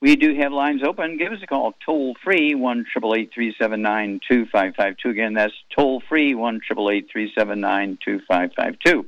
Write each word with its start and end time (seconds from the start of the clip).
We 0.00 0.16
do 0.16 0.34
have 0.34 0.52
lines 0.52 0.82
open. 0.82 1.18
Give 1.18 1.32
us 1.32 1.42
a 1.42 1.46
call 1.46 1.74
toll 1.84 2.16
free, 2.24 2.54
1 2.54 2.86
379 2.92 4.20
2552. 4.26 5.08
Again, 5.10 5.34
that's 5.34 5.52
toll 5.76 6.02
free, 6.08 6.34
1 6.34 6.60
379 6.68 7.98
2552. 8.02 9.06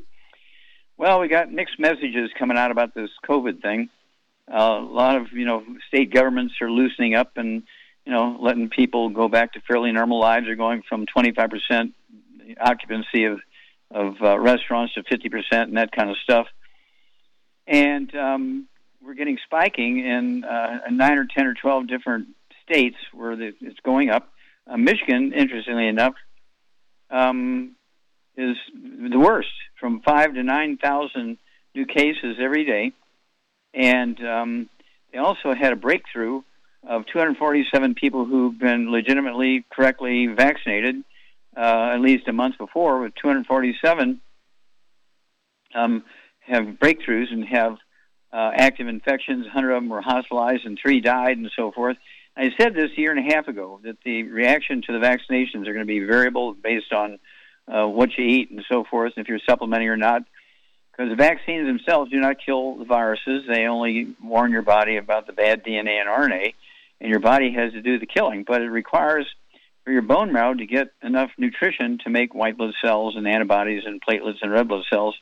Well, 0.98 1.20
we 1.20 1.28
got 1.28 1.50
mixed 1.50 1.78
messages 1.78 2.30
coming 2.38 2.58
out 2.58 2.70
about 2.70 2.94
this 2.94 3.10
COVID 3.26 3.62
thing. 3.62 3.88
Uh, 4.52 4.80
a 4.80 4.84
lot 4.84 5.16
of, 5.16 5.32
you 5.32 5.46
know, 5.46 5.64
state 5.88 6.12
governments 6.12 6.54
are 6.60 6.70
loosening 6.70 7.14
up 7.14 7.32
and, 7.36 7.62
you 8.04 8.12
know, 8.12 8.36
letting 8.38 8.68
people 8.68 9.08
go 9.08 9.28
back 9.28 9.54
to 9.54 9.60
fairly 9.60 9.92
normal 9.92 10.20
lives. 10.20 10.44
They're 10.46 10.56
going 10.56 10.82
from 10.86 11.06
25% 11.06 11.92
occupancy 12.60 13.24
of 13.24 13.40
of 13.94 14.14
uh, 14.22 14.38
restaurants 14.38 14.94
to 14.94 15.02
50% 15.02 15.52
and 15.52 15.77
that 15.77 15.92
kind 15.92 16.10
of 16.10 16.16
stuff. 16.24 16.46
And 17.66 18.14
um, 18.16 18.68
we're 19.05 19.14
getting 19.14 19.39
spiking 19.45 19.98
in 19.98 20.45
uh, 20.45 20.81
nine 20.91 21.19
or 21.19 21.27
10 21.27 21.47
or 21.47 21.55
12 21.55 21.89
different 21.89 22.28
states 22.62 22.97
where 23.12 23.36
the, 23.36 23.53
it's 23.61 23.81
going 23.81 24.11
up. 24.11 24.28
Uh, 24.67 24.77
Michigan, 24.77 25.33
interestingly 25.33 25.89
enough, 25.89 26.14
um, 27.11 27.75
is 28.36 28.56
the 28.75 29.19
worst, 29.19 29.50
from 29.78 30.00
five 30.00 30.34
to 30.34 30.42
9,000 30.42 31.36
new 31.75 31.86
cases 31.86 32.36
every 32.41 32.64
day. 32.64 32.92
And 33.75 34.25
um, 34.25 34.69
they 35.12 35.19
also 35.19 35.55
had 35.55 35.73
a 35.73 35.77
breakthrough 35.77 36.42
of 36.86 37.06
247 37.06 37.95
people 37.95 38.25
who've 38.25 38.58
been 38.58 38.91
legitimately, 38.91 39.64
correctly 39.70 40.27
vaccinated 40.27 40.97
uh, 41.56 41.91
at 41.95 42.00
least 42.00 42.28
a 42.28 42.33
month 42.33 42.56
before, 42.58 43.00
with 43.00 43.14
247 43.17 44.20
um, 45.75 46.05
have 46.41 46.64
breakthroughs 46.64 47.33
and 47.33 47.45
have 47.45 47.77
uh, 48.33 48.50
active 48.55 48.88
infections. 48.88 49.44
100 49.44 49.72
of 49.72 49.83
them 49.83 49.91
were 49.91 50.00
hospitalized 50.00 50.64
and 50.64 50.78
three 50.80 51.00
died, 51.00 51.36
and 51.36 51.50
so 51.55 51.70
forth. 51.70 51.97
I 52.36 52.50
said 52.58 52.74
this 52.74 52.91
a 52.97 53.00
year 53.00 53.11
and 53.11 53.30
a 53.30 53.34
half 53.34 53.48
ago 53.48 53.80
that 53.84 53.98
the 54.05 54.23
reaction 54.23 54.83
to 54.86 54.92
the 54.92 55.05
vaccinations 55.05 55.67
are 55.67 55.74
going 55.74 55.80
to 55.80 55.84
be 55.84 56.01
variable 56.01 56.55
based 56.55 56.92
on 56.92 57.18
uh, 57.68 57.86
what 57.86 58.11
you 58.17 58.24
eat 58.24 58.51
and 58.51 58.64
so 58.70 58.84
forth, 58.84 59.12
and 59.17 59.24
if 59.24 59.29
you're 59.29 59.39
supplementing 59.46 59.89
or 59.89 59.96
not. 59.96 60.23
Because 60.90 61.11
the 61.11 61.17
vaccines 61.17 61.67
themselves 61.67 62.11
do 62.11 62.20
not 62.20 62.36
kill 62.45 62.77
the 62.77 62.84
viruses; 62.84 63.45
they 63.48 63.67
only 63.67 64.14
warn 64.23 64.51
your 64.51 64.62
body 64.62 64.96
about 64.96 65.27
the 65.27 65.33
bad 65.33 65.64
DNA 65.64 66.01
and 66.01 66.08
RNA, 66.08 66.55
and 67.01 67.11
your 67.11 67.20
body 67.20 67.52
has 67.52 67.73
to 67.73 67.83
do 67.83 67.98
the 67.98 68.06
killing. 68.06 68.45
But 68.46 68.62
it 68.62 68.68
requires 68.68 69.27
for 69.85 69.92
your 69.92 70.02
bone 70.02 70.33
marrow 70.33 70.55
to 70.55 70.67
get 70.67 70.92
enough 71.02 71.30
nutrition 71.39 71.98
to 72.05 72.11
make 72.11 72.35
white 72.35 72.56
blood 72.56 72.74
cells 72.83 73.17
and 73.17 73.27
antibodies 73.27 73.85
and 73.86 74.02
platelets 74.02 74.39
and 74.42 74.52
red 74.52 74.68
blood 74.68 74.85
cells, 74.90 75.17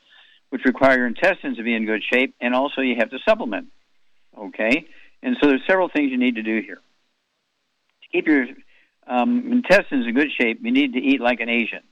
which 0.51 0.63
require 0.65 0.97
your 0.99 1.07
intestines 1.07 1.57
to 1.57 1.63
be 1.63 1.73
in 1.73 1.85
good 1.85 2.03
shape, 2.13 2.35
and 2.39 2.53
also 2.53 2.81
you 2.81 2.95
have 2.99 3.09
to 3.09 3.19
supplement. 3.27 3.67
Okay, 4.37 4.85
and 5.23 5.35
so 5.41 5.47
there's 5.47 5.65
several 5.67 5.89
things 5.89 6.11
you 6.11 6.17
need 6.17 6.35
to 6.35 6.43
do 6.43 6.61
here 6.61 6.75
to 6.75 8.07
keep 8.11 8.27
your 8.27 8.45
um, 9.07 9.51
intestines 9.51 10.05
in 10.07 10.13
good 10.13 10.31
shape. 10.39 10.59
You 10.61 10.71
need 10.71 10.93
to 10.93 10.99
eat 10.99 11.19
like 11.19 11.39
an 11.41 11.49
Asian. 11.49 11.83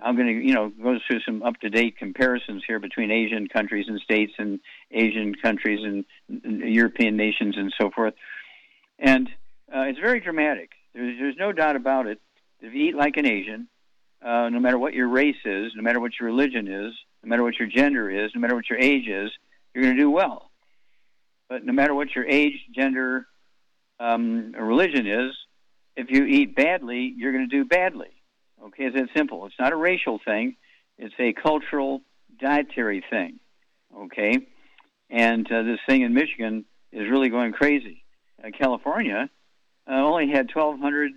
I'm 0.00 0.14
going 0.14 0.28
to, 0.28 0.46
you 0.46 0.54
know, 0.54 0.68
go 0.68 0.96
through 1.04 1.20
some 1.26 1.42
up-to-date 1.42 1.96
comparisons 1.98 2.62
here 2.64 2.78
between 2.78 3.10
Asian 3.10 3.48
countries 3.48 3.86
and 3.88 3.98
states 4.00 4.32
and 4.38 4.60
Asian 4.92 5.34
countries 5.34 5.80
and, 5.82 6.04
and 6.44 6.72
European 6.72 7.16
nations 7.16 7.56
and 7.56 7.74
so 7.80 7.90
forth. 7.90 8.14
And 9.00 9.28
uh, 9.74 9.82
it's 9.90 9.98
very 9.98 10.20
dramatic. 10.20 10.70
There's, 10.94 11.18
there's 11.18 11.36
no 11.36 11.50
doubt 11.50 11.74
about 11.74 12.06
it. 12.06 12.20
If 12.60 12.74
you 12.74 12.90
eat 12.90 12.94
like 12.94 13.16
an 13.16 13.26
Asian, 13.26 13.66
uh, 14.24 14.48
no 14.50 14.60
matter 14.60 14.78
what 14.78 14.94
your 14.94 15.08
race 15.08 15.42
is, 15.44 15.72
no 15.74 15.82
matter 15.82 15.98
what 15.98 16.12
your 16.20 16.28
religion 16.28 16.68
is, 16.68 16.92
no 17.22 17.28
matter 17.28 17.42
what 17.42 17.58
your 17.58 17.68
gender 17.68 18.10
is, 18.10 18.30
no 18.34 18.40
matter 18.40 18.54
what 18.54 18.68
your 18.68 18.78
age 18.78 19.08
is, 19.08 19.30
you're 19.74 19.84
going 19.84 19.96
to 19.96 20.02
do 20.02 20.10
well. 20.10 20.50
But 21.48 21.64
no 21.64 21.72
matter 21.72 21.94
what 21.94 22.14
your 22.14 22.26
age, 22.26 22.54
gender, 22.74 23.26
um, 23.98 24.52
religion 24.52 25.06
is, 25.06 25.34
if 25.96 26.10
you 26.10 26.24
eat 26.24 26.54
badly, 26.54 27.12
you're 27.16 27.32
going 27.32 27.48
to 27.48 27.56
do 27.56 27.64
badly. 27.64 28.10
Okay, 28.62 28.84
it's 28.84 28.96
that 28.96 29.08
simple. 29.16 29.46
It's 29.46 29.58
not 29.58 29.72
a 29.72 29.76
racial 29.76 30.20
thing. 30.24 30.56
It's 30.96 31.14
a 31.18 31.32
cultural, 31.32 32.02
dietary 32.40 33.04
thing. 33.08 33.40
Okay, 33.96 34.46
and 35.10 35.50
uh, 35.50 35.62
this 35.62 35.78
thing 35.88 36.02
in 36.02 36.14
Michigan 36.14 36.64
is 36.92 37.10
really 37.10 37.28
going 37.28 37.52
crazy. 37.52 38.04
Uh, 38.42 38.50
California 38.50 39.28
uh, 39.88 39.94
only 39.94 40.28
had 40.28 40.48
1,200 40.54 41.12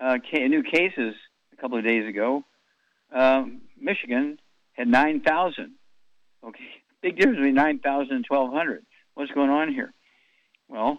uh, 0.00 0.18
ca- 0.30 0.48
new 0.48 0.62
cases 0.62 1.14
a 1.52 1.56
couple 1.56 1.76
of 1.78 1.84
days 1.84 2.08
ago. 2.08 2.44
Um, 3.12 3.62
Michigan 3.78 4.38
had 4.80 4.88
9,000. 4.88 5.72
Okay, 6.42 6.64
big 7.02 7.16
difference 7.16 7.36
between 7.36 7.54
9,000 7.54 8.12
and 8.12 8.24
1,200. 8.26 8.84
What's 9.14 9.30
going 9.32 9.50
on 9.50 9.72
here? 9.72 9.92
Well, 10.68 10.98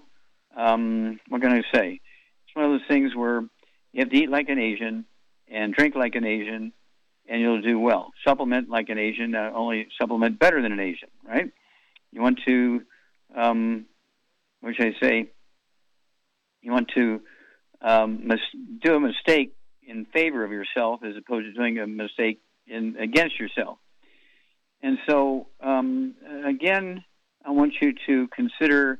um, 0.55 1.19
what 1.29 1.41
can 1.41 1.51
I 1.51 1.61
say? 1.73 1.99
It's 2.45 2.55
one 2.55 2.65
of 2.65 2.71
those 2.71 2.87
things 2.87 3.15
where 3.15 3.41
you 3.91 3.99
have 3.99 4.09
to 4.09 4.15
eat 4.15 4.29
like 4.29 4.49
an 4.49 4.59
Asian 4.59 5.05
and 5.51 5.73
drink 5.73 5.95
like 5.95 6.15
an 6.15 6.25
Asian, 6.25 6.73
and 7.27 7.41
you'll 7.41 7.61
do 7.61 7.79
well. 7.79 8.11
Supplement 8.25 8.69
like 8.69 8.89
an 8.89 8.99
Asian, 8.99 9.33
uh, 9.33 9.51
only 9.55 9.87
supplement 9.99 10.37
better 10.37 10.61
than 10.61 10.71
an 10.71 10.79
Asian, 10.79 11.09
right? 11.25 11.51
You 12.11 12.21
want 12.21 12.39
to, 12.45 12.81
um, 13.35 13.85
what 14.59 14.75
should 14.75 14.87
I 14.87 14.99
say? 15.01 15.31
You 16.61 16.71
want 16.71 16.91
to 16.95 17.21
um, 17.81 18.27
mis- 18.27 18.79
do 18.83 18.95
a 18.95 18.99
mistake 18.99 19.55
in 19.81 20.05
favor 20.05 20.43
of 20.43 20.51
yourself 20.51 20.99
as 21.03 21.15
opposed 21.17 21.47
to 21.47 21.53
doing 21.53 21.79
a 21.79 21.87
mistake 21.87 22.41
in 22.71 22.95
against 22.97 23.39
yourself. 23.39 23.77
And 24.83 24.97
so, 25.07 25.47
um, 25.61 26.15
again, 26.45 27.03
I 27.45 27.51
want 27.51 27.73
you 27.81 27.93
to 28.07 28.27
consider 28.29 28.99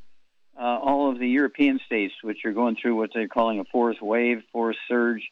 uh, 0.58 0.78
all 0.78 1.10
of 1.10 1.18
the 1.18 1.28
European 1.28 1.80
states, 1.86 2.14
which 2.22 2.44
are 2.44 2.52
going 2.52 2.76
through 2.80 2.96
what 2.96 3.10
they're 3.14 3.28
calling 3.28 3.58
a 3.58 3.64
fourth 3.64 4.00
wave, 4.00 4.42
fourth 4.52 4.76
surge. 4.88 5.22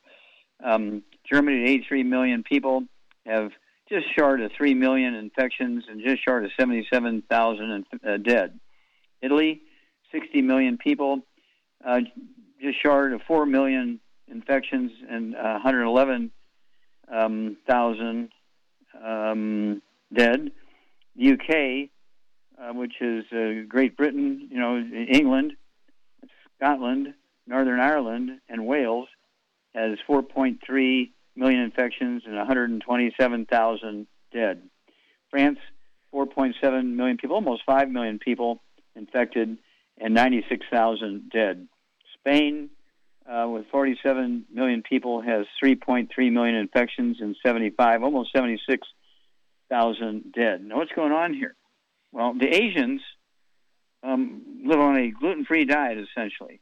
Um, 0.65 1.03
Germany, 1.31 1.65
83 1.65 2.03
million 2.05 2.43
people, 2.43 2.85
have 3.27 3.51
just 3.89 4.07
short 4.17 4.41
of 4.41 4.53
3 4.57 4.75
million 4.75 5.15
infections 5.15 5.85
and 5.89 6.01
just 6.05 6.25
short 6.25 6.45
of 6.45 6.51
77,000 6.59 7.85
uh, 8.07 8.17
dead. 8.19 8.59
Italy, 9.23 9.63
60 10.13 10.43
million 10.43 10.79
people, 10.79 11.21
uh, 11.85 12.01
just 12.61 12.83
short 12.83 13.13
of 13.13 13.21
4 13.27 13.47
million 13.47 14.01
infections 14.29 14.93
and 15.09 15.35
uh, 15.35 15.59
111,000 15.63 16.31
um, 17.13 17.57
um, 19.05 19.83
dead. 20.13 20.53
The 21.17 21.33
UK, 21.33 21.91
uh, 22.61 22.73
which 22.75 22.95
is 23.01 23.25
uh, 23.33 23.67
Great 23.69 23.97
Britain, 23.97 24.49
you 24.51 24.59
know, 24.59 24.79
England, 24.79 25.55
Scotland, 26.57 27.15
Northern 27.47 27.81
Ireland, 27.81 28.41
and 28.49 28.67
Wales, 28.67 29.09
has 29.75 29.99
4.3 30.09 31.11
million 31.37 31.61
infections 31.61 32.23
and 32.27 32.37
127,000 32.37 34.07
dead. 34.33 34.63
France, 35.31 35.59
4.7 36.13 36.95
million 36.95 37.17
people, 37.17 37.37
almost 37.37 37.63
5 37.67 37.89
million 37.89 38.19
people 38.19 38.63
infected, 38.97 39.59
and 39.99 40.15
96,000 40.15 41.31
dead. 41.31 41.69
Spain, 42.19 42.71
uh, 43.31 43.47
with 43.49 43.67
47 43.71 44.47
million 44.53 44.83
people, 44.83 45.23
has 45.23 45.47
3.3 45.63 46.09
million 46.33 46.57
infections 46.57 47.19
and 47.21 47.37
75, 47.45 48.03
almost 48.03 48.33
76,000 48.33 50.33
dead. 50.33 50.65
Now, 50.65 50.79
what's 50.79 50.91
going 50.93 51.13
on 51.13 51.35
here? 51.35 51.55
Well, 52.13 52.35
the 52.35 52.49
Asians 52.49 53.01
um, 54.03 54.63
live 54.65 54.81
on 54.81 54.97
a 54.97 55.11
gluten-free 55.11 55.67
diet, 55.67 55.99
essentially. 55.99 56.61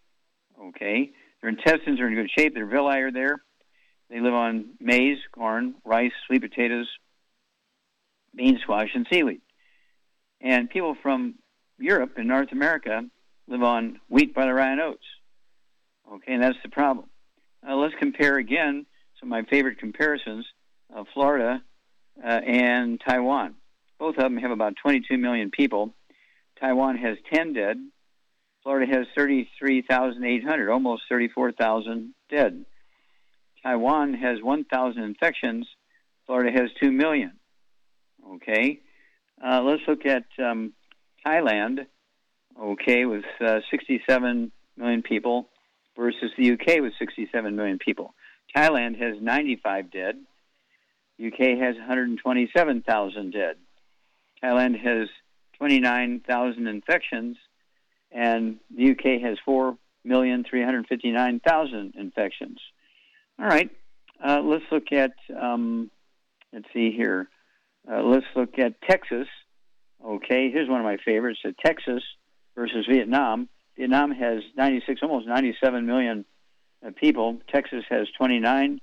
Okay, 0.60 1.12
their 1.40 1.50
intestines 1.50 2.00
are 2.00 2.08
in 2.08 2.14
good 2.14 2.30
shape. 2.36 2.54
Their 2.54 2.66
villi 2.66 3.00
are 3.00 3.12
there. 3.12 3.40
They 4.10 4.20
live 4.20 4.34
on 4.34 4.70
maize, 4.80 5.18
corn, 5.32 5.76
rice, 5.84 6.12
sweet 6.26 6.42
potatoes, 6.42 6.88
bean 8.34 8.58
squash, 8.62 8.90
and 8.94 9.06
seaweed. 9.10 9.40
And 10.40 10.68
people 10.68 10.96
from 11.02 11.36
Europe 11.78 12.14
and 12.16 12.28
North 12.28 12.52
America 12.52 13.04
live 13.46 13.62
on 13.62 14.00
wheat, 14.08 14.34
barley, 14.34 14.52
rye, 14.52 14.72
and 14.72 14.80
oats. 14.80 15.04
Okay, 16.12 16.32
and 16.32 16.42
that's 16.42 16.58
the 16.62 16.70
problem. 16.70 17.06
Uh, 17.68 17.76
let's 17.76 17.94
compare 17.98 18.36
again 18.36 18.86
some 19.20 19.28
of 19.28 19.30
my 19.30 19.42
favorite 19.42 19.78
comparisons 19.78 20.46
of 20.94 21.06
Florida 21.12 21.62
uh, 22.24 22.26
and 22.26 23.00
Taiwan. 23.06 23.56
Both 23.98 24.16
of 24.16 24.22
them 24.22 24.38
have 24.38 24.50
about 24.50 24.74
22 24.82 25.18
million 25.18 25.50
people. 25.50 25.92
Taiwan 26.60 26.96
has 26.96 27.18
10 27.32 27.52
dead. 27.52 27.76
Florida 28.62 28.90
has 28.96 29.06
33,800, 29.16 30.70
almost 30.70 31.02
34,000 31.08 32.14
dead. 32.30 32.64
Taiwan 33.62 34.14
has 34.14 34.38
1,000 34.42 35.02
infections. 35.02 35.66
Florida 36.26 36.58
has 36.58 36.70
2 36.80 36.90
million. 36.90 37.32
Okay. 38.34 38.80
Uh, 39.44 39.62
let's 39.62 39.82
look 39.86 40.06
at 40.06 40.24
um, 40.38 40.72
Thailand, 41.26 41.86
okay, 42.60 43.04
with 43.04 43.24
uh, 43.40 43.60
67 43.70 44.52
million 44.76 45.02
people 45.02 45.48
versus 45.98 46.30
the 46.38 46.52
UK 46.52 46.80
with 46.80 46.94
67 46.98 47.56
million 47.56 47.78
people. 47.78 48.14
Thailand 48.56 48.98
has 49.02 49.20
95 49.20 49.90
dead. 49.90 50.16
UK 51.22 51.58
has 51.58 51.76
127,000 51.76 53.32
dead. 53.32 53.56
Thailand 54.42 54.80
has 54.80 55.10
29,000 55.58 56.66
infections, 56.68 57.36
and 58.12 58.58
the 58.74 58.92
UK 58.92 59.20
has 59.20 59.36
4,359,000 59.46 61.96
infections. 61.96 62.58
All 63.40 63.46
right, 63.46 63.70
uh, 64.24 64.40
let's 64.42 64.64
look 64.70 64.92
at, 64.92 65.12
um, 65.36 65.90
let's 66.52 66.66
see 66.72 66.92
here. 66.92 67.28
Uh, 67.90 68.02
let's 68.02 68.26
look 68.36 68.58
at 68.58 68.80
Texas. 68.82 69.26
Okay, 70.04 70.50
here's 70.52 70.68
one 70.68 70.80
of 70.80 70.84
my 70.84 70.98
favorites: 71.04 71.40
uh, 71.44 71.50
Texas 71.64 72.04
versus 72.54 72.86
Vietnam. 72.88 73.48
Vietnam 73.78 74.10
has 74.10 74.42
96, 74.56 75.00
almost 75.02 75.28
97 75.28 75.86
million 75.86 76.24
uh, 76.84 76.90
people. 76.96 77.38
Texas 77.48 77.84
has 77.88 78.08
29 78.18 78.80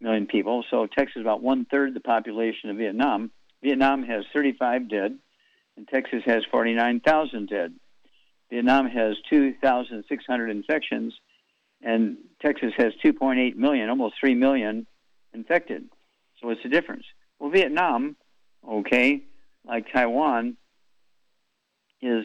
million 0.00 0.26
people, 0.26 0.64
so 0.70 0.86
Texas 0.86 1.16
is 1.16 1.20
about 1.20 1.42
one 1.42 1.66
third 1.66 1.92
the 1.92 2.00
population 2.00 2.70
of 2.70 2.78
Vietnam. 2.78 3.30
Vietnam 3.62 4.02
has 4.02 4.24
35 4.34 4.88
dead, 4.88 5.18
and 5.76 5.86
Texas 5.86 6.22
has 6.24 6.42
49,000 6.50 7.48
dead. 7.48 7.74
Vietnam 8.48 8.88
has 8.88 9.16
2,600 9.28 10.50
infections, 10.50 11.14
and 11.82 12.16
Texas 12.40 12.72
has 12.78 12.94
2.8 13.04 13.56
million, 13.56 13.90
almost 13.90 14.14
3 14.18 14.34
million 14.34 14.86
infected. 15.34 15.84
So 16.40 16.48
what's 16.48 16.62
the 16.62 16.70
difference? 16.70 17.04
Well, 17.38 17.50
Vietnam, 17.50 18.16
okay, 18.66 19.22
like 19.66 19.92
Taiwan, 19.92 20.56
is 22.00 22.24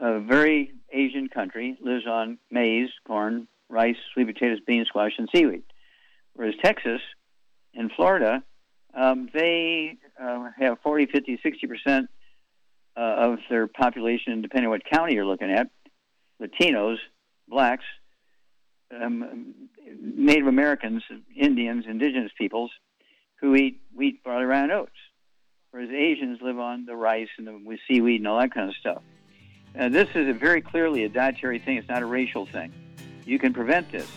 a 0.00 0.20
very 0.20 0.72
Asian 0.92 1.28
country, 1.28 1.76
lives 1.80 2.06
on 2.06 2.38
maize, 2.50 2.90
corn, 3.06 3.48
rice, 3.68 3.96
sweet 4.12 4.26
potatoes, 4.26 4.60
beans, 4.66 4.88
squash, 4.88 5.12
and 5.18 5.28
seaweed. 5.34 5.62
Whereas 6.34 6.54
Texas 6.62 7.00
and 7.74 7.90
Florida, 7.92 8.42
um, 8.94 9.28
they 9.32 9.96
uh, 10.20 10.50
have 10.58 10.78
40, 10.82 11.06
50, 11.06 11.40
60 11.42 11.66
percent 11.66 12.10
uh, 12.96 13.00
of 13.00 13.38
their 13.50 13.66
population, 13.66 14.42
depending 14.42 14.66
on 14.66 14.70
what 14.70 14.84
county 14.84 15.14
you're 15.14 15.26
looking 15.26 15.50
at, 15.50 15.68
Latinos, 16.40 16.96
blacks, 17.48 17.84
um, 18.94 19.54
Native 19.86 20.46
Americans, 20.46 21.02
Indians, 21.36 21.84
indigenous 21.88 22.32
peoples 22.38 22.70
who 23.40 23.54
eat 23.54 23.80
wheat, 23.94 24.22
barley, 24.22 24.44
rye, 24.44 24.62
and 24.62 24.72
oats, 24.72 24.92
whereas 25.70 25.90
Asians 25.90 26.38
live 26.40 26.58
on 26.58 26.86
the 26.86 26.96
rice 26.96 27.28
and 27.38 27.46
the, 27.46 27.78
seaweed 27.88 28.20
and 28.20 28.28
all 28.28 28.40
that 28.40 28.54
kind 28.54 28.68
of 28.68 28.76
stuff. 28.76 29.02
Uh, 29.78 29.88
this 29.88 30.08
is 30.14 30.36
very 30.36 30.60
clearly 30.60 31.04
a 31.04 31.08
dietary 31.08 31.58
thing. 31.58 31.76
It's 31.76 31.88
not 31.88 32.02
a 32.02 32.06
racial 32.06 32.46
thing. 32.46 32.72
You 33.24 33.38
can 33.38 33.52
prevent 33.52 33.90
this. 33.90 34.08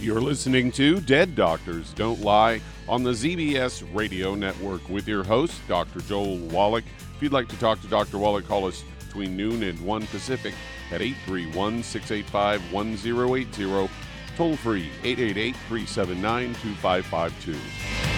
You're 0.00 0.20
listening 0.20 0.70
to 0.72 1.00
Dead 1.00 1.34
Doctors 1.34 1.92
Don't 1.94 2.20
Lie 2.20 2.60
on 2.88 3.02
the 3.02 3.10
ZBS 3.10 3.82
Radio 3.92 4.36
Network 4.36 4.88
with 4.88 5.08
your 5.08 5.24
host, 5.24 5.60
Dr. 5.66 6.00
Joel 6.02 6.38
Wallach. 6.38 6.84
If 7.16 7.22
you'd 7.22 7.32
like 7.32 7.48
to 7.48 7.58
talk 7.58 7.80
to 7.80 7.88
Dr. 7.88 8.18
Wallach, 8.18 8.46
call 8.46 8.66
us 8.66 8.84
between 9.04 9.36
noon 9.36 9.64
and 9.64 9.80
1 9.80 10.06
Pacific 10.06 10.54
at 10.92 11.02
831 11.02 11.82
685 11.82 12.72
1080, 12.72 13.90
toll 14.36 14.54
free 14.56 14.88
888 15.02 15.56
379 15.66 16.54
2552. 16.54 18.17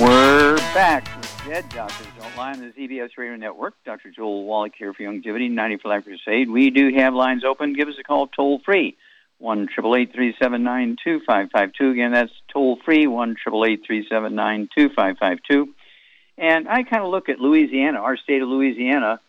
Back 0.00 1.04
with 1.14 1.42
Dead 1.46 1.68
Doctors 1.68 2.06
Don't 2.18 2.34
Lie 2.34 2.52
on 2.52 2.60
the 2.60 2.72
ZBS 2.72 3.18
Radio 3.18 3.36
Network. 3.36 3.74
Dr. 3.84 4.10
Joel 4.10 4.46
Wallach 4.46 4.72
here 4.78 4.94
for 4.94 5.02
Youngevity, 5.02 5.50
90 5.50 5.76
for 5.76 5.88
Life 5.88 6.04
Crusade. 6.04 6.48
We 6.48 6.70
do 6.70 6.90
have 6.96 7.12
lines 7.12 7.44
open. 7.44 7.74
Give 7.74 7.86
us 7.86 7.96
a 8.00 8.02
call 8.02 8.28
toll 8.28 8.62
free, 8.64 8.96
1 9.36 9.68
2552 9.76 11.90
Again, 11.90 12.12
that's 12.12 12.32
toll 12.50 12.78
free, 12.82 13.06
1 13.06 13.36
2552 13.44 15.68
And 16.38 16.66
I 16.66 16.82
kind 16.84 17.04
of 17.04 17.10
look 17.10 17.28
at 17.28 17.38
Louisiana, 17.38 17.98
our 17.98 18.16
state 18.16 18.40
of 18.40 18.48
Louisiana, 18.48 19.20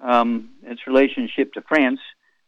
um, 0.00 0.48
its 0.64 0.84
relationship 0.88 1.52
to 1.52 1.60
France, 1.60 2.00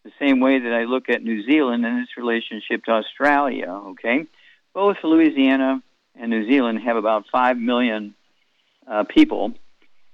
the 0.02 0.10
same 0.18 0.40
way 0.40 0.58
that 0.58 0.72
I 0.72 0.86
look 0.86 1.08
at 1.08 1.22
New 1.22 1.44
Zealand 1.48 1.86
and 1.86 2.00
its 2.00 2.16
relationship 2.16 2.82
to 2.86 2.90
Australia, 2.90 3.70
okay? 3.70 4.26
Both 4.74 4.96
Louisiana 5.04 5.84
and 6.14 6.30
New 6.30 6.48
Zealand 6.48 6.80
have 6.84 6.96
about 6.96 7.24
5 7.32 7.58
million 7.58 8.14
uh, 8.86 9.04
people. 9.04 9.52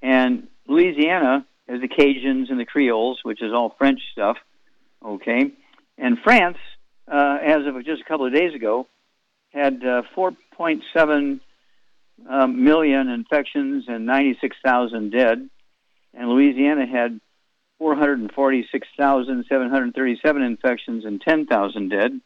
And 0.02 0.48
Louisiana 0.66 1.46
has 1.68 1.80
the 1.80 1.88
Cajuns 1.88 2.50
and 2.50 2.60
the 2.60 2.64
Creoles, 2.64 3.20
which 3.22 3.42
is 3.42 3.52
all 3.52 3.74
French 3.78 4.00
stuff. 4.12 4.36
Okay, 5.04 5.52
and 5.98 6.16
France, 6.24 6.56
uh, 7.10 7.38
as 7.42 7.66
of 7.66 7.84
just 7.84 8.02
a 8.02 8.04
couple 8.04 8.26
of 8.26 8.34
days 8.34 8.54
ago, 8.54 8.86
had 9.50 9.84
uh, 9.84 10.02
4.7 10.16 11.40
um, 12.28 12.64
million 12.64 13.08
infections 13.08 13.84
and 13.88 14.06
96,000 14.06 15.10
dead, 15.10 15.50
and 16.14 16.28
Louisiana 16.28 16.86
had 16.86 17.20
446,737 17.78 20.42
infections 20.42 21.04
and 21.04 21.20
10,000 21.20 21.88
dead. 21.90 22.20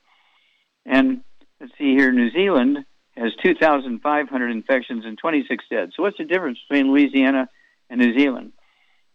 And 0.86 1.22
let's 1.60 1.72
see 1.76 1.96
here, 1.96 2.12
New 2.12 2.30
Zealand 2.30 2.86
has 3.16 3.32
2,500 3.42 4.50
infections 4.50 5.04
and 5.04 5.18
26 5.18 5.64
dead. 5.70 5.90
So 5.94 6.02
what's 6.02 6.18
the 6.18 6.24
difference 6.24 6.58
between 6.68 6.90
Louisiana 6.90 7.48
and 7.88 8.00
New 8.00 8.16
Zealand? 8.18 8.52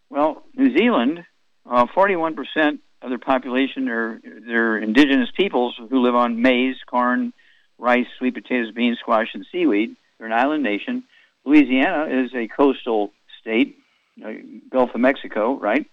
Well, 0.09 0.43
New 0.55 0.75
Zealand, 0.77 1.25
uh, 1.65 1.85
41% 1.87 2.79
of 3.01 3.09
their 3.09 3.17
population 3.17 3.89
are 3.89 4.19
they're 4.47 4.77
indigenous 4.77 5.29
peoples 5.35 5.75
who 5.89 6.01
live 6.01 6.15
on 6.15 6.41
maize, 6.41 6.75
corn, 6.87 7.33
rice, 7.77 8.07
sweet 8.17 8.33
potatoes, 8.33 8.71
beans, 8.73 8.99
squash, 8.99 9.29
and 9.33 9.45
seaweed. 9.51 9.95
They're 10.17 10.27
an 10.27 10.33
island 10.33 10.63
nation. 10.63 11.03
Louisiana 11.45 12.07
is 12.09 12.31
a 12.33 12.47
coastal 12.47 13.11
state, 13.41 13.77
uh, 14.23 14.31
Gulf 14.71 14.91
of 14.93 15.01
Mexico, 15.01 15.57
right? 15.57 15.85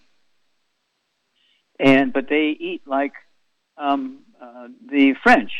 And 1.79 2.13
but 2.13 2.29
they 2.29 2.55
eat 2.59 2.81
like 2.85 3.13
um, 3.77 4.19
uh, 4.41 4.67
the 4.89 5.15
French, 5.21 5.51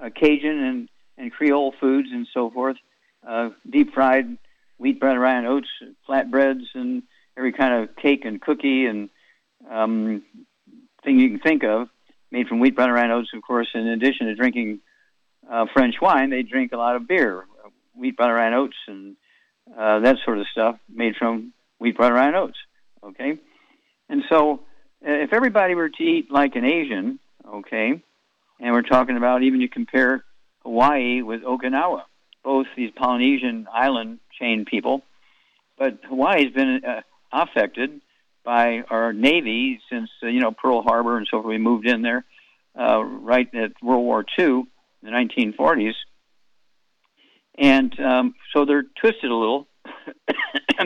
uh, 0.00 0.10
Cajun 0.14 0.58
and 0.62 0.88
and 1.16 1.32
Creole 1.32 1.74
foods 1.80 2.08
and 2.12 2.26
so 2.32 2.50
forth, 2.50 2.76
uh, 3.26 3.50
deep 3.68 3.92
fried 3.94 4.36
wheat 4.78 5.00
bread, 5.00 5.18
rye, 5.18 5.36
and 5.36 5.46
oats, 5.46 5.68
flatbreads, 6.08 6.64
and 6.74 7.02
every 7.36 7.52
kind 7.52 7.82
of 7.82 7.96
cake 7.96 8.24
and 8.24 8.40
cookie 8.40 8.86
and 8.86 9.08
um, 9.70 10.22
thing 11.04 11.18
you 11.18 11.30
can 11.30 11.40
think 11.40 11.64
of, 11.64 11.88
made 12.30 12.46
from 12.48 12.60
wheat 12.60 12.74
bread, 12.74 12.90
rye, 12.90 13.04
and 13.04 13.12
oats. 13.12 13.30
Of 13.34 13.42
course, 13.42 13.68
in 13.74 13.86
addition 13.86 14.26
to 14.26 14.34
drinking 14.34 14.80
uh, 15.50 15.66
French 15.72 15.96
wine, 16.00 16.30
they 16.30 16.42
drink 16.42 16.72
a 16.72 16.76
lot 16.76 16.96
of 16.96 17.06
beer, 17.06 17.44
wheat 17.96 18.16
bread, 18.16 18.30
rye, 18.30 18.46
and 18.46 18.54
oats, 18.54 18.76
and 18.86 19.16
uh, 19.76 20.00
that 20.00 20.16
sort 20.24 20.38
of 20.38 20.46
stuff 20.48 20.76
made 20.88 21.16
from 21.16 21.52
wheat 21.78 21.96
bread, 21.96 22.12
rye, 22.12 22.26
and 22.26 22.36
oats. 22.36 22.58
Okay, 23.02 23.38
and 24.08 24.22
so 24.28 24.60
uh, 25.06 25.10
if 25.10 25.32
everybody 25.32 25.74
were 25.74 25.88
to 25.88 26.02
eat 26.02 26.30
like 26.30 26.56
an 26.56 26.64
Asian, 26.64 27.18
okay, 27.46 28.02
and 28.60 28.72
we're 28.72 28.82
talking 28.82 29.16
about 29.16 29.42
even 29.42 29.60
you 29.60 29.68
compare 29.68 30.24
Hawaii 30.64 31.22
with 31.22 31.42
Okinawa, 31.42 32.02
both 32.42 32.66
these 32.76 32.90
Polynesian 32.90 33.68
island 33.72 34.18
chain 34.38 34.64
people. 34.64 35.02
But 35.78 35.98
Hawaii's 36.08 36.52
been 36.52 36.82
uh, 36.84 37.02
affected 37.32 38.00
by 38.44 38.82
our 38.88 39.12
Navy 39.12 39.80
since, 39.90 40.10
uh, 40.22 40.28
you 40.28 40.40
know, 40.40 40.52
Pearl 40.52 40.82
Harbor 40.82 41.16
and 41.16 41.26
so 41.30 41.38
forth. 41.38 41.46
We 41.46 41.58
moved 41.58 41.86
in 41.86 42.02
there 42.02 42.24
uh, 42.78 43.02
right 43.02 43.52
at 43.54 43.72
World 43.82 44.04
War 44.04 44.24
II 44.38 44.44
in 44.44 44.66
the 45.02 45.10
1940s. 45.10 45.94
And 47.56 47.98
um, 48.00 48.34
so 48.52 48.64
they're 48.64 48.84
twisted 49.00 49.30
a 49.30 49.34
little, 49.34 49.66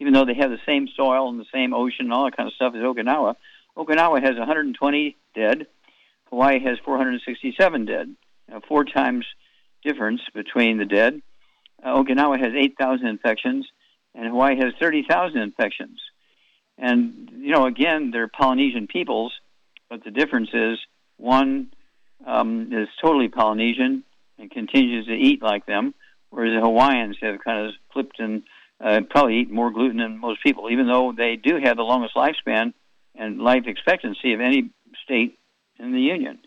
even 0.00 0.12
though 0.12 0.24
they 0.24 0.34
have 0.34 0.50
the 0.50 0.60
same 0.66 0.88
soil 0.96 1.28
and 1.28 1.38
the 1.38 1.46
same 1.52 1.74
ocean 1.74 2.06
and 2.06 2.12
all 2.12 2.24
that 2.24 2.36
kind 2.36 2.46
of 2.46 2.54
stuff 2.54 2.74
as 2.74 2.80
Okinawa. 2.80 3.34
Okinawa 3.76 4.22
has 4.22 4.36
120 4.36 5.16
dead. 5.34 5.66
Hawaii 6.30 6.58
has 6.60 6.78
467 6.84 7.84
dead 7.84 8.16
uh, 8.52 8.60
four 8.68 8.84
times 8.84 9.24
difference 9.84 10.20
between 10.34 10.78
the 10.78 10.84
dead. 10.84 11.20
Uh, 11.82 12.02
Okinawa 12.02 12.38
has 12.38 12.52
8,000 12.54 13.06
infections, 13.06 13.66
and 14.14 14.26
Hawaii 14.26 14.56
has 14.56 14.72
30,000 14.80 15.38
infections. 15.38 16.00
And, 16.78 17.30
you 17.38 17.52
know, 17.52 17.66
again, 17.66 18.10
they're 18.10 18.28
Polynesian 18.28 18.86
peoples, 18.86 19.32
but 19.88 20.04
the 20.04 20.10
difference 20.10 20.50
is 20.52 20.78
one 21.16 21.68
um, 22.26 22.72
is 22.72 22.88
totally 23.00 23.28
Polynesian 23.28 24.04
and 24.38 24.50
continues 24.50 25.06
to 25.06 25.14
eat 25.14 25.42
like 25.42 25.66
them, 25.66 25.94
whereas 26.30 26.54
the 26.54 26.60
Hawaiians 26.60 27.16
have 27.22 27.42
kind 27.42 27.66
of 27.66 27.74
flipped 27.92 28.18
and 28.18 28.42
uh, 28.80 29.00
probably 29.08 29.38
eat 29.38 29.50
more 29.50 29.70
gluten 29.70 29.98
than 29.98 30.18
most 30.18 30.42
people, 30.42 30.70
even 30.70 30.86
though 30.86 31.12
they 31.16 31.36
do 31.36 31.58
have 31.62 31.76
the 31.76 31.82
longest 31.82 32.14
lifespan 32.14 32.74
and 33.14 33.40
life 33.40 33.62
expectancy 33.66 34.34
of 34.34 34.40
any 34.40 34.70
state 35.04 35.38
in 35.78 35.92
the 35.92 36.00
Union. 36.00 36.38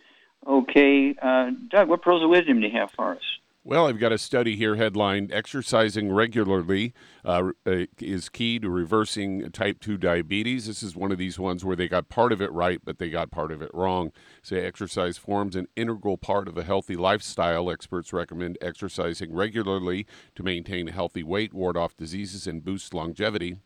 Okay, 0.48 1.15
uh, 1.22 1.51
Doug, 1.69 1.89
what 1.89 2.01
pearls 2.01 2.24
of 2.24 2.29
wisdom 2.29 2.62
do 2.62 2.67
you 2.67 2.77
have 2.77 2.91
for 2.91 3.12
us? 3.15 3.22
Well, 3.62 3.88
I've 3.88 4.00
got 4.00 4.13
a 4.13 4.17
study 4.17 4.55
here 4.55 4.77
headlined 4.77 5.34
Exercising 5.34 6.12
Regularly 6.12 6.93
uh, 7.25 7.51
uh 7.67 7.86
is 8.00 8.29
Key 8.29 8.58
to 8.60 8.69
Reversing 8.69 9.51
Type 9.51 9.81
2 9.81 9.98
Diabetes. 9.98 10.65
This 10.65 10.81
is 10.81 10.96
one 10.96 11.12
of 11.12 11.17
these 11.17 11.38
ones 11.38 11.65
where 11.65 11.75
they 11.75 11.89
got 11.89 12.08
part 12.08 12.31
of 12.31 12.41
it 12.41 12.51
right, 12.53 12.79
but 12.84 13.00
they 13.00 13.10
got 13.10 13.31
part 13.31 13.51
of 13.51 13.62
it 13.62 13.69
wrong. 13.74 14.12
Say 14.41 14.65
exercise 14.65 15.17
forms 15.17 15.58
an 15.58 15.67
integral 15.75 16.17
part 16.17 16.48
of 16.48 16.58
a 16.58 16.63
healthy 16.63 16.96
lifestyle. 16.96 17.69
Experts 17.69 18.13
recommend 18.13 18.58
exercising 18.62 19.34
regularly 19.34 20.08
to 20.36 20.41
maintain 20.41 20.88
a 20.88 20.93
healthy 20.93 21.22
weight, 21.22 21.53
ward 21.53 21.75
off 21.75 21.98
diseases, 21.98 22.48
and 22.48 22.63
boost 22.63 22.93
longevity. 22.93 23.58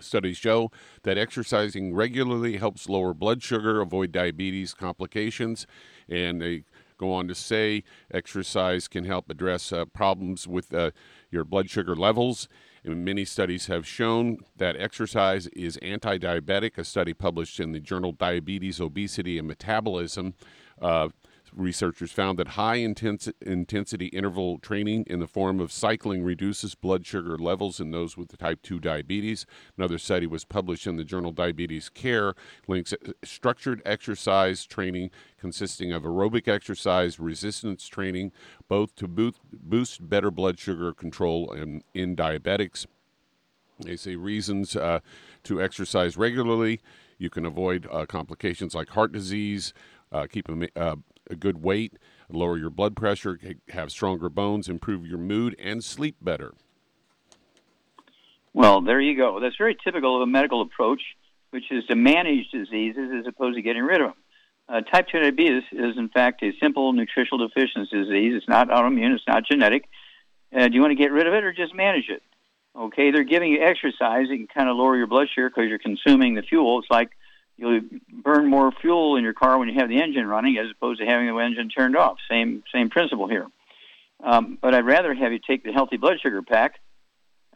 Studies 0.00 0.36
show 0.36 0.70
that 1.02 1.18
exercising 1.18 1.94
regularly 1.94 2.56
helps 2.56 2.88
lower 2.88 3.14
blood 3.14 3.42
sugar, 3.42 3.80
avoid 3.80 4.12
diabetes 4.12 4.74
complications, 4.74 5.66
and 6.08 6.40
they 6.40 6.64
go 6.98 7.12
on 7.12 7.28
to 7.28 7.34
say 7.34 7.84
exercise 8.10 8.88
can 8.88 9.04
help 9.04 9.30
address 9.30 9.72
uh, 9.72 9.84
problems 9.84 10.46
with 10.46 10.72
uh, 10.72 10.90
your 11.30 11.44
blood 11.44 11.68
sugar 11.68 11.94
levels. 11.94 12.48
And 12.84 13.04
many 13.04 13.24
studies 13.24 13.66
have 13.66 13.86
shown 13.86 14.38
that 14.56 14.76
exercise 14.76 15.48
is 15.48 15.76
anti 15.78 16.18
diabetic. 16.18 16.78
A 16.78 16.84
study 16.84 17.14
published 17.14 17.58
in 17.58 17.72
the 17.72 17.80
journal 17.80 18.12
Diabetes, 18.12 18.80
Obesity, 18.80 19.38
and 19.38 19.48
Metabolism 19.48 20.34
uh, 20.80 21.08
researchers 21.56 22.12
found 22.12 22.38
that 22.38 22.48
high 22.48 22.76
intensity 22.76 24.06
interval 24.08 24.58
training 24.58 25.04
in 25.06 25.20
the 25.20 25.26
form 25.26 25.58
of 25.58 25.72
cycling 25.72 26.22
reduces 26.22 26.74
blood 26.74 27.06
sugar 27.06 27.38
levels 27.38 27.80
in 27.80 27.90
those 27.90 28.16
with 28.16 28.36
type 28.38 28.60
2 28.62 28.78
diabetes. 28.78 29.46
Another 29.76 29.98
study 29.98 30.26
was 30.26 30.44
published 30.44 30.86
in 30.86 30.96
the 30.96 31.04
journal 31.04 31.32
Diabetes 31.32 31.88
Care, 31.88 32.34
links 32.68 32.92
structured 33.24 33.80
exercise 33.84 34.66
training 34.66 35.10
consisting 35.38 35.92
of 35.92 36.02
aerobic 36.02 36.46
exercise, 36.48 37.18
resistance 37.18 37.86
training, 37.88 38.32
both 38.68 38.94
to 38.96 39.08
boost 39.08 40.08
better 40.08 40.30
blood 40.30 40.58
sugar 40.58 40.92
control 40.92 41.52
in, 41.52 41.82
in 41.94 42.14
diabetics. 42.14 42.86
They 43.80 43.96
say 43.96 44.16
reasons 44.16 44.74
uh, 44.74 45.00
to 45.44 45.62
exercise 45.62 46.16
regularly. 46.16 46.80
You 47.18 47.30
can 47.30 47.46
avoid 47.46 47.86
uh, 47.90 48.06
complications 48.06 48.74
like 48.74 48.90
heart 48.90 49.12
disease, 49.12 49.72
uh, 50.12 50.26
keep 50.26 50.48
a, 50.48 50.68
uh, 50.76 50.96
a 51.30 51.36
good 51.36 51.62
weight, 51.62 51.94
lower 52.28 52.56
your 52.56 52.70
blood 52.70 52.96
pressure, 52.96 53.38
have 53.70 53.90
stronger 53.90 54.28
bones, 54.28 54.68
improve 54.68 55.06
your 55.06 55.18
mood, 55.18 55.56
and 55.58 55.82
sleep 55.82 56.16
better. 56.20 56.54
Well, 58.52 58.80
there 58.80 59.00
you 59.00 59.16
go. 59.16 59.38
That's 59.40 59.56
very 59.56 59.76
typical 59.84 60.16
of 60.16 60.22
a 60.22 60.26
medical 60.26 60.62
approach, 60.62 61.02
which 61.50 61.70
is 61.70 61.84
to 61.86 61.94
manage 61.94 62.50
diseases 62.50 63.10
as 63.20 63.26
opposed 63.26 63.56
to 63.56 63.62
getting 63.62 63.82
rid 63.82 64.00
of 64.00 64.08
them. 64.08 64.16
Uh, 64.68 64.80
type 64.80 65.06
2 65.12 65.20
diabetes 65.20 65.62
is, 65.72 65.96
in 65.96 66.08
fact, 66.08 66.42
a 66.42 66.52
simple 66.60 66.92
nutritional 66.92 67.46
deficiency 67.46 67.96
disease. 67.96 68.32
It's 68.34 68.48
not 68.48 68.68
autoimmune, 68.68 69.14
it's 69.14 69.26
not 69.28 69.44
genetic. 69.46 69.88
Uh, 70.56 70.68
do 70.68 70.74
you 70.74 70.80
want 70.80 70.90
to 70.90 70.96
get 70.96 71.12
rid 71.12 71.26
of 71.26 71.34
it 71.34 71.44
or 71.44 71.52
just 71.52 71.74
manage 71.74 72.08
it? 72.08 72.22
Okay, 72.74 73.10
they're 73.10 73.24
giving 73.24 73.52
you 73.52 73.62
exercise. 73.62 74.26
It 74.30 74.36
can 74.36 74.48
kind 74.48 74.68
of 74.68 74.76
lower 74.76 74.96
your 74.96 75.06
blood 75.06 75.28
sugar 75.34 75.48
because 75.48 75.68
you're 75.68 75.78
consuming 75.78 76.34
the 76.34 76.42
fuel. 76.42 76.78
It's 76.78 76.90
like 76.90 77.10
you'll 77.56 77.80
burn 78.12 78.48
more 78.48 78.72
fuel 78.72 79.16
in 79.16 79.24
your 79.24 79.32
car 79.32 79.58
when 79.58 79.68
you 79.68 79.74
have 79.80 79.88
the 79.88 80.00
engine 80.00 80.26
running 80.26 80.58
as 80.58 80.66
opposed 80.70 81.00
to 81.00 81.06
having 81.06 81.26
the 81.26 81.38
engine 81.38 81.68
turned 81.68 81.96
off. 81.96 82.18
Same 82.28 82.62
same 82.72 82.90
principle 82.90 83.28
here. 83.28 83.46
Um, 84.22 84.58
but 84.60 84.74
I'd 84.74 84.86
rather 84.86 85.14
have 85.14 85.32
you 85.32 85.38
take 85.38 85.64
the 85.64 85.72
healthy 85.72 85.96
blood 85.96 86.18
sugar 86.20 86.42
pack. 86.42 86.80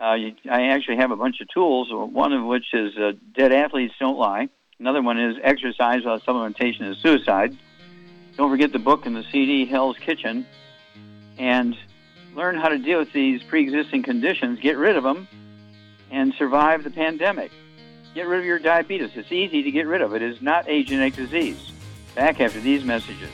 Uh, 0.00 0.14
you, 0.14 0.34
I 0.50 0.68
actually 0.68 0.96
have 0.96 1.10
a 1.10 1.16
bunch 1.16 1.40
of 1.40 1.48
tools. 1.52 1.88
One 1.90 2.32
of 2.32 2.44
which 2.44 2.72
is 2.72 2.96
uh, 2.96 3.12
"Dead 3.34 3.52
Athletes 3.52 3.94
Don't 3.98 4.18
Lie." 4.18 4.48
Another 4.78 5.02
one 5.02 5.18
is 5.18 5.36
"Exercise 5.42 5.98
Without 5.98 6.24
Supplementation 6.24 6.90
is 6.90 6.98
Suicide." 6.98 7.56
Don't 8.36 8.50
forget 8.50 8.72
the 8.72 8.78
book 8.78 9.06
and 9.06 9.14
the 9.14 9.24
CD 9.30 9.66
"Hell's 9.66 9.98
Kitchen," 9.98 10.46
and 11.38 11.76
learn 12.34 12.56
how 12.56 12.68
to 12.68 12.78
deal 12.78 12.98
with 12.98 13.12
these 13.12 13.42
pre-existing 13.42 14.02
conditions, 14.02 14.60
get 14.60 14.76
rid 14.76 14.96
of 14.96 15.02
them, 15.02 15.26
and 16.10 16.32
survive 16.34 16.84
the 16.84 16.90
pandemic. 16.90 17.50
Get 18.14 18.26
rid 18.26 18.40
of 18.40 18.44
your 18.44 18.58
diabetes. 18.58 19.10
It's 19.14 19.30
easy 19.30 19.62
to 19.62 19.70
get 19.70 19.86
rid 19.86 20.02
of 20.02 20.14
it. 20.14 20.22
Is 20.22 20.42
not 20.42 20.68
a 20.68 20.82
genetic 20.82 21.14
disease. 21.14 21.72
Back 22.14 22.40
after 22.40 22.60
these 22.60 22.84
messages. 22.84 23.30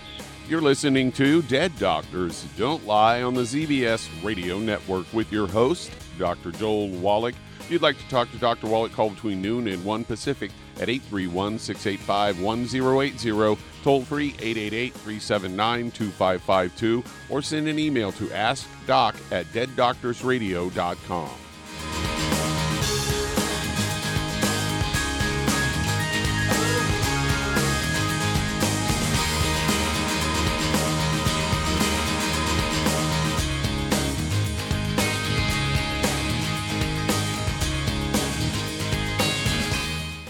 You're 0.49 0.61
listening 0.61 1.11
to 1.13 1.43
Dead 1.43 1.77
Doctors 1.79 2.45
Don't 2.57 2.87
Lie 2.87 3.23
on 3.23 3.35
the 3.35 3.43
ZBS 3.43 4.09
Radio 4.23 4.59
Network 4.59 5.13
with 5.13 5.33
your 5.33 5.49
host, 5.49 5.91
Dr. 6.19 6.53
Joel 6.53 6.89
Wallach. 6.89 7.35
If 7.59 7.71
you'd 7.71 7.83
like 7.83 7.99
to 7.99 8.09
talk 8.09 8.31
to 8.31 8.39
Dr. 8.39 8.69
Wallach, 8.69 8.93
call 8.93 9.11
between 9.11 9.43
noon 9.43 9.67
and 9.67 9.85
1 9.85 10.05
Pacific 10.05 10.53
at 10.77 10.89
831 10.89 11.59
685 11.59 12.41
1080, 12.41 13.61
toll 13.83 14.03
free 14.03 14.29
888 14.39 14.93
379 14.93 15.91
2552, 15.91 17.03
or 17.29 17.43
send 17.43 17.67
an 17.67 17.81
email 17.81 18.13
to 18.13 18.27
askdoc 18.27 19.17
at 19.33 19.47
deaddoctorsradio.com. 19.47 21.31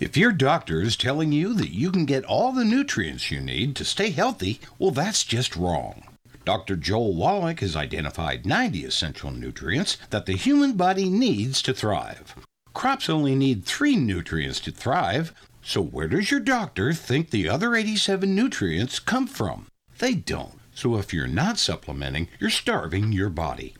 If 0.00 0.16
your 0.16 0.30
doctor 0.30 0.80
is 0.80 0.96
telling 0.96 1.32
you 1.32 1.52
that 1.54 1.74
you 1.74 1.90
can 1.90 2.04
get 2.04 2.24
all 2.24 2.52
the 2.52 2.64
nutrients 2.64 3.32
you 3.32 3.40
need 3.40 3.74
to 3.74 3.84
stay 3.84 4.10
healthy, 4.10 4.60
well, 4.78 4.92
that's 4.92 5.24
just 5.24 5.56
wrong. 5.56 6.04
Dr. 6.44 6.76
Joel 6.76 7.16
Wallach 7.16 7.58
has 7.60 7.74
identified 7.74 8.46
90 8.46 8.84
essential 8.84 9.32
nutrients 9.32 9.98
that 10.10 10.26
the 10.26 10.36
human 10.36 10.74
body 10.74 11.08
needs 11.08 11.60
to 11.62 11.74
thrive. 11.74 12.36
Crops 12.72 13.10
only 13.10 13.34
need 13.34 13.64
three 13.64 13.96
nutrients 13.96 14.60
to 14.60 14.70
thrive, 14.70 15.34
so 15.62 15.82
where 15.82 16.06
does 16.06 16.30
your 16.30 16.40
doctor 16.40 16.92
think 16.92 17.30
the 17.30 17.48
other 17.48 17.74
87 17.74 18.32
nutrients 18.32 19.00
come 19.00 19.26
from? 19.26 19.66
They 19.98 20.14
don't. 20.14 20.60
So 20.76 20.96
if 20.96 21.12
you're 21.12 21.26
not 21.26 21.58
supplementing, 21.58 22.28
you're 22.38 22.50
starving 22.50 23.10
your 23.10 23.30
body. 23.30 23.74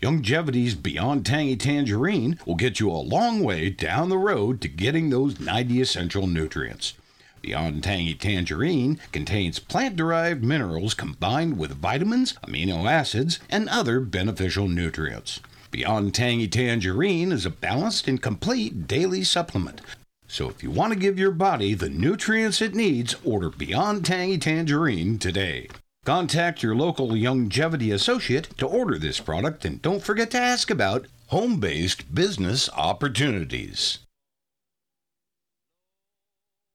Youngevity's 0.00 0.74
Beyond 0.74 1.24
Tangy 1.24 1.56
Tangerine 1.56 2.38
will 2.44 2.56
get 2.56 2.80
you 2.80 2.90
a 2.90 2.92
long 2.92 3.42
way 3.42 3.70
down 3.70 4.08
the 4.08 4.18
road 4.18 4.60
to 4.60 4.68
getting 4.68 5.10
those 5.10 5.40
90 5.40 5.80
essential 5.80 6.26
nutrients. 6.26 6.94
Beyond 7.40 7.84
Tangy 7.84 8.14
Tangerine 8.14 8.98
contains 9.12 9.58
plant 9.58 9.96
derived 9.96 10.42
minerals 10.42 10.94
combined 10.94 11.58
with 11.58 11.76
vitamins, 11.76 12.32
amino 12.42 12.90
acids, 12.90 13.38
and 13.50 13.68
other 13.68 14.00
beneficial 14.00 14.66
nutrients. 14.66 15.40
Beyond 15.70 16.14
Tangy 16.14 16.48
Tangerine 16.48 17.32
is 17.32 17.44
a 17.44 17.50
balanced 17.50 18.08
and 18.08 18.22
complete 18.22 18.86
daily 18.86 19.24
supplement. 19.24 19.80
So 20.26 20.48
if 20.48 20.62
you 20.62 20.70
want 20.70 20.92
to 20.92 20.98
give 20.98 21.18
your 21.18 21.32
body 21.32 21.74
the 21.74 21.90
nutrients 21.90 22.62
it 22.62 22.74
needs, 22.74 23.14
order 23.24 23.50
Beyond 23.50 24.04
Tangy 24.04 24.38
Tangerine 24.38 25.18
today. 25.18 25.68
Contact 26.04 26.62
your 26.62 26.76
local 26.76 27.08
Youngevity 27.12 27.90
associate 27.90 28.50
to 28.58 28.66
order 28.66 28.98
this 28.98 29.20
product 29.20 29.64
and 29.64 29.80
don't 29.80 30.02
forget 30.02 30.30
to 30.32 30.38
ask 30.38 30.70
about 30.70 31.06
home 31.28 31.58
based 31.58 32.14
business 32.14 32.68
opportunities. 32.76 34.00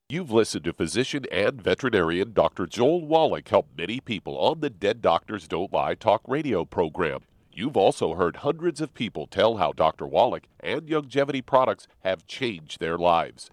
You've 0.08 0.32
listened 0.32 0.64
to 0.64 0.72
physician 0.72 1.26
and 1.30 1.62
veterinarian 1.62 2.32
Dr. 2.32 2.66
Joel 2.66 3.06
Wallach 3.06 3.48
help 3.48 3.68
many 3.78 4.00
people 4.00 4.36
on 4.36 4.58
the 4.58 4.70
Dead 4.70 5.00
Doctors 5.00 5.46
Don't 5.46 5.72
Lie 5.72 5.94
talk 5.94 6.22
radio 6.26 6.64
program. 6.64 7.20
You've 7.52 7.76
also 7.76 8.14
heard 8.14 8.38
hundreds 8.38 8.80
of 8.80 8.94
people 8.94 9.28
tell 9.28 9.58
how 9.58 9.70
Dr. 9.70 10.08
Wallach 10.08 10.48
and 10.58 10.82
Youngevity 10.82 11.46
products 11.46 11.86
have 12.00 12.26
changed 12.26 12.80
their 12.80 12.98
lives. 12.98 13.52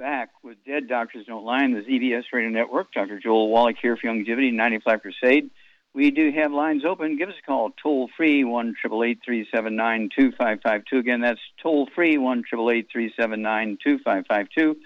back 0.00 0.30
with 0.42 0.56
Dead 0.64 0.88
Doctors 0.88 1.26
Don't 1.26 1.44
Lie 1.44 1.62
on 1.62 1.74
the 1.74 1.82
ZBS 1.82 2.22
Radio 2.32 2.48
Network. 2.48 2.90
Dr. 2.90 3.20
Joel 3.20 3.50
Wallach 3.50 3.76
here 3.82 3.98
for 3.98 4.08
Youngevity 4.08 4.50
95 4.50 5.02
Crusade. 5.02 5.50
We 5.92 6.10
do 6.10 6.32
have 6.32 6.52
lines 6.52 6.86
open. 6.86 7.18
Give 7.18 7.28
us 7.28 7.34
a 7.38 7.46
call 7.46 7.72
toll 7.82 8.08
free 8.16 8.42
one 8.42 8.74
triple 8.80 9.04
eight 9.04 9.18
three 9.22 9.46
seven 9.54 9.76
nine 9.76 10.08
two 10.16 10.32
five 10.38 10.60
five 10.62 10.84
two. 10.88 10.96
Again, 10.96 11.20
that's 11.20 11.40
toll 11.62 11.86
free 11.94 12.16
one 12.16 12.42
triple 12.48 12.70
eight 12.70 12.88
three 12.90 13.12
seven 13.20 13.42
nine 13.42 13.76
two 13.84 13.98
five 13.98 14.24
five 14.26 14.46
two. 14.56 14.76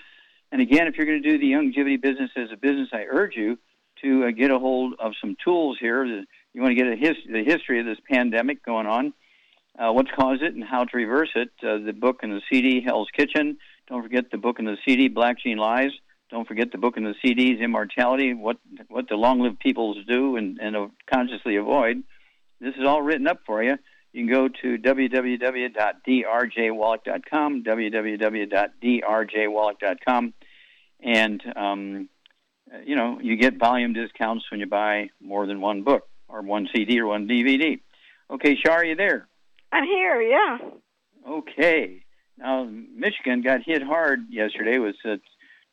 And 0.50 0.60
again, 0.60 0.88
if 0.88 0.96
you're 0.96 1.06
going 1.06 1.22
to 1.22 1.30
do 1.30 1.38
the 1.38 1.52
Youngevity 1.52 2.02
business 2.02 2.30
as 2.36 2.48
a 2.52 2.56
business, 2.56 2.88
I 2.92 3.04
urge 3.08 3.36
you 3.36 3.56
to 4.02 4.26
uh, 4.26 4.30
get 4.32 4.50
a 4.50 4.58
hold 4.58 4.94
of 4.98 5.12
some 5.20 5.36
tools 5.44 5.76
here. 5.80 6.04
You 6.04 6.60
want 6.60 6.76
to 6.76 6.82
get 6.82 6.92
a 6.92 6.96
his- 6.96 7.24
the 7.30 7.44
history 7.44 7.78
of 7.78 7.86
this 7.86 7.98
pandemic 8.10 8.64
going 8.64 8.88
on 8.88 9.12
uh, 9.78 9.92
what's 9.92 10.10
caused 10.10 10.42
it 10.42 10.54
and 10.54 10.64
how 10.64 10.84
to 10.84 10.96
reverse 10.96 11.30
it. 11.34 11.50
Uh, 11.62 11.78
the 11.84 11.92
book 11.92 12.20
and 12.22 12.32
the 12.32 12.40
CD, 12.50 12.80
Hell's 12.80 13.08
Kitchen. 13.16 13.58
Don't 13.88 14.02
forget 14.02 14.30
the 14.30 14.38
book 14.38 14.58
and 14.58 14.66
the 14.66 14.78
CD, 14.86 15.08
Black 15.08 15.38
Gene 15.40 15.58
Lies. 15.58 15.90
Don't 16.30 16.48
forget 16.48 16.72
the 16.72 16.78
book 16.78 16.96
and 16.96 17.04
the 17.06 17.14
CDs, 17.24 17.60
Immortality, 17.60 18.34
what 18.34 18.56
what 18.88 19.08
the 19.08 19.14
long-lived 19.16 19.60
peoples 19.60 19.98
do 20.08 20.36
and, 20.36 20.58
and 20.58 20.90
consciously 21.06 21.56
avoid. 21.56 22.02
This 22.60 22.74
is 22.76 22.84
all 22.86 23.02
written 23.02 23.26
up 23.26 23.40
for 23.46 23.62
you. 23.62 23.76
You 24.12 24.24
can 24.24 24.32
go 24.32 24.48
to 24.48 24.78
www.drjwallach.com, 24.78 27.64
www.drjwallach.com, 27.64 30.34
and 31.00 31.42
um, 31.56 32.08
you 32.84 32.96
know 32.96 33.20
you 33.20 33.36
get 33.36 33.58
volume 33.58 33.92
discounts 33.92 34.50
when 34.50 34.60
you 34.60 34.66
buy 34.66 35.10
more 35.20 35.46
than 35.46 35.60
one 35.60 35.82
book 35.82 36.08
or 36.28 36.40
one 36.42 36.68
CD 36.74 36.98
or 37.00 37.06
one 37.06 37.28
DVD. 37.28 37.80
Okay, 38.30 38.56
Shar, 38.56 38.78
are 38.78 38.84
you 38.84 38.96
there? 38.96 39.28
I'm 39.70 39.84
here, 39.84 40.22
yeah. 40.22 40.58
Okay. 41.28 42.03
Now, 42.36 42.64
Michigan 42.64 43.42
got 43.42 43.60
hit 43.64 43.82
hard 43.82 44.26
yesterday 44.28 44.78
with 44.78 44.96
uh, 45.04 45.16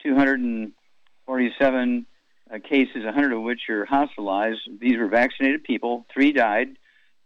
247 0.03 2.05
uh, 2.53 2.59
cases, 2.59 3.03
100 3.03 3.33
of 3.33 3.41
which 3.41 3.61
are 3.69 3.85
hospitalized. 3.85 4.59
These 4.79 4.97
were 4.97 5.07
vaccinated 5.07 5.63
people. 5.63 6.05
Three 6.13 6.31
died, 6.31 6.77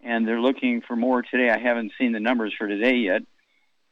and 0.02 0.28
they're 0.28 0.42
looking 0.42 0.82
for 0.88 0.96
more 0.96 1.22
today. 1.22 1.50
I 1.50 1.58
haven't 1.58 1.92
seen 2.00 2.14
the 2.14 2.20
numbers 2.20 2.54
for 2.58 2.68
today 2.68 2.96
yet, 2.96 3.24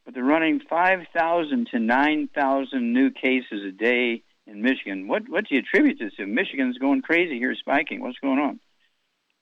but 0.05 0.13
they're 0.13 0.23
running 0.23 0.61
5,000 0.69 1.67
to 1.71 1.79
9,000 1.79 2.93
new 2.93 3.11
cases 3.11 3.65
a 3.67 3.71
day 3.71 4.23
in 4.45 4.61
Michigan. 4.61 5.07
What 5.07 5.23
what 5.29 5.47
do 5.47 5.55
you 5.55 5.61
attribute 5.61 5.99
this 5.99 6.13
to? 6.15 6.25
Michigan's 6.25 6.77
going 6.77 7.01
crazy 7.01 7.37
here, 7.37 7.55
spiking. 7.55 8.01
What's 8.01 8.19
going 8.19 8.39
on? 8.39 8.59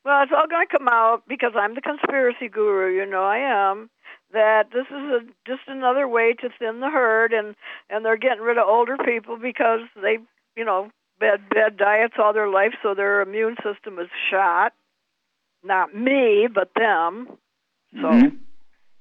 Well, 0.03 0.23
it's 0.23 0.31
all 0.35 0.47
going 0.47 0.65
to 0.67 0.77
come 0.77 0.87
out 0.87 1.23
because 1.27 1.51
I'm 1.55 1.75
the 1.75 1.81
conspiracy 1.81 2.49
guru. 2.49 2.95
You 2.95 3.05
know 3.05 3.23
I 3.23 3.71
am. 3.71 3.89
That 4.33 4.69
this 4.71 4.85
is 4.87 4.93
a, 4.93 5.19
just 5.45 5.63
another 5.67 6.07
way 6.07 6.33
to 6.33 6.49
thin 6.57 6.79
the 6.79 6.89
herd, 6.89 7.33
and 7.33 7.55
and 7.89 8.05
they're 8.05 8.17
getting 8.17 8.41
rid 8.43 8.57
of 8.57 8.67
older 8.67 8.95
people 8.97 9.37
because 9.37 9.81
they, 10.01 10.19
you 10.55 10.63
know, 10.63 10.89
bad 11.19 11.49
bad 11.49 11.75
diets 11.77 12.13
all 12.17 12.31
their 12.33 12.47
life, 12.47 12.73
so 12.81 12.93
their 12.93 13.21
immune 13.21 13.55
system 13.61 13.99
is 13.99 14.07
shot. 14.29 14.73
Not 15.63 15.93
me, 15.93 16.47
but 16.53 16.71
them. 16.75 17.27
So 17.93 18.07
Mhm. 18.07 18.37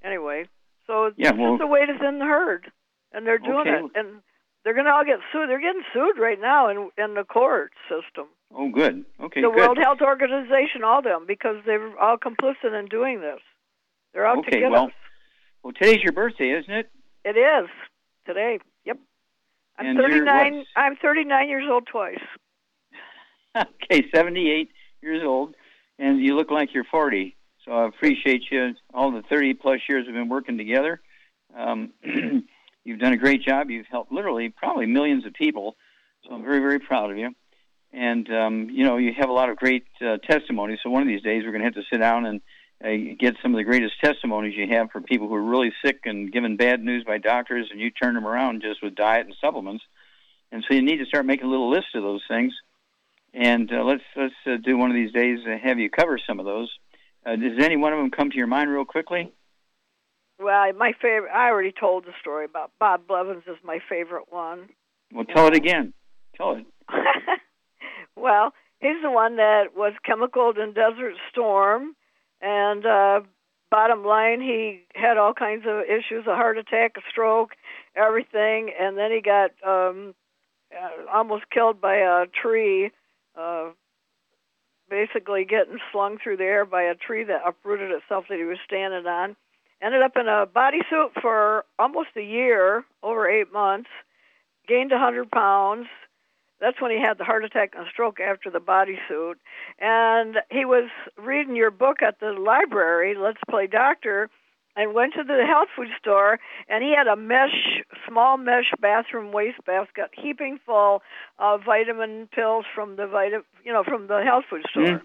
anyway, 0.03 0.47
so 0.87 1.07
it's 1.07 1.19
Yeah, 1.19 1.31
well- 1.33 1.53
just 1.59 1.63
a 1.63 1.67
way 1.69 1.87
to 1.87 1.97
thin 1.99 2.19
the 2.19 2.27
herd, 2.27 2.71
and 3.13 3.25
they're 3.25 3.39
doing 3.39 3.69
Okay. 3.69 3.85
it, 3.85 3.91
and 3.95 4.23
they're 4.65 4.75
going 4.75 4.87
to 4.87 4.93
all 4.93 5.05
get 5.05 5.21
sued. 5.33 5.49
They're 5.49 5.61
getting 5.61 5.85
sued 5.93 6.19
right 6.19 6.41
now 6.41 6.69
in 6.69 6.91
in 6.99 7.15
the 7.15 7.25
court 7.25 7.73
system 7.89 8.27
Oh, 8.53 8.69
good. 8.69 9.05
Okay, 9.21 9.43
the 9.43 9.49
good. 9.49 9.57
World 9.57 9.79
Health 9.79 10.03
Organization, 10.03 10.83
all 10.83 11.03
them, 11.03 11.25
because 11.25 11.63
they're 11.65 11.97
all 12.01 12.19
complicit 12.19 12.75
in 12.77 12.87
doing 12.87 13.21
this. 13.21 13.41
They're 14.13 14.27
out 14.27 14.35
to 14.35 14.41
Okay, 14.41 14.59
get 14.59 14.73
well- 14.73 14.87
us. 14.87 14.93
Well, 15.63 15.75
today's 15.75 16.03
your 16.03 16.13
birthday, 16.13 16.59
isn't 16.59 16.73
it? 16.73 16.91
It 17.25 17.37
is 17.37 17.69
today. 18.27 18.59
Yep. 18.87 18.99
I'm 19.79 19.87
And 19.87 19.99
39. 19.99 20.65
I'm 20.75 20.97
39 20.97 21.49
years 21.49 21.65
old 21.71 21.87
twice. 21.87 22.19
okay, 23.57 24.05
78 24.15 24.71
years 25.03 25.23
old, 25.23 25.55
and 25.99 26.21
you 26.21 26.35
look 26.35 26.51
like 26.51 26.73
you're 26.73 26.85
40. 26.85 27.37
So 27.65 27.73
I 27.73 27.87
appreciate 27.87 28.45
you. 28.51 28.75
All 28.95 29.13
the 29.13 29.23
30 29.29 29.55
plus 29.55 29.81
years 29.89 30.07
we've 30.07 30.15
been 30.15 30.31
working 30.31 30.57
together. 30.57 31.03
Um, 31.55 31.93
you've 32.85 33.01
done 33.01 33.13
a 33.13 33.19
great 33.19 33.43
job. 33.43 33.69
You've 33.69 33.87
helped 33.91 34.13
literally 34.13 34.49
probably 34.49 34.87
millions 34.87 35.27
of 35.27 35.35
people. 35.35 35.77
So 36.25 36.35
I'm 36.35 36.43
very, 36.43 36.61
very 36.61 36.79
proud 36.79 37.11
of 37.11 37.19
you. 37.19 37.35
And 37.93 38.33
um, 38.33 38.71
you 38.71 38.85
know, 38.85 38.97
you 38.97 39.13
have 39.19 39.29
a 39.29 39.33
lot 39.33 39.51
of 39.51 39.57
great 39.57 39.85
uh, 40.01 40.17
testimonies. 40.19 40.79
So 40.83 40.89
one 40.89 41.03
of 41.03 41.09
these 41.09 41.23
days, 41.23 41.43
we're 41.45 41.51
going 41.51 41.63
to 41.63 41.67
have 41.67 41.75
to 41.75 41.83
sit 41.93 41.99
down 41.99 42.25
and 42.25 42.41
uh, 42.85 43.15
get 43.19 43.37
some 43.43 43.55
of 43.55 43.59
the 43.59 43.65
greatest 43.65 43.95
testimonies 44.03 44.57
you 44.57 44.67
have 44.69 44.91
for 44.91 45.01
people 45.01 45.29
who 45.29 45.35
are 45.35 45.43
really 45.43 45.73
sick 45.85 46.01
and 46.05 46.33
given 46.33 46.57
bad 46.57 46.83
news 46.83 47.05
by 47.05 47.19
doctors, 47.19 47.69
and 47.71 47.81
you 47.81 47.91
turn 47.91 48.15
them 48.15 48.27
around 48.27 48.63
just 48.63 48.83
with 48.83 48.95
diet 48.95 49.27
and 49.27 49.37
supplements. 49.41 49.85
And 50.53 50.65
so 50.67 50.75
you 50.75 50.83
need 50.83 50.99
to 50.99 51.07
start 51.07 51.27
making 51.27 51.47
a 51.47 51.51
little 51.51 51.71
list 51.71 51.95
of 51.95 52.03
those 52.03 52.23
things 52.29 52.53
and 53.33 53.73
uh, 53.73 53.85
let's 53.85 54.03
let's 54.17 54.35
uh, 54.47 54.57
do 54.63 54.77
one 54.77 54.91
of 54.91 54.97
these 54.97 55.13
days 55.13 55.39
uh, 55.47 55.57
have 55.63 55.79
you 55.79 55.91
cover 55.91 56.19
some 56.19 56.41
of 56.41 56.47
those. 56.47 56.71
Uh, 57.25 57.37
does 57.37 57.63
any 57.63 57.77
one 57.77 57.93
of 57.93 57.99
them 57.99 58.11
come 58.11 58.31
to 58.31 58.37
your 58.37 58.47
mind 58.47 58.71
real 58.71 58.85
quickly? 58.85 59.33
Well, 60.39 60.73
my 60.73 60.93
favorite. 61.01 61.31
I 61.33 61.49
already 61.49 61.73
told 61.73 62.05
the 62.05 62.13
story 62.21 62.47
about 62.47 62.73
Bob 62.79 63.07
Blevins 63.07 63.45
is 63.47 63.59
my 63.63 63.79
favorite 63.89 64.33
one. 64.33 64.71
Well, 65.13 65.27
tell 65.27 65.47
it 65.47 65.55
again. 65.55 65.93
Tell 66.37 66.53
it. 66.53 66.65
well, 68.17 68.53
he's 68.81 69.03
the 69.03 69.11
one 69.11 69.37
that 69.37 69.77
was 69.77 69.93
chemicaled 70.05 70.57
in 70.57 70.73
Desert 70.73 71.15
Storm, 71.31 71.95
and 72.41 72.85
uh, 72.87 73.21
bottom 73.71 74.05
line, 74.05 74.41
he 74.41 74.83
had 74.95 75.17
all 75.17 75.35
kinds 75.35 75.65
of 75.67 75.83
issues: 75.85 76.27
a 76.27 76.35
heart 76.35 76.59
attack, 76.59 76.97
a 76.97 77.01
stroke, 77.11 77.51
everything, 77.95 78.73
and 78.79 78.97
then 78.97 79.11
he 79.11 79.21
got 79.21 79.51
um, 79.67 80.15
uh, 80.73 81.11
almost 81.13 81.45
killed 81.51 81.81
by 81.81 81.97
a 81.97 82.27
tree. 82.27 82.91
Uh, 83.39 83.71
basically, 84.89 85.45
getting 85.45 85.79
slung 85.93 86.19
through 86.23 86.37
the 86.37 86.45
air 86.45 86.65
by 86.65 86.83
a 86.83 86.95
tree 86.95 87.25
that 87.25 87.43
uprooted 87.47 87.91
itself 87.91 88.25
that 88.29 88.39
he 88.39 88.45
was 88.45 88.59
standing 88.65 89.07
on. 89.07 89.37
Ended 89.83 90.03
up 90.03 90.17
in 90.17 90.29
a 90.29 90.47
bodysuit 90.47 91.21
for 91.23 91.65
almost 91.79 92.11
a 92.17 92.23
year, 92.23 92.85
over 93.03 93.29
eight 93.29 93.53
months. 93.53 93.89
Gained 94.69 94.93
a 94.93 94.99
hundred 94.99 95.31
pounds 95.31 95.87
that's 96.61 96.81
when 96.81 96.91
he 96.91 97.01
had 97.01 97.19
the 97.19 97.25
heart 97.25 97.45
attack 97.45 97.73
and 97.77 97.87
stroke 97.91 98.21
after 98.21 98.51
the 98.51 98.59
bodysuit. 98.61 99.35
And 99.79 100.37
he 100.51 100.65
was 100.65 100.91
reading 101.17 101.57
your 101.57 101.71
book 101.71 102.03
at 102.03 102.21
the 102.21 102.33
library, 102.33 103.15
Let's 103.19 103.41
Play 103.49 103.67
Doctor, 103.67 104.29
and 104.77 104.95
went 104.95 105.15
to 105.15 105.25
the 105.25 105.45
health 105.47 105.69
food 105.75 105.89
store 105.99 106.39
and 106.69 106.83
he 106.85 106.95
had 106.97 107.09
a 107.09 107.17
mesh 107.17 107.83
small 108.09 108.37
mesh 108.37 108.71
bathroom 108.81 109.33
waste 109.33 109.63
basket 109.67 110.11
heaping 110.13 110.61
full 110.65 111.03
of 111.41 111.65
vitamin 111.65 112.29
pills 112.33 112.65
from 112.73 112.95
the 112.95 113.07
vita 113.07 113.43
you 113.65 113.73
know 113.73 113.83
from 113.83 114.07
the 114.07 114.23
health 114.23 114.45
food 114.49 114.63
store 114.71 114.85
Mhm. 114.85 115.03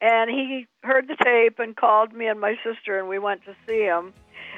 and 0.00 0.28
he 0.30 0.66
heard 0.82 1.06
the 1.06 1.16
tape 1.16 1.60
and 1.60 1.76
called 1.76 2.12
me 2.12 2.26
and 2.26 2.40
my 2.40 2.58
sister 2.64 2.98
and 2.98 3.08
we 3.08 3.20
went 3.20 3.44
to 3.44 3.54
see 3.68 3.82
him 3.82 4.12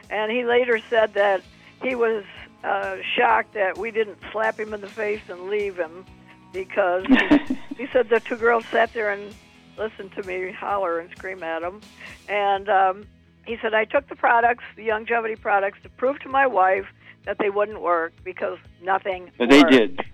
and 0.09 0.33
he 0.33 0.43
later 0.45 0.79
said 0.89 1.13
that 1.15 1.43
he 1.83 1.95
was 1.95 2.25
uh, 2.65 2.97
shocked 3.15 3.53
that 3.55 3.77
we 3.77 3.91
didn't 3.91 4.19
slap 4.33 4.59
him 4.59 4.73
in 4.73 4.81
the 4.81 4.89
face 4.89 5.21
and 5.29 5.49
leave 5.51 5.77
him 5.77 6.07
because 6.53 7.05
he, 7.07 7.59
he 7.79 7.87
said 7.93 8.09
the 8.09 8.21
two 8.21 8.37
girls 8.37 8.65
sat 8.67 8.93
there 8.93 9.11
and 9.11 9.35
listened 9.79 10.13
to 10.13 10.23
me 10.25 10.53
holler 10.53 10.99
and 10.99 11.11
scream 11.11 11.43
at 11.43 11.63
him 11.63 11.81
and 12.29 12.69
um, 12.69 13.07
he 13.47 13.57
said 13.61 13.75
I 13.75 13.85
took 13.85 14.09
the 14.09 14.17
products, 14.17 14.65
the 14.77 14.87
Youngevity 14.89 15.41
products, 15.41 15.79
to 15.83 15.89
prove 15.89 16.21
to 16.21 16.29
my 16.29 16.47
wife 16.47 16.87
that 17.25 17.39
they 17.39 17.51
wouldn't 17.51 17.81
work 17.81 18.13
because 18.25 18.59
nothing. 18.83 19.31
But 19.39 19.51
they 19.51 19.63
did. 19.65 19.99
Okay, 19.99 20.07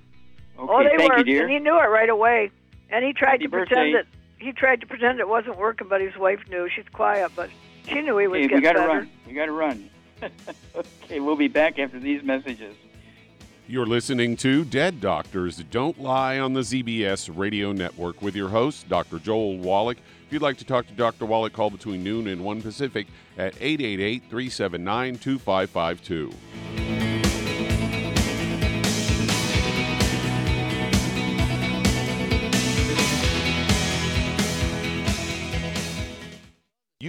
oh, 0.58 0.82
they 0.82 0.96
thank 0.96 1.12
worked, 1.12 1.28
you, 1.28 1.42
and 1.42 1.50
he 1.50 1.58
knew 1.58 1.76
it 1.76 1.88
right 1.88 2.08
away. 2.08 2.50
And 2.88 3.04
he 3.04 3.12
tried 3.12 3.42
Happy 3.42 3.44
to 3.44 3.50
pretend 3.50 3.92
birthday. 3.92 3.92
that 3.92 4.06
he 4.38 4.52
tried 4.52 4.80
to 4.80 4.86
pretend 4.86 5.20
it 5.20 5.28
wasn't 5.28 5.58
working, 5.58 5.88
but 5.88 6.00
his 6.00 6.16
wife 6.16 6.40
knew. 6.48 6.68
She's 6.74 6.88
quiet, 6.92 7.32
but 7.36 7.50
she 7.86 8.00
knew 8.00 8.16
he 8.18 8.26
was 8.26 8.42
getting 8.42 8.56
we 8.56 8.62
got 8.62 8.72
to 8.72 8.86
run. 8.86 9.10
We 9.26 9.34
got 9.34 9.46
to 9.46 9.52
run. 9.52 9.90
okay, 11.04 11.20
we'll 11.20 11.36
be 11.36 11.48
back 11.48 11.78
after 11.78 11.98
these 11.98 12.22
messages. 12.22 12.74
You're 13.68 13.84
listening 13.84 14.36
to 14.36 14.64
Dead 14.64 15.00
Doctors 15.00 15.56
Don't 15.72 16.00
Lie 16.00 16.38
on 16.38 16.52
the 16.52 16.60
ZBS 16.60 17.36
radio 17.36 17.72
network 17.72 18.22
with 18.22 18.36
your 18.36 18.48
host, 18.48 18.88
Dr. 18.88 19.18
Joel 19.18 19.58
Wallach. 19.58 19.98
If 20.24 20.32
you'd 20.32 20.40
like 20.40 20.56
to 20.58 20.64
talk 20.64 20.86
to 20.86 20.92
Dr. 20.92 21.26
Wallach, 21.26 21.52
call 21.52 21.70
between 21.70 22.04
noon 22.04 22.28
and 22.28 22.44
1 22.44 22.62
Pacific 22.62 23.08
at 23.36 23.54
888 23.60 24.22
379 24.30 25.18
2552. 25.18 26.32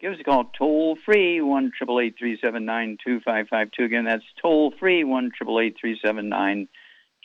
Give 0.00 0.12
us 0.14 0.18
a 0.20 0.24
call 0.24 0.44
toll 0.56 0.96
free, 1.04 1.42
1 1.42 1.72
379 1.78 2.98
2552. 3.04 3.84
Again, 3.84 4.04
that's 4.04 4.24
toll 4.40 4.72
free, 4.80 5.04
1 5.04 5.30
379 5.38 6.68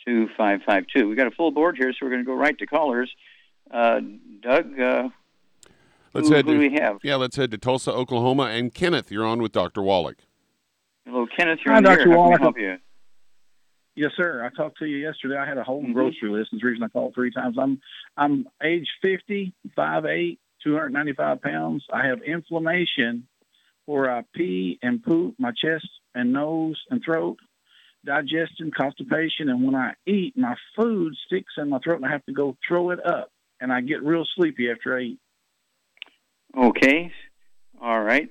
2552. 0.04 1.08
We've 1.08 1.16
got 1.16 1.26
a 1.26 1.30
full 1.30 1.50
board 1.52 1.76
here, 1.78 1.92
so 1.92 1.98
we're 2.02 2.10
going 2.10 2.22
to 2.22 2.26
go 2.26 2.34
right 2.34 2.56
to 2.58 2.66
callers. 2.66 3.10
Uh, 3.70 4.00
Doug, 4.42 4.78
uh, 4.78 5.08
Let's 6.12 6.28
who, 6.28 6.34
head 6.34 6.44
who 6.44 6.52
to, 6.52 6.58
do 6.58 6.70
we 6.70 6.78
have? 6.78 6.98
Yeah, 7.02 7.16
let's 7.16 7.36
head 7.36 7.50
to 7.52 7.58
Tulsa, 7.58 7.92
Oklahoma. 7.92 8.44
And 8.44 8.72
Kenneth, 8.72 9.10
you're 9.10 9.26
on 9.26 9.40
with 9.40 9.52
Dr. 9.52 9.82
Wallach. 9.82 10.18
Hello, 11.06 11.26
Kenneth. 11.26 11.60
You're 11.64 11.72
Hi, 11.72 11.78
on 11.78 11.82
the 11.82 11.88
Dr. 11.90 12.00
air. 12.00 12.06
How 12.08 12.12
can 12.12 12.18
Wallach. 12.18 12.40
we 12.40 12.42
help 12.44 12.58
you? 12.58 12.76
Yes, 13.94 14.10
sir. 14.16 14.44
I 14.44 14.54
talked 14.54 14.78
to 14.78 14.86
you 14.86 14.98
yesterday. 14.98 15.36
I 15.38 15.46
had 15.46 15.56
a 15.56 15.64
whole 15.64 15.82
Mhm. 15.82 15.94
grocery 15.94 16.28
list. 16.28 16.50
That's 16.52 16.60
the 16.62 16.68
reason 16.68 16.84
I 16.84 16.88
called 16.88 17.14
three 17.14 17.30
times. 17.30 17.56
I'm 17.58 17.80
I'm 18.18 18.46
age 18.62 18.88
50, 19.00 19.52
5'8", 19.74 20.38
295 20.64 21.40
pounds. 21.42 21.84
I 21.92 22.06
have 22.06 22.22
inflammation 22.22 23.26
where 23.86 24.10
uh, 24.10 24.20
I 24.20 24.24
pee 24.34 24.78
and 24.82 25.02
poop 25.02 25.36
my 25.38 25.52
chest 25.52 25.88
and 26.14 26.32
nose 26.32 26.80
and 26.90 27.02
throat, 27.04 27.38
digestion, 28.04 28.72
constipation, 28.76 29.48
and 29.48 29.64
when 29.64 29.74
I 29.74 29.94
eat, 30.06 30.36
my 30.36 30.56
food 30.74 31.14
sticks 31.26 31.54
in 31.56 31.70
my 31.70 31.78
throat 31.78 31.96
and 31.96 32.06
I 32.06 32.10
have 32.10 32.24
to 32.26 32.32
go 32.32 32.56
throw 32.66 32.90
it 32.90 33.04
up. 33.04 33.30
And 33.60 33.72
I 33.72 33.80
get 33.80 34.02
real 34.02 34.26
sleepy 34.36 34.70
after 34.70 34.98
I 34.98 35.02
eat. 35.02 35.18
Okay. 36.56 37.10
All 37.80 38.02
right. 38.02 38.28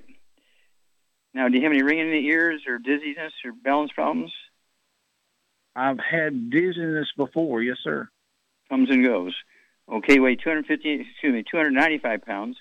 Now, 1.34 1.48
do 1.48 1.56
you 1.56 1.64
have 1.64 1.72
any 1.72 1.82
ringing 1.82 2.06
in 2.06 2.12
the 2.12 2.26
ears 2.28 2.62
or 2.66 2.78
dizziness 2.78 3.32
or 3.44 3.52
balance 3.52 3.92
problems? 3.92 4.32
I've 5.74 5.98
had 5.98 6.50
dizziness 6.50 7.08
before. 7.16 7.62
Yes, 7.62 7.76
sir. 7.82 8.08
Comes 8.70 8.88
and 8.90 9.04
goes. 9.04 9.34
Okay, 9.90 10.18
weigh 10.18 10.36
250, 10.36 10.90
excuse 10.92 11.32
me, 11.32 11.44
295 11.50 12.22
pounds. 12.22 12.56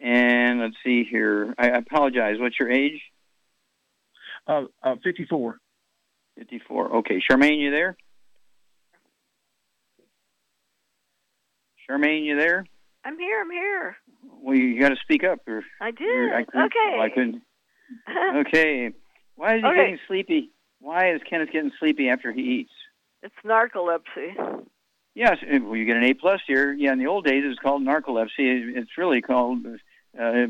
And 0.00 0.60
let's 0.60 0.76
see 0.84 1.04
here. 1.04 1.54
I 1.58 1.70
I 1.70 1.78
apologize. 1.78 2.36
What's 2.38 2.58
your 2.58 2.70
age? 2.70 3.00
Uh, 4.46 4.64
uh, 4.82 4.94
54. 5.04 5.58
54. 6.38 6.96
Okay. 6.98 7.20
Charmaine, 7.28 7.58
you 7.60 7.70
there? 7.70 7.96
Charmaine, 11.88 12.24
you 12.24 12.36
there? 12.38 12.64
I'm 13.04 13.18
here. 13.18 13.40
I'm 13.40 13.50
here. 13.50 13.96
Well, 14.40 14.56
you 14.56 14.80
got 14.80 14.90
to 14.90 14.96
speak 15.02 15.24
up. 15.24 15.40
Or 15.46 15.62
I 15.80 15.90
did. 15.90 16.00
you're- 16.00 16.32
I 16.34 16.44
couldn't, 16.44 16.66
okay. 16.66 16.98
I 17.00 17.08
couldn't. 17.10 17.42
Okay. 18.46 18.90
Why 19.36 19.56
is 19.56 19.62
he 19.62 19.66
Okay. 19.66 19.76
getting 19.76 19.98
sleepy? 20.06 20.50
Why 20.80 21.12
is 21.12 21.22
Kenneth 21.28 21.50
getting 21.50 21.72
sleepy 21.78 22.08
after 22.08 22.30
he 22.32 22.42
eats? 22.42 22.72
It's 23.22 23.34
narcolepsy. 23.44 24.66
Yes, 25.18 25.38
well, 25.42 25.74
you 25.74 25.84
get 25.84 25.96
an 25.96 26.04
A 26.04 26.14
plus 26.14 26.40
here. 26.46 26.72
Yeah, 26.72 26.92
in 26.92 27.00
the 27.00 27.08
old 27.08 27.24
days 27.24 27.42
it 27.44 27.48
was 27.48 27.58
called 27.58 27.82
narcolepsy. 27.82 28.28
It's 28.38 28.96
really 28.96 29.20
called 29.20 29.66
uh, 29.66 30.46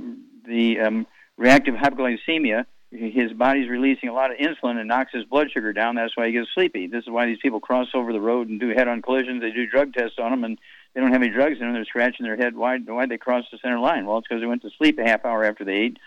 the 0.46 0.80
um, 0.80 1.06
reactive 1.38 1.74
hypoglycemia. 1.74 2.66
His 2.90 3.32
body's 3.32 3.70
releasing 3.70 4.10
a 4.10 4.12
lot 4.12 4.30
of 4.30 4.36
insulin 4.36 4.76
and 4.76 4.86
knocks 4.86 5.10
his 5.14 5.24
blood 5.24 5.50
sugar 5.50 5.72
down. 5.72 5.94
That's 5.94 6.14
why 6.18 6.26
he 6.26 6.32
gets 6.32 6.48
sleepy. 6.52 6.86
This 6.86 7.04
is 7.04 7.08
why 7.08 7.24
these 7.24 7.38
people 7.40 7.60
cross 7.60 7.86
over 7.94 8.12
the 8.12 8.20
road 8.20 8.50
and 8.50 8.60
do 8.60 8.68
head-on 8.68 9.00
collisions. 9.00 9.40
They 9.40 9.52
do 9.52 9.64
drug 9.66 9.94
tests 9.94 10.18
on 10.18 10.32
them, 10.32 10.44
and 10.44 10.58
they 10.92 11.00
don't 11.00 11.14
have 11.14 11.22
any 11.22 11.32
drugs 11.32 11.54
in 11.54 11.60
them. 11.60 11.72
They're 11.72 11.86
scratching 11.86 12.26
their 12.26 12.36
head. 12.36 12.54
Why? 12.54 12.76
Why'd 12.76 13.08
they 13.08 13.16
cross 13.16 13.46
the 13.50 13.56
center 13.62 13.78
line? 13.78 14.04
Well, 14.04 14.18
it's 14.18 14.28
because 14.28 14.42
they 14.42 14.46
went 14.46 14.60
to 14.62 14.70
sleep 14.76 14.98
a 14.98 15.08
half 15.08 15.24
hour 15.24 15.44
after 15.44 15.64
they 15.64 15.76
ate 15.76 15.98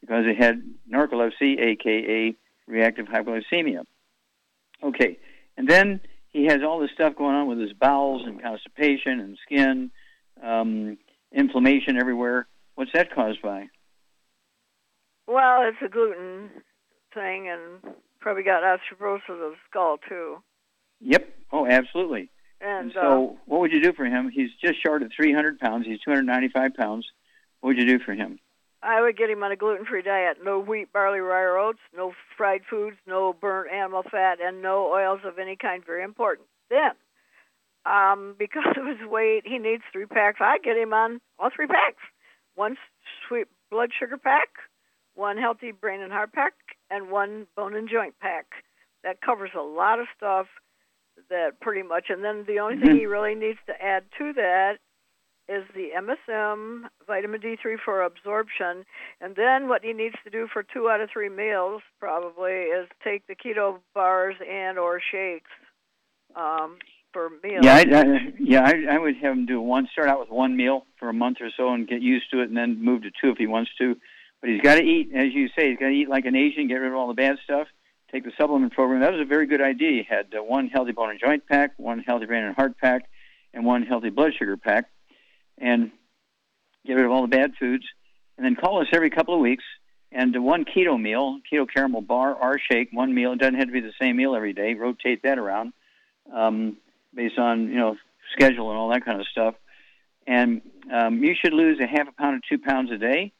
because 0.00 0.24
they 0.24 0.34
had 0.34 0.64
narcolepsy, 0.92 1.60
aka 1.60 2.34
reactive 2.66 3.06
hypoglycemia. 3.06 3.84
Okay, 4.82 5.16
and 5.56 5.68
then 5.68 6.00
he 6.32 6.46
has 6.46 6.62
all 6.62 6.80
this 6.80 6.90
stuff 6.94 7.16
going 7.16 7.34
on 7.34 7.48
with 7.48 7.58
his 7.58 7.72
bowels 7.72 8.22
and 8.24 8.42
constipation 8.42 9.20
and 9.20 9.38
skin, 9.44 9.90
um, 10.42 10.98
inflammation 11.32 11.96
everywhere. 11.96 12.46
What's 12.74 12.92
that 12.92 13.14
caused 13.14 13.42
by? 13.42 13.68
Well, 15.26 15.62
it's 15.62 15.78
a 15.84 15.88
gluten 15.88 16.50
thing, 17.14 17.48
and 17.48 17.94
probably 18.20 18.42
got 18.42 18.62
osteoporosis 18.62 19.28
of 19.28 19.38
the 19.38 19.54
skull 19.68 19.98
too. 20.08 20.38
Yep. 21.00 21.28
Oh, 21.52 21.66
absolutely. 21.66 22.30
And 22.60 22.90
uh, 22.96 23.02
so, 23.02 23.38
what 23.46 23.60
would 23.60 23.72
you 23.72 23.82
do 23.82 23.92
for 23.92 24.04
him? 24.04 24.30
He's 24.32 24.50
just 24.62 24.82
short 24.82 25.02
of 25.02 25.10
300 25.14 25.58
pounds. 25.58 25.86
He's 25.86 26.00
295 26.00 26.74
pounds. 26.74 27.06
What 27.60 27.68
would 27.68 27.78
you 27.78 27.86
do 27.86 28.04
for 28.04 28.12
him? 28.12 28.38
I 28.82 29.02
would 29.02 29.16
get 29.16 29.28
him 29.28 29.42
on 29.42 29.52
a 29.52 29.56
gluten-free 29.56 30.02
diet: 30.02 30.38
no 30.42 30.58
wheat, 30.58 30.92
barley, 30.92 31.20
rye, 31.20 31.42
or 31.42 31.58
oats, 31.58 31.80
no 31.94 32.14
fried 32.36 32.62
foods, 32.68 32.96
no 33.06 33.32
burnt 33.32 33.70
animal 33.70 34.02
fat, 34.10 34.38
and 34.40 34.62
no 34.62 34.90
oils 34.92 35.20
of 35.24 35.38
any 35.38 35.56
kind. 35.56 35.84
Very 35.84 36.02
important. 36.02 36.48
Then, 36.70 36.92
um, 37.84 38.34
because 38.38 38.76
of 38.76 38.86
his 38.86 39.06
weight, 39.08 39.42
he 39.44 39.58
needs 39.58 39.82
three 39.92 40.06
packs. 40.06 40.38
I 40.40 40.58
get 40.58 40.76
him 40.76 40.94
on 40.94 41.20
all 41.38 41.50
three 41.54 41.66
packs: 41.66 42.02
one 42.54 42.76
sweet 43.28 43.48
blood 43.70 43.90
sugar 43.98 44.16
pack, 44.16 44.48
one 45.14 45.36
healthy 45.36 45.72
brain 45.72 46.00
and 46.00 46.12
heart 46.12 46.32
pack, 46.32 46.54
and 46.90 47.10
one 47.10 47.46
bone 47.56 47.74
and 47.74 47.88
joint 47.88 48.14
pack. 48.20 48.46
That 49.04 49.20
covers 49.20 49.50
a 49.56 49.62
lot 49.62 50.00
of 50.00 50.06
stuff. 50.16 50.46
That 51.28 51.60
pretty 51.60 51.82
much, 51.82 52.06
and 52.08 52.24
then 52.24 52.44
the 52.46 52.60
only 52.60 52.80
thing 52.80 52.96
he 52.96 53.04
really 53.04 53.34
needs 53.34 53.58
to 53.66 53.74
add 53.82 54.04
to 54.16 54.32
that 54.34 54.78
is 55.50 55.64
the 55.74 55.88
MSM 55.98 56.82
vitamin 57.06 57.40
D3 57.40 57.76
for 57.84 58.02
absorption, 58.02 58.84
and 59.20 59.34
then 59.34 59.68
what 59.68 59.82
he 59.82 59.92
needs 59.92 60.14
to 60.22 60.30
do 60.30 60.46
for 60.52 60.62
two 60.62 60.88
out 60.88 61.00
of 61.00 61.10
three 61.12 61.28
meals 61.28 61.82
probably 61.98 62.52
is 62.52 62.88
take 63.02 63.26
the 63.26 63.34
keto 63.34 63.78
bars 63.92 64.36
and 64.48 64.78
or 64.78 65.00
shakes 65.00 65.50
um, 66.36 66.78
for 67.12 67.30
meals. 67.42 67.64
Yeah, 67.64 67.74
I, 67.74 67.80
I, 67.80 68.32
yeah, 68.38 68.62
I, 68.62 68.94
I 68.94 68.98
would 68.98 69.16
have 69.16 69.32
him 69.32 69.46
do 69.46 69.60
one. 69.60 69.88
Start 69.90 70.08
out 70.08 70.20
with 70.20 70.30
one 70.30 70.56
meal 70.56 70.86
for 70.98 71.08
a 71.08 71.12
month 71.12 71.38
or 71.40 71.50
so 71.56 71.72
and 71.72 71.88
get 71.88 72.00
used 72.00 72.30
to 72.32 72.42
it, 72.42 72.48
and 72.48 72.56
then 72.56 72.82
move 72.82 73.02
to 73.02 73.10
two 73.10 73.30
if 73.30 73.38
he 73.38 73.48
wants 73.48 73.72
to. 73.78 73.96
But 74.40 74.50
he's 74.50 74.62
got 74.62 74.76
to 74.76 74.84
eat, 74.84 75.10
as 75.14 75.34
you 75.34 75.48
say, 75.48 75.70
he's 75.70 75.78
got 75.78 75.88
to 75.88 75.94
eat 75.94 76.08
like 76.08 76.26
an 76.26 76.36
Asian, 76.36 76.68
get 76.68 76.76
rid 76.76 76.92
of 76.92 76.96
all 76.96 77.08
the 77.08 77.14
bad 77.14 77.36
stuff. 77.42 77.66
Take 78.12 78.24
the 78.24 78.32
supplement 78.38 78.72
program. 78.72 79.00
That 79.00 79.12
was 79.12 79.20
a 79.20 79.24
very 79.24 79.46
good 79.46 79.60
idea. 79.60 80.02
He 80.02 80.06
had 80.08 80.26
uh, 80.36 80.42
one 80.42 80.68
healthy 80.68 80.92
bone 80.92 81.10
and 81.10 81.20
joint 81.20 81.46
pack, 81.46 81.72
one 81.76 82.00
healthy 82.00 82.26
brain 82.26 82.44
and 82.44 82.54
heart 82.54 82.78
pack, 82.78 83.08
and 83.52 83.64
one 83.64 83.82
healthy 83.82 84.10
blood 84.10 84.32
sugar 84.38 84.56
pack 84.56 84.86
and 85.60 85.90
get 86.86 86.94
rid 86.94 87.04
of 87.04 87.12
all 87.12 87.22
the 87.22 87.28
bad 87.28 87.52
foods. 87.58 87.84
And 88.36 88.44
then 88.44 88.56
call 88.56 88.80
us 88.80 88.86
every 88.92 89.10
couple 89.10 89.34
of 89.34 89.40
weeks 89.40 89.64
and 90.12 90.42
one 90.42 90.64
keto 90.64 91.00
meal, 91.00 91.38
keto 91.50 91.66
caramel 91.72 92.00
bar 92.00 92.34
or 92.34 92.58
shake, 92.58 92.88
one 92.92 93.14
meal. 93.14 93.32
It 93.32 93.38
doesn't 93.38 93.56
have 93.56 93.66
to 93.66 93.72
be 93.72 93.80
the 93.80 93.92
same 94.00 94.16
meal 94.16 94.34
every 94.34 94.52
day. 94.52 94.74
Rotate 94.74 95.22
that 95.22 95.38
around 95.38 95.72
um, 96.34 96.76
based 97.14 97.38
on 97.38 97.68
you 97.68 97.76
know 97.76 97.96
schedule 98.32 98.70
and 98.70 98.78
all 98.78 98.88
that 98.90 99.04
kind 99.04 99.20
of 99.20 99.26
stuff. 99.28 99.54
And 100.26 100.62
um, 100.92 101.22
you 101.22 101.34
should 101.34 101.52
lose 101.52 101.80
a 101.80 101.86
half 101.86 102.08
a 102.08 102.12
pound 102.12 102.42
to 102.42 102.56
two 102.56 102.62
pounds 102.62 102.90
a 102.90 102.98
day. 102.98 103.32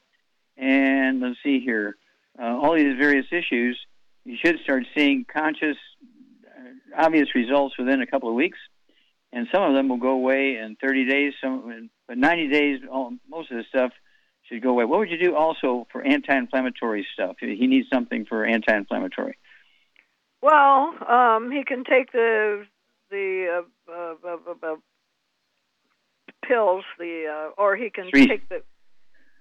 And 0.57 1.21
let's 1.21 1.37
see 1.43 1.59
here, 1.59 1.95
uh, 2.39 2.57
all 2.57 2.75
these 2.75 2.97
various 2.97 3.25
issues, 3.31 3.79
you 4.25 4.37
should 4.43 4.59
start 4.63 4.83
seeing 4.95 5.25
conscious, 5.25 5.77
uh, 6.45 7.01
obvious 7.01 7.33
results 7.33 7.77
within 7.77 8.01
a 8.01 8.05
couple 8.05 8.29
of 8.29 8.35
weeks 8.35 8.59
and 9.33 9.47
some 9.53 9.63
of 9.63 9.73
them 9.73 9.89
will 9.89 9.97
go 9.97 10.11
away 10.11 10.57
in 10.57 10.75
30 10.81 11.07
days. 11.07 11.33
Some, 11.41 11.89
but 12.07 12.17
90 12.17 12.49
days, 12.49 12.79
all, 12.91 13.13
most 13.29 13.51
of 13.51 13.57
the 13.57 13.63
stuff 13.69 13.91
should 14.43 14.61
go 14.61 14.71
away. 14.71 14.85
What 14.85 14.99
would 14.99 15.09
you 15.09 15.17
do 15.17 15.35
also 15.35 15.87
for 15.91 16.03
anti-inflammatory 16.03 17.07
stuff? 17.13 17.37
He 17.39 17.67
needs 17.67 17.87
something 17.91 18.25
for 18.25 18.45
anti-inflammatory. 18.45 19.37
Well, 20.41 20.93
um, 21.07 21.51
he 21.51 21.63
can 21.63 21.83
take 21.83 22.11
the 22.11 22.65
the 23.11 23.63
uh, 23.87 23.91
uh, 23.91 24.15
uh, 24.25 24.53
uh 24.63 24.75
pills, 26.47 26.83
the 26.97 27.51
uh, 27.55 27.61
or 27.61 27.75
he 27.75 27.89
can 27.89 28.09
Three. 28.09 28.27
take 28.27 28.49
the 28.49 28.63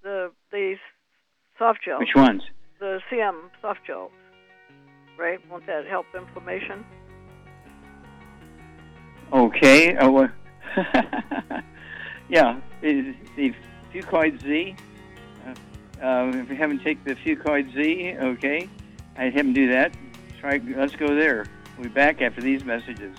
the 0.02 0.30
the 0.52 0.76
soft 1.58 1.80
gel. 1.84 1.98
Which 1.98 2.14
ones? 2.14 2.42
The 2.80 3.00
CM 3.10 3.48
soft 3.62 3.80
gel. 3.86 4.10
Right? 5.18 5.38
Won't 5.50 5.66
that 5.66 5.86
help 5.86 6.06
inflammation? 6.14 6.84
Okay. 9.32 9.96
Uh, 9.96 10.10
well, 10.10 10.28
yeah, 12.28 12.60
the 12.80 13.14
the 13.36 13.54
Fucoid 13.92 14.42
Z. 14.42 14.76
Uh, 15.46 16.04
uh, 16.04 16.30
if 16.34 16.48
you 16.48 16.56
haven't 16.56 16.82
taken 16.82 17.02
the 17.04 17.14
Fucoid 17.14 17.72
Z, 17.74 18.16
okay, 18.18 18.68
I 19.16 19.24
have 19.24 19.34
him 19.34 19.52
do 19.52 19.68
that. 19.68 19.94
Try. 20.40 20.60
Let's 20.76 20.96
go 20.96 21.14
there. 21.14 21.46
We'll 21.76 21.88
be 21.88 21.94
back 21.94 22.22
after 22.22 22.40
these 22.40 22.64
messages. 22.64 23.16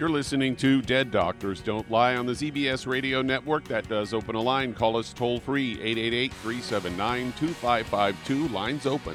You're 0.00 0.08
listening 0.08 0.56
to 0.56 0.80
Dead 0.80 1.10
Doctors 1.10 1.60
Don't 1.60 1.90
Lie 1.90 2.16
on 2.16 2.24
the 2.24 2.32
ZBS 2.32 2.86
Radio 2.86 3.20
Network. 3.20 3.64
That 3.64 3.86
does 3.86 4.14
open 4.14 4.34
a 4.34 4.40
line. 4.40 4.72
Call 4.72 4.96
us 4.96 5.12
toll 5.12 5.40
free 5.40 5.72
888 5.72 6.32
379 6.32 7.32
2552. 7.38 8.48
Lines 8.48 8.86
open. 8.86 9.14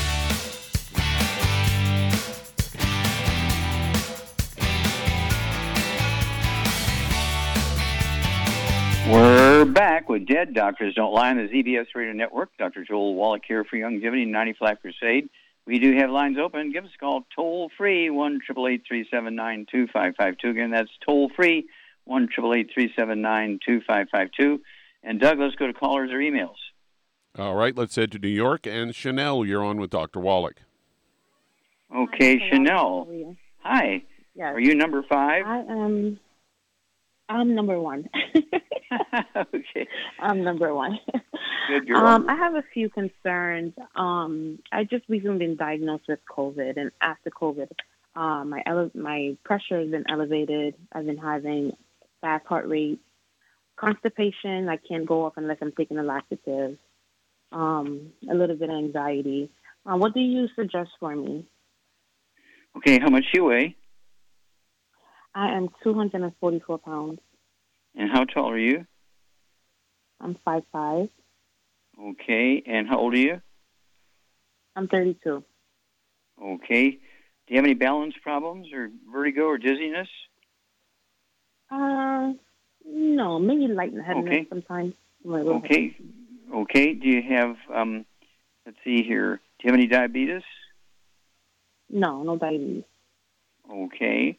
We're 9.09 9.65
back 9.65 10.09
with 10.09 10.25
Dead 10.25 10.53
Doctors 10.53 10.95
Don't 10.95 11.13
Lie 11.13 11.31
on 11.31 11.37
the 11.37 11.47
ZBS 11.47 11.87
Radio 11.95 12.13
Network. 12.13 12.49
Dr. 12.57 12.85
Joel 12.85 13.15
Wallach 13.15 13.43
here 13.47 13.63
for 13.63 13.75
Youngevity 13.75 14.27
90 14.27 14.53
Flat 14.53 14.81
Crusade. 14.81 15.29
We 15.65 15.79
do 15.79 15.95
have 15.97 16.09
lines 16.09 16.37
open. 16.37 16.71
Give 16.71 16.85
us 16.85 16.91
a 16.95 16.97
call 16.97 17.25
toll 17.35 17.69
free, 17.77 18.09
1 18.09 18.39
379 18.47 19.65
2552. 19.71 20.49
Again, 20.49 20.71
that's 20.71 20.89
toll 21.05 21.29
free, 21.35 21.67
1 22.05 22.27
379 22.29 23.59
2552. 23.65 24.61
And 25.03 25.19
Doug, 25.19 25.39
let's 25.39 25.55
go 25.55 25.67
to 25.67 25.73
callers 25.73 26.11
or 26.11 26.17
emails. 26.17 26.55
All 27.37 27.55
right, 27.55 27.75
let's 27.75 27.95
head 27.95 28.11
to 28.13 28.19
New 28.19 28.27
York. 28.27 28.65
And 28.65 28.93
Chanel, 28.93 29.45
you're 29.45 29.63
on 29.63 29.77
with 29.79 29.89
Dr. 29.89 30.19
Wallach. 30.19 30.61
Okay, 31.95 32.37
Hi, 32.37 32.49
Chanel. 32.49 33.07
How? 33.59 33.71
Hi. 33.71 34.03
Yes. 34.35 34.53
Are 34.53 34.59
you 34.59 34.75
number 34.75 35.03
five? 35.03 35.45
I 35.45 35.59
am. 35.59 36.19
I'm 37.31 37.55
number 37.55 37.79
one. 37.79 38.09
okay. 39.35 39.87
I'm 40.19 40.43
number 40.43 40.73
one. 40.73 40.99
Good 41.69 41.87
girl. 41.87 42.05
Um, 42.05 42.29
I 42.29 42.35
have 42.35 42.55
a 42.55 42.63
few 42.73 42.89
concerns. 42.89 43.73
Um, 43.95 44.59
I 44.71 44.83
just 44.83 45.05
recently 45.07 45.47
been 45.47 45.55
diagnosed 45.55 46.03
with 46.09 46.19
COVID, 46.29 46.77
and 46.77 46.91
after 47.01 47.29
COVID, 47.29 47.69
uh, 48.15 48.43
my 48.45 48.61
ele- 48.65 48.91
my 48.93 49.37
pressure 49.43 49.79
has 49.79 49.89
been 49.89 50.05
elevated. 50.09 50.75
I've 50.91 51.05
been 51.05 51.17
having 51.17 51.71
fast 52.19 52.45
heart 52.45 52.67
rate, 52.67 52.99
constipation. 53.77 54.69
I 54.69 54.77
can't 54.77 55.05
go 55.05 55.25
off 55.25 55.33
unless 55.37 55.57
I'm 55.61 55.71
taking 55.71 55.97
a 55.97 56.03
laxative. 56.03 56.77
um, 57.51 58.13
a 58.29 58.33
little 58.33 58.55
bit 58.55 58.69
of 58.69 58.75
anxiety. 58.77 59.49
Uh, 59.85 59.97
what 59.97 60.13
do 60.13 60.19
you 60.21 60.47
suggest 60.55 60.91
for 60.99 61.15
me? 61.15 61.45
Okay, 62.77 62.99
how 62.99 63.09
much 63.09 63.25
you 63.33 63.43
weigh? 63.43 63.75
I 65.33 65.53
am 65.55 65.69
244 65.83 66.77
pounds. 66.79 67.19
And 67.95 68.09
how 68.11 68.25
tall 68.25 68.49
are 68.49 68.57
you? 68.57 68.85
I'm 70.19 70.37
five 70.45 70.63
five. 70.71 71.09
Okay, 71.99 72.63
and 72.65 72.87
how 72.87 72.97
old 72.99 73.13
are 73.13 73.17
you? 73.17 73.41
I'm 74.75 74.87
32. 74.87 75.43
Okay. 76.41 76.91
Do 76.91 76.97
you 77.49 77.55
have 77.57 77.65
any 77.65 77.73
balance 77.73 78.15
problems 78.23 78.67
or 78.73 78.89
vertigo 79.11 79.43
or 79.43 79.57
dizziness? 79.57 80.07
Uh, 81.69 82.33
no, 82.85 83.39
maybe 83.39 83.67
lightheadedness 83.67 84.25
Okay. 84.25 84.45
sometimes. 84.49 84.93
I'm 85.25 85.31
a 85.31 85.37
little- 85.37 85.53
Okay. 85.57 85.95
Okay. 86.53 86.93
Do 86.93 87.07
you 87.07 87.21
have, 87.23 87.57
um, 87.69 88.05
let's 88.65 88.77
see 88.83 89.03
here, 89.03 89.37
do 89.59 89.65
you 89.67 89.71
have 89.71 89.75
any 89.79 89.87
diabetes? 89.87 90.43
No, 91.89 92.23
no 92.23 92.37
diabetes. 92.37 92.85
Okay. 93.69 94.37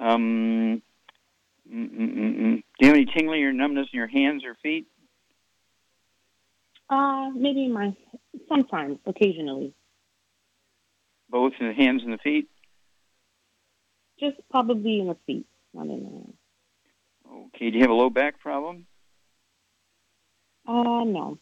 Um, 0.00 0.82
mm, 1.70 1.90
mm, 1.90 2.16
mm, 2.16 2.40
mm. 2.40 2.62
Do 2.78 2.86
you 2.86 2.86
have 2.86 2.96
any 2.96 3.04
tingling 3.04 3.44
or 3.44 3.52
numbness 3.52 3.88
in 3.92 3.98
your 3.98 4.08
hands 4.08 4.44
or 4.44 4.56
feet? 4.62 4.86
Uh, 6.88 7.30
maybe 7.36 7.68
my 7.68 7.94
sometimes, 8.48 8.98
occasionally, 9.06 9.74
Both 11.28 11.52
in 11.60 11.68
the 11.68 11.74
hands 11.74 12.02
and 12.02 12.12
the 12.12 12.18
feet? 12.18 12.48
just 14.18 14.36
probably 14.50 15.00
in 15.00 15.06
the 15.08 15.16
feet, 15.26 15.46
not 15.72 15.86
in 15.86 16.02
the 16.02 16.10
hands. 16.10 16.34
Okay. 17.54 17.70
Do 17.70 17.76
you 17.76 17.82
have 17.82 17.90
a 17.90 17.94
low 17.94 18.10
back 18.10 18.40
problem? 18.40 18.86
Uh, 20.66 21.04
no. 21.04 21.38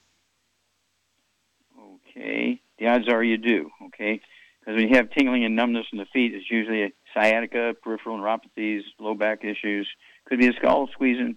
Okay. 1.80 2.60
The 2.78 2.86
odds 2.86 3.08
are 3.08 3.22
you 3.24 3.36
do. 3.38 3.70
Okay. 3.86 4.20
Because 4.60 4.76
when 4.76 4.88
you 4.88 4.96
have 4.96 5.10
tingling 5.10 5.44
and 5.44 5.56
numbness 5.56 5.86
in 5.92 5.98
the 5.98 6.06
feet, 6.12 6.34
it's 6.34 6.50
usually 6.50 6.82
a 6.82 6.90
sciatica, 7.14 7.74
peripheral 7.82 8.18
neuropathies, 8.18 8.82
low 8.98 9.14
back 9.14 9.44
issues. 9.44 9.88
Could 10.26 10.38
be 10.38 10.48
a 10.48 10.52
skull 10.52 10.88
squeezing 10.92 11.36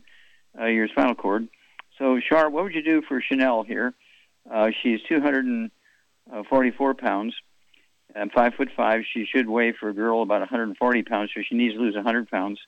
uh, 0.60 0.66
your 0.66 0.88
spinal 0.88 1.16
cord. 1.16 1.48
So, 1.98 2.20
Char, 2.20 2.50
what 2.50 2.64
would 2.64 2.74
you 2.74 2.84
do 2.84 3.02
for 3.08 3.22
Chanel 3.22 3.64
here? 3.64 3.94
Uh, 4.52 4.72
she's 4.82 5.00
244 5.08 6.94
pounds. 6.96 7.36
I'm 8.16 8.30
five 8.30 8.54
foot 8.56 8.70
five. 8.76 9.02
She 9.14 9.26
should 9.26 9.48
weigh 9.48 9.74
for 9.80 9.90
a 9.90 9.94
girl 9.94 10.22
about 10.22 10.40
140 10.42 11.04
pounds, 11.04 11.32
so 11.34 11.42
she 11.48 11.56
needs 11.56 11.76
to 11.76 11.80
lose 11.80 11.96
100 11.96 12.30
pounds. 12.30 12.60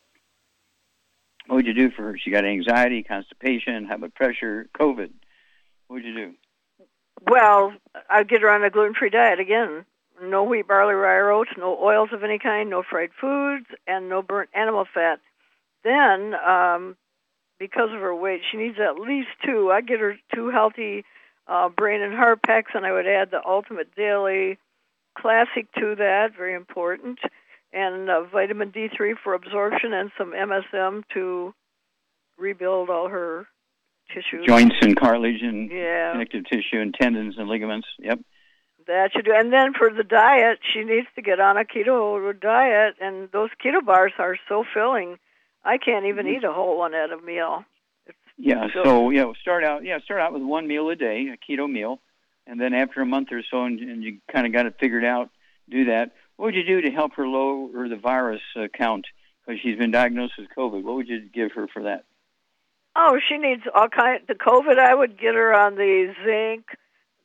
What 1.48 1.58
would 1.58 1.66
you 1.66 1.74
do 1.74 1.92
for 1.92 2.04
her? 2.04 2.18
She 2.18 2.32
got 2.32 2.46
anxiety, 2.46 3.04
constipation, 3.04 3.86
high 3.86 3.98
blood 3.98 4.14
pressure, 4.16 4.70
COVID. 4.80 5.10
What 5.88 5.96
would 5.96 6.06
you 6.06 6.16
do? 6.16 6.34
Well, 7.30 7.74
I'd 8.10 8.30
get 8.30 8.42
her 8.42 8.50
on 8.50 8.64
a 8.64 8.70
gluten-free 8.70 9.10
diet 9.10 9.40
again. 9.40 9.86
No 10.22 10.44
wheat, 10.44 10.68
barley, 10.68 10.94
rye, 10.94 11.16
or 11.16 11.32
oats, 11.32 11.52
no 11.58 11.78
oils 11.82 12.10
of 12.14 12.24
any 12.24 12.40
kind, 12.40 12.70
no 12.70 12.84
fried 12.88 13.10
foods, 13.20 13.66
and 13.88 14.10
no 14.10 14.22
burnt 14.22 14.50
animal 14.54 14.86
fat. 14.94 15.20
Then, 15.84 16.34
um, 16.36 16.96
because 17.60 17.90
of 17.94 18.00
her 18.00 18.16
weight, 18.16 18.42
she 18.50 18.58
needs 18.58 18.78
at 18.80 19.00
least 19.00 19.30
two. 19.44 19.72
I'd 19.72 19.88
get 19.88 20.00
her 20.00 20.18
two 20.34 20.50
healthy 20.50 21.04
uh, 21.48 21.70
brain 21.70 22.02
and 22.02 22.14
heart 22.14 22.42
packs, 22.44 22.72
and 22.74 22.86
I 22.86 22.92
would 22.92 23.08
add 23.08 23.32
the 23.32 23.42
Ultimate 23.46 23.94
Daily 23.96 24.58
Classic 25.18 25.68
to 25.80 25.96
that, 25.96 26.30
very 26.36 26.54
important, 26.54 27.20
and 27.72 28.10
uh, 28.10 28.24
vitamin 28.24 28.72
D3 28.72 29.14
for 29.24 29.34
absorption, 29.34 29.94
and 29.94 30.12
some 30.18 30.34
MSM 30.34 31.04
to 31.14 31.54
rebuild 32.38 32.90
all 32.90 33.10
her 33.10 33.48
tissues. 34.10 34.46
Joints 34.46 34.76
and 34.82 34.96
cartilage 34.96 35.42
and 35.42 35.72
Yeah. 35.72 36.12
connective 36.14 36.46
tissue 36.46 36.80
and 36.80 36.94
tendons 36.94 37.38
and 37.38 37.48
ligaments. 37.48 37.88
Yep. 38.00 38.20
That 38.88 39.12
should 39.14 39.26
do. 39.26 39.34
And 39.34 39.52
then 39.54 39.74
for 39.74 39.90
the 39.90 40.04
diet, 40.04 40.60
she 40.74 40.84
needs 40.84 41.08
to 41.16 41.22
get 41.22 41.40
on 41.40 41.58
a 41.58 41.64
keto 41.64 42.38
diet, 42.40 42.96
and 43.00 43.30
those 43.32 43.50
keto 43.64 43.84
bars 43.86 44.12
are 44.20 44.38
so 44.50 44.64
filling. 44.74 45.18
I 45.64 45.78
can't 45.78 46.06
even 46.06 46.26
Mm-hmm. 46.26 46.36
eat 46.38 46.44
a 46.44 46.52
whole 46.52 46.78
one 46.78 46.94
at 46.94 47.12
a 47.12 47.18
meal. 47.18 47.64
Yeah. 48.38 48.68
So- 48.74 48.84
So 48.84 49.10
yeah, 49.12 49.32
start 49.42 49.64
out. 49.64 49.84
Yeah, 49.84 50.00
start 50.00 50.20
out 50.22 50.34
with 50.34 50.42
one 50.44 50.68
meal 50.68 50.90
a 50.90 50.96
day, 50.96 51.28
a 51.34 51.38
keto 51.38 51.70
meal, 51.72 52.00
and 52.48 52.60
then 52.60 52.74
after 52.74 53.02
a 53.02 53.06
month 53.06 53.32
or 53.32 53.42
so, 53.50 53.64
and, 53.64 53.80
and 53.80 54.04
you 54.04 54.18
kind 54.32 54.46
of 54.46 54.52
got 54.54 54.66
it 54.66 54.76
figured 54.80 55.06
out, 55.06 55.30
do 55.70 55.86
that. 55.86 56.12
What 56.36 56.48
would 56.48 56.56
you 56.56 56.66
do 56.66 56.82
to 56.82 56.92
help 56.92 57.14
her 57.14 57.28
lower 57.28 57.88
the 57.88 57.96
virus 57.96 58.42
uh, 58.56 58.68
count? 58.74 59.06
Because 59.46 59.62
she's 59.62 59.78
been 59.78 59.92
diagnosed 59.92 60.34
with 60.38 60.50
COVID. 60.58 60.84
What 60.84 60.96
would 60.96 61.08
you 61.08 61.22
give 61.22 61.52
her 61.54 61.68
for 61.68 61.84
that? 61.84 62.06
Oh, 62.96 63.18
she 63.30 63.38
needs 63.38 63.64
all 63.74 63.88
kind. 63.88 64.22
The 64.28 64.36
COVID, 64.36 64.78
I 64.80 64.94
would 64.94 65.18
get 65.20 65.36
her 65.36 65.54
on 65.54 65.76
the 65.76 66.14
zinc, 66.26 66.66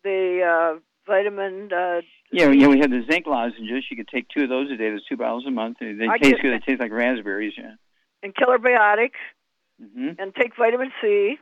the 0.04 0.42
uh, 0.76 0.78
vitamin. 1.08 1.72
Uh, 1.72 2.02
Yeah, 2.30 2.50
yeah. 2.50 2.68
We 2.68 2.78
had 2.78 2.90
the 2.90 3.02
zinc 3.10 3.26
lozenges. 3.26 3.84
You 3.90 3.96
could 3.96 4.08
take 4.08 4.28
two 4.28 4.44
of 4.44 4.48
those 4.48 4.70
a 4.70 4.76
day. 4.76 4.90
There's 4.90 5.04
two 5.08 5.16
bottles 5.16 5.46
a 5.46 5.50
month. 5.50 5.78
They 5.80 5.96
I 6.08 6.18
taste 6.18 6.40
good. 6.42 6.52
They 6.52 6.58
taste 6.64 6.80
like 6.80 6.92
raspberries. 6.92 7.54
Yeah. 7.58 7.74
and 8.22 8.34
killer 8.36 8.58
biotics, 8.58 9.18
hmm 9.80 10.10
and 10.18 10.34
take 10.34 10.56
vitamin 10.56 10.92
C 11.00 11.38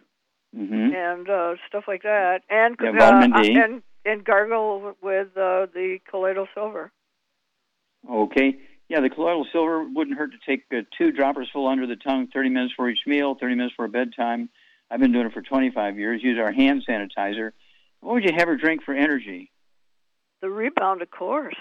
hmm 0.54 0.94
and 0.94 1.28
uh, 1.28 1.54
stuff 1.68 1.84
like 1.88 2.02
that, 2.04 2.42
and 2.48 2.76
Yeah, 2.82 2.90
uh, 2.90 2.92
vitamin 2.92 3.42
D. 3.42 3.54
and 3.60 3.82
and 4.06 4.24
gargle 4.24 4.94
with 5.02 5.28
uh, 5.36 5.66
the 5.74 5.98
colloidal 6.08 6.46
silver. 6.54 6.92
Okay. 8.08 8.56
Yeah, 8.88 9.00
the 9.00 9.10
colloidal 9.10 9.46
silver 9.52 9.82
wouldn't 9.82 10.16
hurt 10.16 10.30
to 10.30 10.38
take 10.46 10.64
uh, 10.72 10.82
two 10.96 11.10
droppers 11.10 11.48
full 11.52 11.66
under 11.66 11.88
the 11.88 11.96
tongue, 11.96 12.28
30 12.32 12.50
minutes 12.50 12.74
for 12.76 12.88
each 12.88 13.00
meal, 13.04 13.34
30 13.34 13.56
minutes 13.56 13.74
for 13.74 13.88
bedtime. 13.88 14.48
I've 14.88 15.00
been 15.00 15.10
doing 15.10 15.26
it 15.26 15.32
for 15.32 15.42
25 15.42 15.98
years. 15.98 16.22
Use 16.22 16.38
our 16.38 16.52
hand 16.52 16.84
sanitizer. 16.88 17.50
What 17.98 18.14
would 18.14 18.22
you 18.24 18.30
have 18.36 18.46
her 18.46 18.56
drink 18.56 18.84
for 18.84 18.94
energy? 18.94 19.50
The 20.42 20.50
rebound, 20.50 21.02
of 21.02 21.10
course. 21.10 21.56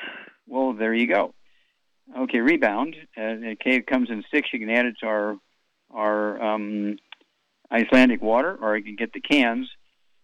Well, 0.47 0.73
there 0.73 0.93
you 0.93 1.07
go. 1.07 1.33
Okay, 2.17 2.39
rebound. 2.39 2.95
Uh, 3.17 3.21
okay, 3.53 3.77
it 3.77 3.87
comes 3.87 4.09
in 4.09 4.23
six. 4.33 4.49
You 4.53 4.59
can 4.59 4.69
add 4.69 4.85
it 4.85 4.95
to 5.01 5.07
our 5.07 5.37
our 5.91 6.41
um, 6.41 6.97
Icelandic 7.71 8.21
water, 8.21 8.57
or 8.61 8.77
you 8.77 8.83
can 8.83 8.95
get 8.95 9.13
the 9.13 9.21
cans. 9.21 9.67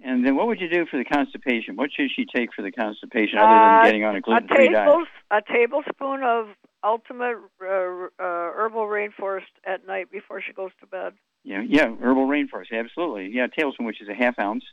And 0.04 0.26
then, 0.26 0.36
what 0.36 0.48
would 0.48 0.60
you 0.60 0.68
do 0.70 0.86
for 0.90 0.98
the 0.98 1.06
constipation? 1.06 1.76
What 1.76 1.92
should 1.96 2.10
she 2.16 2.26
take 2.26 2.54
for 2.56 2.64
the 2.64 2.72
constipation, 2.72 3.38
other 3.38 3.54
than 3.54 3.80
Uh, 3.80 3.84
getting 3.84 4.04
on 4.04 4.16
a 4.16 4.22
gluten-free 4.22 4.70
diet? 4.70 4.88
tables, 4.88 5.08
a 5.30 5.42
tablespoon 5.42 6.24
of 6.24 6.48
ultimate 6.84 7.38
uh, 7.62 7.66
uh, 7.68 8.10
herbal 8.20 8.88
rainforest 8.88 9.52
at 9.64 9.86
night 9.86 10.12
before 10.12 10.42
she 10.42 10.54
goes 10.54 10.72
to 10.80 10.88
bed. 10.88 11.14
Yeah, 11.44 11.62
yeah, 11.62 11.96
herbal 12.02 12.28
rainforest, 12.28 12.72
absolutely. 12.74 13.30
Yeah, 13.32 13.46
a 13.46 13.48
tablespoon, 13.48 13.86
which 13.86 14.02
is 14.02 14.10
a 14.10 14.16
half 14.16 14.40
ounce 14.40 14.64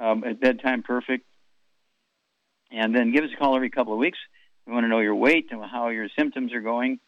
um, 0.00 0.22
at 0.24 0.40
bedtime, 0.40 0.82
perfect. 0.84 1.24
And 2.70 2.94
then 2.94 3.12
give 3.12 3.24
us 3.24 3.30
a 3.34 3.36
call 3.36 3.56
every 3.56 3.70
couple 3.70 3.92
of 3.92 3.98
weeks. 3.98 4.18
We 4.66 4.72
want 4.72 4.84
to 4.84 4.88
know 4.88 5.00
your 5.00 5.14
weight 5.14 5.46
and 5.50 5.64
how 5.64 5.88
your 5.88 6.08
symptoms 6.18 6.52
are 6.52 6.60
going. 6.60 7.00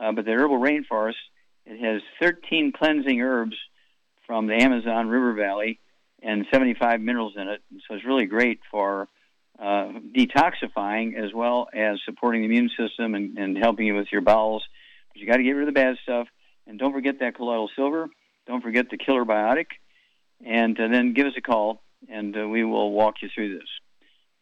Uh, 0.00 0.12
but 0.12 0.24
the 0.24 0.32
herbal 0.32 0.58
rainforest, 0.58 1.14
it 1.66 1.80
has 1.84 2.02
13 2.20 2.72
cleansing 2.72 3.20
herbs 3.20 3.56
from 4.26 4.46
the 4.46 4.54
Amazon 4.54 5.08
River 5.08 5.32
Valley 5.32 5.80
and 6.22 6.46
75 6.52 7.00
minerals 7.00 7.34
in 7.36 7.48
it. 7.48 7.62
So 7.88 7.94
it's 7.94 8.04
really 8.04 8.26
great 8.26 8.60
for 8.70 9.08
uh, 9.58 9.92
detoxifying 10.16 11.16
as 11.16 11.32
well 11.34 11.68
as 11.74 11.98
supporting 12.04 12.42
the 12.42 12.46
immune 12.46 12.70
system 12.78 13.14
and, 13.14 13.36
and 13.36 13.58
helping 13.58 13.86
you 13.86 13.94
with 13.94 14.08
your 14.12 14.20
bowels. 14.20 14.64
But 15.12 15.20
you 15.20 15.26
got 15.26 15.36
to 15.36 15.42
get 15.42 15.52
rid 15.52 15.68
of 15.68 15.74
the 15.74 15.78
bad 15.78 15.96
stuff. 16.02 16.28
And 16.66 16.78
don't 16.78 16.92
forget 16.92 17.18
that 17.20 17.34
colloidal 17.34 17.70
silver. 17.74 18.08
Don't 18.46 18.62
forget 18.62 18.90
the 18.90 18.96
killer 18.96 19.24
biotic. 19.24 19.66
And 20.44 20.78
uh, 20.78 20.88
then 20.88 21.12
give 21.12 21.26
us 21.26 21.34
a 21.36 21.42
call, 21.42 21.82
and 22.08 22.36
uh, 22.36 22.48
we 22.48 22.64
will 22.64 22.92
walk 22.92 23.16
you 23.22 23.28
through 23.34 23.58
this. 23.58 23.68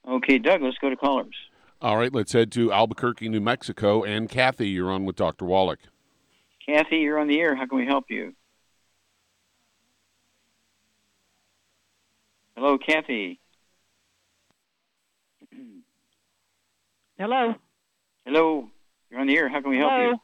Okay, 0.09 0.39
Doug, 0.39 0.63
let's 0.63 0.79
go 0.79 0.89
to 0.89 0.97
callers. 0.97 1.35
All 1.83 1.99
right, 1.99 2.13
let's 2.13 2.33
head 2.33 2.51
to 2.53 2.73
Albuquerque, 2.73 3.29
New 3.29 3.41
Mexico. 3.41 4.03
And 4.03 4.29
Kathy, 4.29 4.69
you're 4.69 4.91
on 4.91 5.05
with 5.05 5.17
Dr. 5.17 5.45
Wallach. 5.45 5.81
Kathy, 6.65 6.97
you're 6.97 7.19
on 7.19 7.29
the 7.29 7.39
air. 7.39 7.55
How 7.55 7.67
can 7.67 7.79
we 7.79 7.87
help 7.87 8.07
you? 8.09 8.35
Hello, 12.57 12.79
Kathy. 12.79 13.39
Hello. 17.19 17.55
Hello. 18.25 18.69
You're 19.11 19.21
on 19.21 19.27
the 19.27 19.37
air. 19.37 19.49
How 19.49 19.61
can 19.61 19.71
we 19.71 19.77
help 19.77 19.93
Hello. 19.93 20.11
you? 20.11 20.17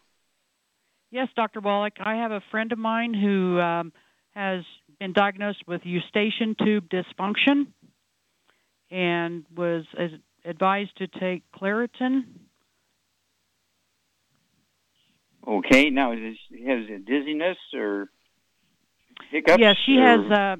Yes, 1.10 1.28
Dr. 1.36 1.60
Wallach. 1.60 1.94
I 2.00 2.16
have 2.16 2.32
a 2.32 2.40
friend 2.50 2.72
of 2.72 2.78
mine 2.78 3.14
who 3.14 3.60
um, 3.60 3.92
has 4.32 4.64
been 4.98 5.12
diagnosed 5.12 5.62
with 5.68 5.82
eustachian 5.84 6.56
tube 6.58 6.88
dysfunction 6.88 7.66
and 8.94 9.44
was 9.56 9.84
advised 10.44 10.96
to 10.98 11.08
take 11.08 11.42
Claritin. 11.52 12.22
Okay. 15.46 15.90
Now, 15.90 16.12
is 16.12 16.20
it, 16.22 16.66
has 16.66 16.88
it 16.88 17.04
dizziness 17.04 17.58
or 17.74 18.08
hiccups? 19.30 19.60
yes, 19.60 19.74
she 19.84 19.96
has. 19.96 20.20
Uh, 20.30 20.56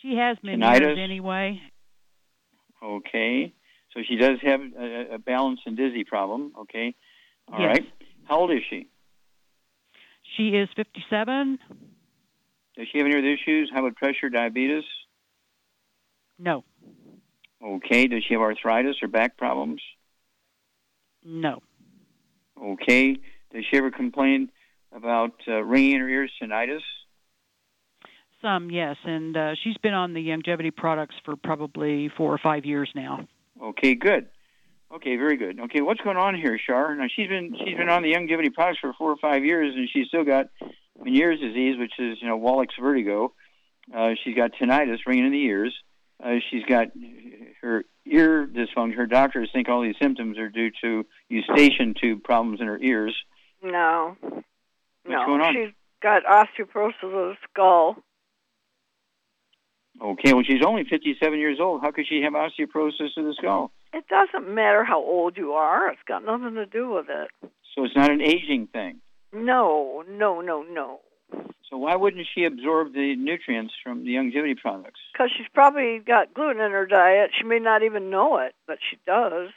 she 0.00 0.16
has 0.16 0.38
years 0.42 0.98
anyway. 0.98 1.60
Okay. 2.82 3.52
So 3.92 4.00
she 4.08 4.16
does 4.16 4.38
have 4.42 4.60
a, 4.60 5.14
a 5.14 5.18
balance 5.18 5.60
and 5.66 5.76
dizzy 5.76 6.04
problem. 6.04 6.52
Okay. 6.60 6.94
All 7.52 7.60
Yes. 7.60 7.76
right. 7.76 7.86
How 8.24 8.38
old 8.38 8.52
is 8.52 8.62
she? 8.70 8.88
She 10.36 10.50
is 10.50 10.68
57. 10.76 11.58
Does 12.76 12.86
she 12.90 12.98
have 12.98 13.06
any 13.06 13.18
other 13.18 13.26
issues? 13.28 13.70
High 13.74 13.80
blood 13.80 13.96
pressure, 13.96 14.30
diabetes? 14.30 14.84
No. 16.38 16.64
Okay. 17.64 18.06
Does 18.06 18.24
she 18.26 18.34
have 18.34 18.42
arthritis 18.42 18.96
or 19.02 19.08
back 19.08 19.36
problems? 19.36 19.82
No. 21.24 21.62
Okay. 22.60 23.16
Does 23.52 23.64
she 23.70 23.76
ever 23.76 23.90
complain 23.90 24.50
about 24.92 25.34
uh, 25.48 25.62
ringing 25.62 25.92
in 25.92 26.00
her 26.00 26.08
ears, 26.08 26.32
tinnitus? 26.40 26.80
Some, 28.42 28.70
yes, 28.70 28.96
and 29.04 29.36
uh, 29.36 29.54
she's 29.62 29.76
been 29.78 29.92
on 29.92 30.14
the 30.14 30.26
Youngevity 30.26 30.74
products 30.74 31.14
for 31.24 31.36
probably 31.36 32.10
four 32.16 32.32
or 32.32 32.38
five 32.38 32.64
years 32.64 32.90
now. 32.94 33.26
Okay, 33.62 33.94
good. 33.94 34.28
Okay, 34.92 35.16
very 35.16 35.36
good. 35.36 35.60
Okay, 35.60 35.82
what's 35.82 36.00
going 36.00 36.16
on 36.16 36.34
here, 36.34 36.58
Shar? 36.58 36.94
Now 36.94 37.06
she's 37.14 37.28
been 37.28 37.54
she's 37.64 37.76
been 37.76 37.90
on 37.90 38.02
the 38.02 38.12
Youngevity 38.12 38.52
products 38.52 38.78
for 38.80 38.92
four 38.94 39.12
or 39.12 39.16
five 39.16 39.44
years, 39.44 39.74
and 39.76 39.88
she's 39.92 40.08
still 40.08 40.24
got 40.24 40.46
Meniere's 40.98 41.38
disease, 41.38 41.78
which 41.78 41.92
is 41.98 42.18
you 42.20 42.28
know 42.28 42.36
Wallach's 42.36 42.74
vertigo. 42.80 43.32
Uh, 43.94 44.10
she's 44.24 44.34
got 44.34 44.52
tinnitus, 44.60 44.98
ringing 45.06 45.26
in 45.26 45.32
the 45.32 45.42
ears. 45.44 45.74
Uh, 46.22 46.36
she's 46.50 46.64
got 46.64 46.88
her 47.62 47.84
ear 48.06 48.46
dysfunction. 48.46 48.94
Her 48.94 49.06
doctors 49.06 49.50
think 49.52 49.68
all 49.68 49.82
these 49.82 49.94
symptoms 50.00 50.38
are 50.38 50.48
due 50.48 50.70
to 50.82 51.04
eustachian 51.28 51.94
tube 52.00 52.22
problems 52.22 52.60
in 52.60 52.66
her 52.66 52.78
ears. 52.78 53.16
No. 53.62 54.16
What's 54.20 54.44
no. 55.06 55.26
going 55.26 55.40
on? 55.40 55.54
She's 55.54 55.74
got 56.02 56.24
osteoporosis 56.24 57.02
of 57.02 57.10
the 57.10 57.34
skull. 57.50 57.96
Okay, 60.02 60.32
well 60.32 60.44
she's 60.44 60.64
only 60.64 60.84
57 60.84 61.38
years 61.38 61.58
old. 61.60 61.82
How 61.82 61.90
could 61.90 62.06
she 62.08 62.22
have 62.22 62.32
osteoporosis 62.32 63.16
of 63.16 63.24
the 63.24 63.34
skull? 63.36 63.70
It 63.92 64.04
doesn't 64.08 64.54
matter 64.54 64.84
how 64.84 64.98
old 64.98 65.36
you 65.36 65.52
are. 65.52 65.90
It's 65.90 66.00
got 66.06 66.24
nothing 66.24 66.54
to 66.54 66.66
do 66.66 66.90
with 66.90 67.06
it. 67.08 67.28
So 67.74 67.84
it's 67.84 67.96
not 67.96 68.10
an 68.10 68.22
aging 68.22 68.68
thing. 68.72 69.00
No, 69.32 70.04
no, 70.08 70.40
no, 70.40 70.62
no. 70.62 71.00
So 71.70 71.78
why 71.78 71.94
wouldn't 71.94 72.26
she 72.34 72.44
absorb 72.44 72.92
the 72.92 73.14
nutrients 73.16 73.72
from 73.82 74.04
the 74.04 74.10
Youngevity 74.10 74.56
products? 74.58 74.98
Because 75.12 75.30
she's 75.36 75.46
probably 75.54 76.00
got 76.00 76.34
gluten 76.34 76.60
in 76.60 76.72
her 76.72 76.86
diet. 76.86 77.30
She 77.38 77.46
may 77.46 77.60
not 77.60 77.84
even 77.84 78.10
know 78.10 78.38
it, 78.38 78.54
but 78.66 78.78
she 78.90 78.98
does. 79.06 79.50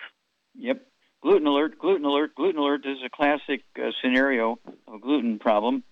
Yep. 0.56 0.86
Gluten 1.24 1.48
alert, 1.48 1.80
gluten 1.80 2.06
alert, 2.06 2.36
gluten 2.36 2.60
alert. 2.60 2.82
This 2.84 2.98
is 2.98 3.04
a 3.06 3.10
classic 3.10 3.64
uh, 3.80 3.90
scenario 4.02 4.60
of 4.88 4.96
a 4.96 5.00
gluten 5.00 5.40
problem. 5.40 5.84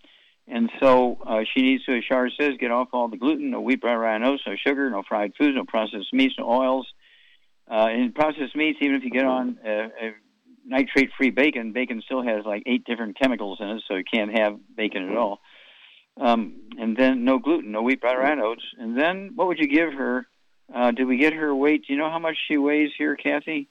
And 0.47 0.69
so 0.81 1.17
uh, 1.25 1.41
she 1.51 1.61
needs 1.61 1.85
to, 1.85 1.97
as 1.97 2.03
Shar 2.03 2.29
says, 2.39 2.51
get 2.59 2.69
off 2.69 2.89
all 2.93 3.07
the 3.07 3.17
gluten, 3.17 3.51
no 3.51 3.61
wheat, 3.61 3.81
brown, 3.81 3.97
rye, 3.97 4.21
oats, 4.27 4.43
no 4.45 4.55
sugar, 4.55 4.89
no 4.89 5.03
fried 5.07 5.33
foods, 5.37 5.55
no 5.55 5.63
processed 5.63 6.13
meats, 6.13 6.35
no 6.37 6.49
oils. 6.49 6.87
Uh, 7.71 7.87
in 7.89 8.11
processed 8.11 8.55
meats, 8.55 8.79
even 8.81 8.97
if 8.97 9.03
you 9.03 9.09
get 9.09 9.25
on 9.25 9.57
uh, 9.65 9.69
uh, 9.69 10.11
nitrate-free 10.65 11.29
bacon, 11.29 11.71
bacon 11.71 12.01
still 12.03 12.21
has 12.21 12.43
like 12.45 12.63
eight 12.65 12.83
different 12.83 13.17
chemicals 13.17 13.59
in 13.61 13.69
it, 13.69 13.83
so 13.87 13.95
you 13.95 14.03
can't 14.03 14.37
have 14.37 14.59
bacon 14.75 15.09
at 15.09 15.15
all. 15.15 15.39
Um, 16.19 16.61
and 16.77 16.95
then 16.97 17.23
no 17.23 17.39
gluten, 17.39 17.71
no 17.71 17.81
wheat, 17.81 18.01
brown, 18.01 18.17
rye, 18.17 18.41
oats. 18.41 18.63
And 18.77 18.97
then 18.97 19.31
what 19.35 19.47
would 19.47 19.59
you 19.59 19.67
give 19.67 19.93
her? 19.93 20.27
Uh, 20.73 20.91
did 20.91 21.05
we 21.05 21.17
get 21.17 21.33
her 21.33 21.53
weight? 21.53 21.85
Do 21.87 21.93
you 21.93 21.99
know 21.99 22.09
how 22.09 22.19
much 22.19 22.37
she 22.47 22.57
weighs 22.57 22.91
here, 22.97 23.15
Kathy? 23.15 23.69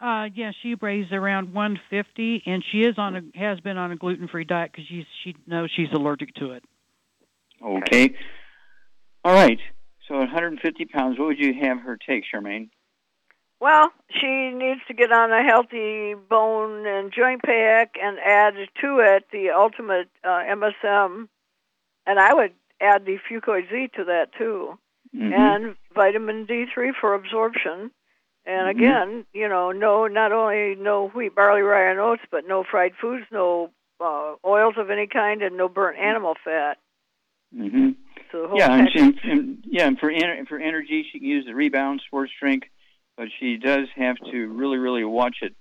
Uh, 0.00 0.28
yeah, 0.34 0.52
she 0.62 0.74
weighs 0.74 1.12
around 1.12 1.52
150, 1.52 2.42
and 2.46 2.64
she 2.72 2.78
is 2.78 2.94
on 2.96 3.16
a 3.16 3.38
has 3.38 3.60
been 3.60 3.76
on 3.76 3.92
a 3.92 3.96
gluten-free 3.96 4.44
diet 4.44 4.72
because 4.72 4.86
she's 4.88 5.04
she 5.24 5.36
knows 5.46 5.70
she's 5.76 5.92
allergic 5.92 6.34
to 6.34 6.52
it. 6.52 6.64
Okay. 7.62 8.14
All 9.24 9.34
right. 9.34 9.58
So 10.08 10.16
150 10.16 10.86
pounds. 10.86 11.18
What 11.18 11.26
would 11.26 11.38
you 11.38 11.52
have 11.62 11.80
her 11.80 11.98
take, 11.98 12.24
Charmaine? 12.32 12.70
Well, 13.60 13.92
she 14.10 14.50
needs 14.54 14.80
to 14.88 14.94
get 14.94 15.12
on 15.12 15.30
a 15.30 15.44
healthy 15.44 16.14
bone 16.14 16.86
and 16.86 17.12
joint 17.12 17.42
pack 17.42 17.94
and 18.02 18.18
add 18.18 18.54
to 18.80 18.98
it 19.00 19.26
the 19.30 19.50
ultimate 19.50 20.08
uh, 20.24 20.40
MSM, 20.50 21.28
and 22.06 22.18
I 22.18 22.32
would 22.32 22.52
add 22.80 23.04
the 23.04 23.18
Fucoid 23.30 23.68
Z 23.70 23.90
to 23.96 24.04
that 24.04 24.32
too, 24.38 24.78
Mhm. 25.14 25.32
and 25.38 25.76
vitamin 25.94 26.46
D3 26.46 26.92
for 26.98 27.12
absorption. 27.14 27.90
And 28.46 28.66
Mhm. 28.66 28.70
again, 28.70 29.26
you 29.34 29.48
know, 29.48 29.70
no, 29.72 30.06
not 30.06 30.32
only 30.32 30.74
no 30.76 31.08
wheat, 31.08 31.34
barley, 31.34 31.60
rye, 31.60 31.90
and 31.90 32.00
oats, 32.00 32.22
but 32.30 32.48
no 32.48 32.64
fried 32.64 32.94
foods, 32.96 33.26
no 33.30 33.70
uh, 34.00 34.36
oils 34.46 34.78
of 34.78 34.88
any 34.88 35.06
kind, 35.06 35.42
and 35.42 35.58
no 35.58 35.68
burnt 35.68 35.98
animal 35.98 36.34
fat. 36.42 36.78
Mm-hmm. 37.54 37.90
So 38.32 38.56
Yeah, 38.56 38.72
and, 38.72 38.90
she, 38.90 39.30
and 39.30 39.62
yeah, 39.66 39.86
and 39.88 39.98
for 39.98 40.10
ener- 40.10 40.48
for 40.48 40.58
energy, 40.58 41.02
she 41.12 41.18
can 41.18 41.28
use 41.28 41.44
the 41.44 41.54
Rebound 41.54 42.00
Sports 42.06 42.32
Drink, 42.40 42.70
but 43.20 43.28
she 43.38 43.58
does 43.58 43.86
have 43.96 44.16
to 44.32 44.46
really, 44.46 44.78
really 44.78 45.04
watch 45.04 45.36
it. 45.42 45.54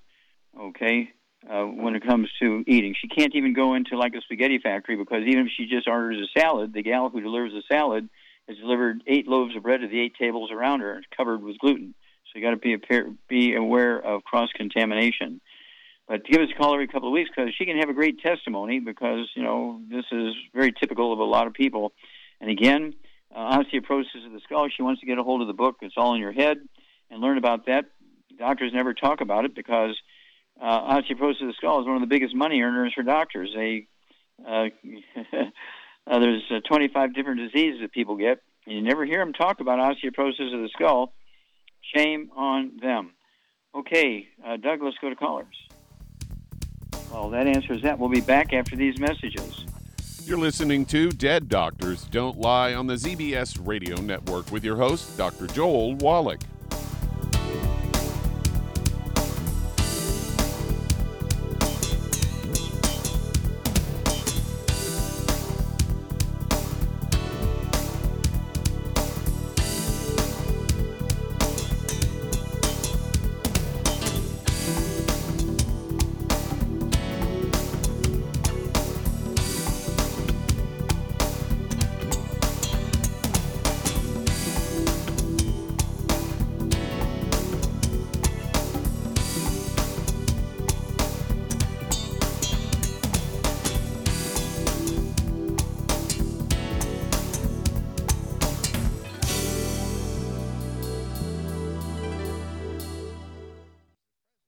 Okay, 0.58 1.10
uh, 1.46 1.64
when 1.64 1.94
it 1.94 2.08
comes 2.08 2.30
to 2.42 2.64
eating, 2.66 2.96
she 2.98 3.10
can't 3.10 3.36
even 3.36 3.54
go 3.54 3.74
into 3.74 3.98
like 3.98 4.14
a 4.16 4.22
spaghetti 4.22 4.60
factory 4.60 4.96
because 4.96 5.24
even 5.28 5.46
if 5.46 5.52
she 5.58 5.66
just 5.66 5.86
orders 5.86 6.18
a 6.18 6.40
salad, 6.40 6.72
the 6.72 6.82
gal 6.82 7.10
who 7.10 7.20
delivers 7.20 7.52
the 7.52 7.62
salad 7.70 8.08
has 8.48 8.58
delivered 8.58 9.04
eight 9.08 9.28
loaves 9.28 9.58
of 9.58 9.64
bread 9.64 9.82
to 9.82 9.90
the 9.90 10.00
eight 10.00 10.14
tables 10.18 10.52
around 10.54 10.80
her, 10.80 11.02
covered 11.18 11.44
with 11.44 11.60
gluten. 11.60 11.94
So 12.32 12.40
you 12.40 12.46
got 12.46 12.52
to 12.52 12.56
be 12.56 12.78
be 13.28 13.56
aware 13.56 14.00
of 14.00 14.24
cross 14.24 14.48
contamination. 14.56 15.42
But 16.08 16.24
give 16.24 16.42
us 16.42 16.48
a 16.56 16.58
call 16.58 16.74
every 16.74 16.88
couple 16.88 17.10
of 17.10 17.14
weeks 17.14 17.30
because 17.36 17.54
she 17.58 17.66
can 17.66 17.78
have 17.78 17.90
a 17.90 17.94
great 17.94 18.22
testimony 18.22 18.80
because 18.80 19.30
you 19.36 19.44
know 19.44 19.82
this 19.90 20.06
is 20.14 20.34
very 20.56 20.72
typical 20.72 21.12
of 21.12 21.20
a 21.20 21.26
lot 21.26 21.46
of 21.46 21.54
people. 21.54 21.92
And 22.40 22.50
again, 22.50 22.94
uh, 23.36 23.58
osteoporosis 23.58 24.26
of 24.26 24.32
the 24.32 24.40
skull. 24.46 24.70
She 24.70 24.82
wants 24.82 25.02
to 25.02 25.06
get 25.06 25.18
a 25.18 25.24
hold 25.24 25.42
of 25.42 25.48
the 25.48 25.54
book. 25.54 25.76
It's 25.82 25.96
all 25.98 26.16
in 26.16 26.22
your 26.22 26.32
head, 26.32 26.58
and 27.10 27.22
learn 27.22 27.38
about 27.38 27.66
that. 27.66 27.86
Doctors 28.38 28.72
never 28.74 28.94
talk 28.94 29.22
about 29.22 29.46
it 29.46 29.56
because 29.56 29.98
uh, 30.62 30.94
osteoporosis 30.94 31.42
of 31.42 31.48
the 31.48 31.54
skull 31.58 31.82
is 31.82 31.86
one 31.86 31.96
of 31.96 32.02
the 32.02 32.08
biggest 32.08 32.36
money 32.36 32.62
earners 32.62 32.94
for 32.94 33.04
doctors. 33.04 33.52
They 33.56 33.88
uh, 34.48 34.68
uh, 36.08 36.20
there's 36.20 36.44
uh, 36.50 36.60
25 36.68 37.14
different 37.14 37.40
diseases 37.40 37.82
that 37.82 37.92
people 37.92 38.16
get, 38.16 38.42
and 38.66 38.76
you 38.76 38.82
never 38.82 39.06
hear 39.06 39.20
them 39.20 39.34
talk 39.34 39.60
about 39.60 39.80
osteoporosis 39.80 40.54
of 40.54 40.62
the 40.62 40.70
skull. 40.74 41.14
Shame 41.96 42.30
on 42.36 42.78
them. 42.82 43.12
Okay, 43.76 44.28
uh, 44.46 44.58
Doug, 44.58 44.82
let's 44.82 44.98
go 45.02 45.10
to 45.10 45.16
callers. 45.16 45.56
Well, 47.12 47.30
that 47.32 47.48
answers 47.48 47.82
that. 47.84 47.98
We'll 47.98 48.10
be 48.10 48.22
back 48.22 48.54
after 48.54 48.76
these 48.76 49.00
messages. 49.00 49.66
You're 50.26 50.38
listening 50.38 50.86
to 50.88 51.10
Dead 51.10 51.50
Doctors 51.50 52.04
Don't 52.06 52.38
Lie 52.38 52.76
on 52.76 52.86
the 52.86 52.94
ZBS 52.96 53.66
Radio 53.66 54.00
Network 54.00 54.52
with 54.52 54.64
your 54.64 54.76
host, 54.76 55.18
Dr. 55.18 55.48
Joel 55.48 55.96
Wallach. 55.96 56.42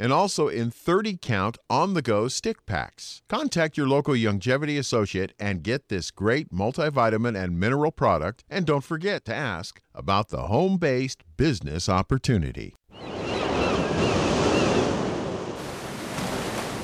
and 0.00 0.12
also 0.12 0.48
in 0.48 0.70
30 0.70 1.18
count 1.20 1.58
on 1.68 1.92
the 1.92 2.02
go 2.02 2.26
stick 2.26 2.64
packs. 2.64 3.20
Contact 3.28 3.76
your 3.76 3.86
local 3.86 4.14
Youngevity 4.14 4.78
associate 4.78 5.34
and 5.38 5.62
get 5.62 5.88
this 5.90 6.10
great 6.10 6.50
multivitamin 6.50 7.40
and 7.40 7.60
mineral 7.60 7.92
product. 7.92 8.42
And 8.48 8.66
don't 8.66 8.82
forget 8.82 9.26
to 9.26 9.34
ask 9.34 9.82
about 9.94 10.30
the 10.30 10.44
home 10.44 10.78
based 10.78 11.22
business 11.36 11.88
opportunity. 11.88 12.74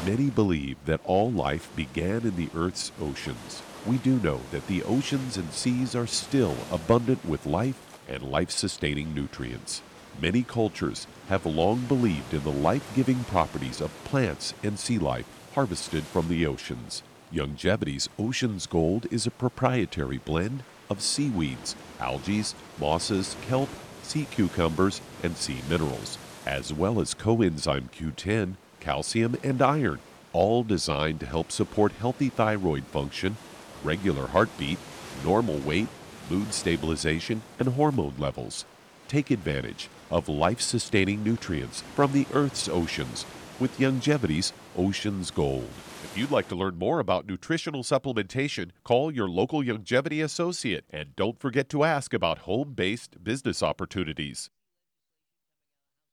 Many 0.05 0.31
believe 0.31 0.77
that 0.85 1.01
all 1.05 1.33
life 1.33 1.75
began 1.75 2.23
in 2.23 2.37
the 2.37 2.49
Earth's 2.55 2.93
oceans. 3.01 3.62
We 3.87 3.97
do 3.99 4.21
know 4.21 4.41
that 4.53 4.67
the 4.69 4.83
oceans 4.85 5.37
and 5.37 5.51
seas 5.53 5.97
are 5.97 6.07
still 6.07 6.55
abundant 6.71 7.25
with 7.25 7.47
life 7.47 7.99
and 8.09 8.23
life 8.23 8.51
sustaining 8.51 9.14
nutrients. 9.14 9.83
Many 10.21 10.43
cultures 10.43 11.07
have 11.29 11.45
long 11.45 11.81
believed 11.81 12.33
in 12.33 12.43
the 12.43 12.51
life 12.51 12.91
giving 12.97 13.25
properties 13.25 13.83
of 13.83 13.93
plants 14.05 14.55
and 14.62 14.79
sea 14.79 14.99
life 14.99 15.27
harvested 15.55 16.05
from 16.05 16.29
the 16.29 16.47
oceans. 16.47 17.03
Youngevity's 17.31 18.09
Ocean's 18.19 18.67
Gold 18.67 19.07
is 19.11 19.27
a 19.27 19.31
proprietary 19.31 20.19
blend 20.19 20.62
of 20.89 21.03
seaweeds, 21.03 21.77
algae, 22.01 22.45
mosses, 22.79 23.37
kelp, 23.47 23.69
sea 24.03 24.27
cucumbers, 24.31 25.03
and 25.23 25.37
sea 25.37 25.61
minerals, 25.69 26.17
as 26.47 26.73
well 26.73 26.99
as 26.99 27.14
coenzyme 27.14 27.91
Q10 27.91 28.55
calcium, 28.81 29.37
and 29.43 29.61
iron, 29.61 29.99
all 30.33 30.62
designed 30.62 31.21
to 31.21 31.27
help 31.27 31.51
support 31.51 31.93
healthy 31.93 32.29
thyroid 32.29 32.85
function, 32.85 33.37
regular 33.83 34.29
heartbeat, 34.29 34.79
normal 35.25 35.59
weight, 35.59 35.89
mood 36.31 36.55
stabilization, 36.55 37.43
and 37.59 37.71
hormone 37.71 38.14
levels. 38.17 38.64
Take 39.09 39.31
advantage 39.31 39.89
of 40.11 40.29
life 40.29 40.61
sustaining 40.61 41.23
nutrients 41.23 41.83
from 41.95 42.13
the 42.13 42.27
Earth's 42.33 42.69
oceans 42.69 43.25
with 43.59 43.79
Youngevity's 43.79 44.53
Ocean's 44.77 45.31
Gold. 45.31 45.69
If 46.05 46.17
you'd 46.17 46.31
like 46.31 46.49
to 46.49 46.55
learn 46.55 46.79
more 46.79 46.99
about 46.99 47.27
nutritional 47.27 47.83
supplementation, 47.83 48.71
call 48.85 49.11
your 49.11 49.29
local 49.29 49.63
Youngevity 49.63 50.23
associate 50.23 50.85
and 50.91 51.15
don't 51.17 51.41
forget 51.41 51.69
to 51.71 51.85
ask 51.85 52.15
about 52.15 52.39
home 52.41 52.75
based 52.75 53.23
business 53.23 53.63
opportunities. 53.63 54.51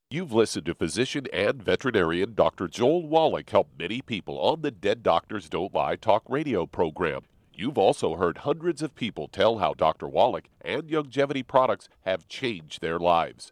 You've 0.10 0.32
listened 0.32 0.68
to 0.68 0.76
physician 0.76 1.26
and 1.34 1.64
veterinarian 1.64 2.36
Dr. 2.36 2.68
Joel 2.68 3.08
Wallach 3.08 3.50
help 3.50 3.70
many 3.80 4.02
people 4.02 4.38
on 4.40 4.62
the 4.62 4.70
Dead 4.72 5.02
Doctors 5.02 5.50
Don't 5.50 5.74
Lie 5.74 5.96
talk 5.96 6.24
radio 6.30 6.66
program. 6.66 7.22
You've 7.56 7.78
also 7.78 8.16
heard 8.16 8.40
hundreds 8.40 8.82
of 8.82 8.96
people 8.96 9.28
tell 9.28 9.58
how 9.58 9.74
Dr. 9.74 10.08
Wallach 10.08 10.50
and 10.62 10.84
Youngevity 10.84 11.46
products 11.46 11.90
have 12.02 12.28
changed 12.28 12.82
their 12.82 13.00
lives. 13.00 13.52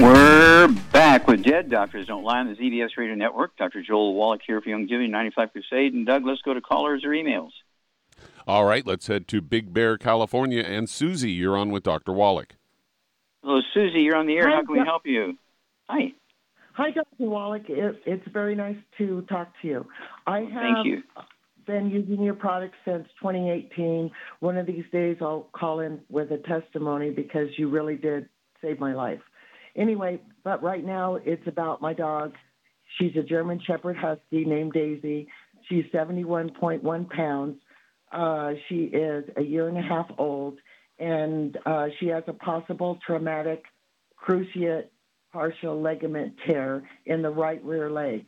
We're 0.00 0.68
back 0.92 1.28
with 1.28 1.42
Dead 1.42 1.68
Doctors 1.68 2.06
Don't 2.06 2.24
Lie 2.24 2.38
on 2.38 2.48
the 2.48 2.54
ZBS 2.54 2.96
Radio 2.96 3.14
Network. 3.14 3.54
Dr. 3.58 3.82
Joel 3.82 4.14
Wallach 4.14 4.40
here 4.46 4.58
for 4.62 4.70
Youngevity 4.70 5.10
95 5.10 5.52
Crusade. 5.52 5.92
And 5.92 6.06
Doug, 6.06 6.24
let's 6.24 6.40
go 6.40 6.54
to 6.54 6.62
callers 6.62 7.04
or 7.04 7.10
emails. 7.10 7.50
All 8.46 8.64
right, 8.64 8.86
let's 8.86 9.08
head 9.08 9.28
to 9.28 9.42
Big 9.42 9.74
Bear, 9.74 9.98
California. 9.98 10.62
And 10.62 10.88
Susie, 10.88 11.32
you're 11.32 11.54
on 11.54 11.70
with 11.70 11.82
Dr. 11.82 12.14
Wallach. 12.14 12.54
Hello, 13.42 13.60
Susie. 13.74 14.00
You're 14.00 14.16
on 14.16 14.26
the 14.26 14.38
air. 14.38 14.48
Hi, 14.48 14.54
How 14.54 14.64
can 14.64 14.72
we 14.72 14.78
help 14.78 15.02
you? 15.04 15.36
Hi. 15.90 16.14
Hi, 16.72 16.92
Dr. 16.92 17.06
Wallach. 17.18 17.68
It, 17.68 18.00
it's 18.06 18.26
very 18.32 18.54
nice 18.54 18.78
to 18.96 19.20
talk 19.28 19.52
to 19.60 19.68
you. 19.68 19.86
I 20.26 20.40
have 20.40 20.62
Thank 20.62 20.86
you. 20.86 21.02
been 21.66 21.90
using 21.90 22.22
your 22.22 22.32
product 22.32 22.74
since 22.86 23.06
2018. 23.20 24.10
One 24.38 24.56
of 24.56 24.66
these 24.66 24.84
days, 24.92 25.18
I'll 25.20 25.48
call 25.52 25.80
in 25.80 26.00
with 26.08 26.30
a 26.30 26.38
testimony 26.38 27.10
because 27.10 27.48
you 27.58 27.68
really 27.68 27.96
did 27.96 28.30
save 28.62 28.80
my 28.80 28.94
life. 28.94 29.20
Anyway, 29.80 30.20
but 30.44 30.62
right 30.62 30.84
now 30.84 31.16
it's 31.24 31.46
about 31.46 31.80
my 31.80 31.94
dog. 31.94 32.34
She's 32.98 33.16
a 33.16 33.22
German 33.22 33.60
Shepherd 33.66 33.96
Husky 33.96 34.44
named 34.44 34.72
Daisy. 34.74 35.26
She's 35.68 35.84
71.1 35.94 37.08
pounds. 37.10 37.56
Uh, 38.12 38.52
she 38.68 38.84
is 38.84 39.24
a 39.36 39.42
year 39.42 39.68
and 39.68 39.78
a 39.78 39.82
half 39.82 40.06
old, 40.18 40.58
and 40.98 41.56
uh, 41.64 41.86
she 41.98 42.08
has 42.08 42.24
a 42.26 42.32
possible 42.34 42.98
traumatic 43.06 43.62
cruciate 44.22 44.86
partial 45.32 45.80
ligament 45.80 46.34
tear 46.46 46.82
in 47.06 47.22
the 47.22 47.30
right 47.30 47.64
rear 47.64 47.90
leg. 47.90 48.26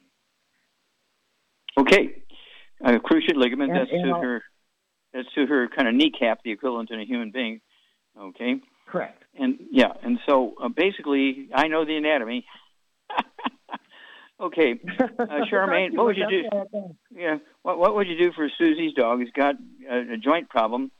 Okay. 1.79 2.23
Uh, 2.85 2.93
cruciate 2.99 3.37
ligament, 3.37 3.73
And- 3.73 3.81
that's 3.81 3.91
and 3.93 4.05
to 4.05 4.11
I'll- 4.13 4.23
her 4.23 4.43
that's 5.13 5.31
to 5.35 5.45
her 5.47 5.69
kind 5.69 5.87
of 5.89 5.95
kneecap, 5.95 6.41
the 6.43 6.53
equivalent 6.53 6.91
in 6.91 6.99
a 6.99 7.05
human 7.05 7.31
being. 7.33 7.61
Okay. 8.19 8.55
Correct. 8.87 9.22
And 9.39 9.59
yeah, 9.70 9.93
and 10.03 10.18
so 10.26 10.55
uh, 10.62 10.68
basically, 10.68 11.49
I 11.55 11.68
know 11.68 11.85
the 11.85 11.97
anatomy. 11.97 12.45
okay, 14.41 14.78
uh, 15.01 15.07
Charmaine, 15.51 15.97
what 15.97 16.07
would 16.07 16.16
you 16.16 16.28
do? 16.28 16.97
Yeah, 17.14 17.39
what 17.62 17.78
what 17.78 17.95
would 17.95 18.09
you 18.09 18.18
do 18.18 18.33
for 18.33 18.49
Susie's 18.59 18.93
dog? 18.95 19.20
He's 19.20 19.30
got 19.30 19.55
a, 19.91 20.14
a 20.14 20.16
joint 20.18 20.51
problem 20.51 20.91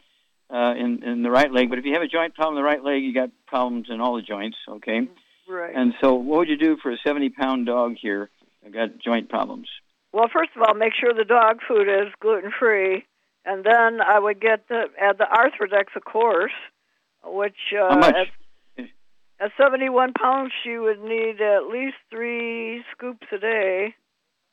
uh, 0.53 0.75
in 0.79 1.03
in 1.03 1.23
the 1.23 1.31
right 1.31 1.53
leg, 1.53 1.69
but 1.69 1.79
if 1.79 1.85
you 1.85 1.93
have 1.93 2.03
a 2.03 2.09
joint 2.09 2.35
problem 2.35 2.57
in 2.57 2.63
the 2.63 2.67
right 2.67 2.83
leg, 2.83 3.03
you 3.03 3.13
got 3.13 3.31
problems 3.47 3.89
in 3.91 4.01
all 4.01 4.17
the 4.17 4.23
joints. 4.23 4.57
Okay, 4.67 5.09
Right. 5.47 5.75
and 5.75 5.93
so 6.01 6.15
what 6.15 6.39
would 6.39 6.49
you 6.49 6.57
do 6.57 6.79
for 6.83 6.91
a 6.91 6.97
seventy 7.05 7.29
pound 7.29 7.67
dog 7.67 7.97
here? 8.01 8.31
that 8.63 8.73
got 8.73 8.99
joint 8.99 9.29
problems. 9.29 9.69
Well, 10.13 10.29
first 10.33 10.51
of 10.57 10.63
all, 10.63 10.75
make 10.75 10.93
sure 10.99 11.13
the 11.15 11.25
dog 11.25 11.61
food 11.67 11.89
is 11.89 12.13
gluten 12.21 12.53
free, 12.59 13.05
and 13.45 13.65
then 13.65 14.01
I 14.01 14.19
would 14.19 14.41
get 14.41 14.69
the 14.69 14.85
add 15.01 15.19
the 15.19 15.25
Arthrodex, 15.25 15.97
of 15.97 16.05
course, 16.05 16.53
which 17.25 17.57
uh? 17.79 17.99
At, 18.79 18.87
at 19.41 19.51
71 19.61 20.13
pounds, 20.13 20.53
she 20.63 20.79
would 20.79 21.01
need 21.03 21.41
at 21.41 21.67
least 21.67 21.97
three 22.11 22.85
scoops 22.93 23.27
a 23.33 23.39
day, 23.39 23.95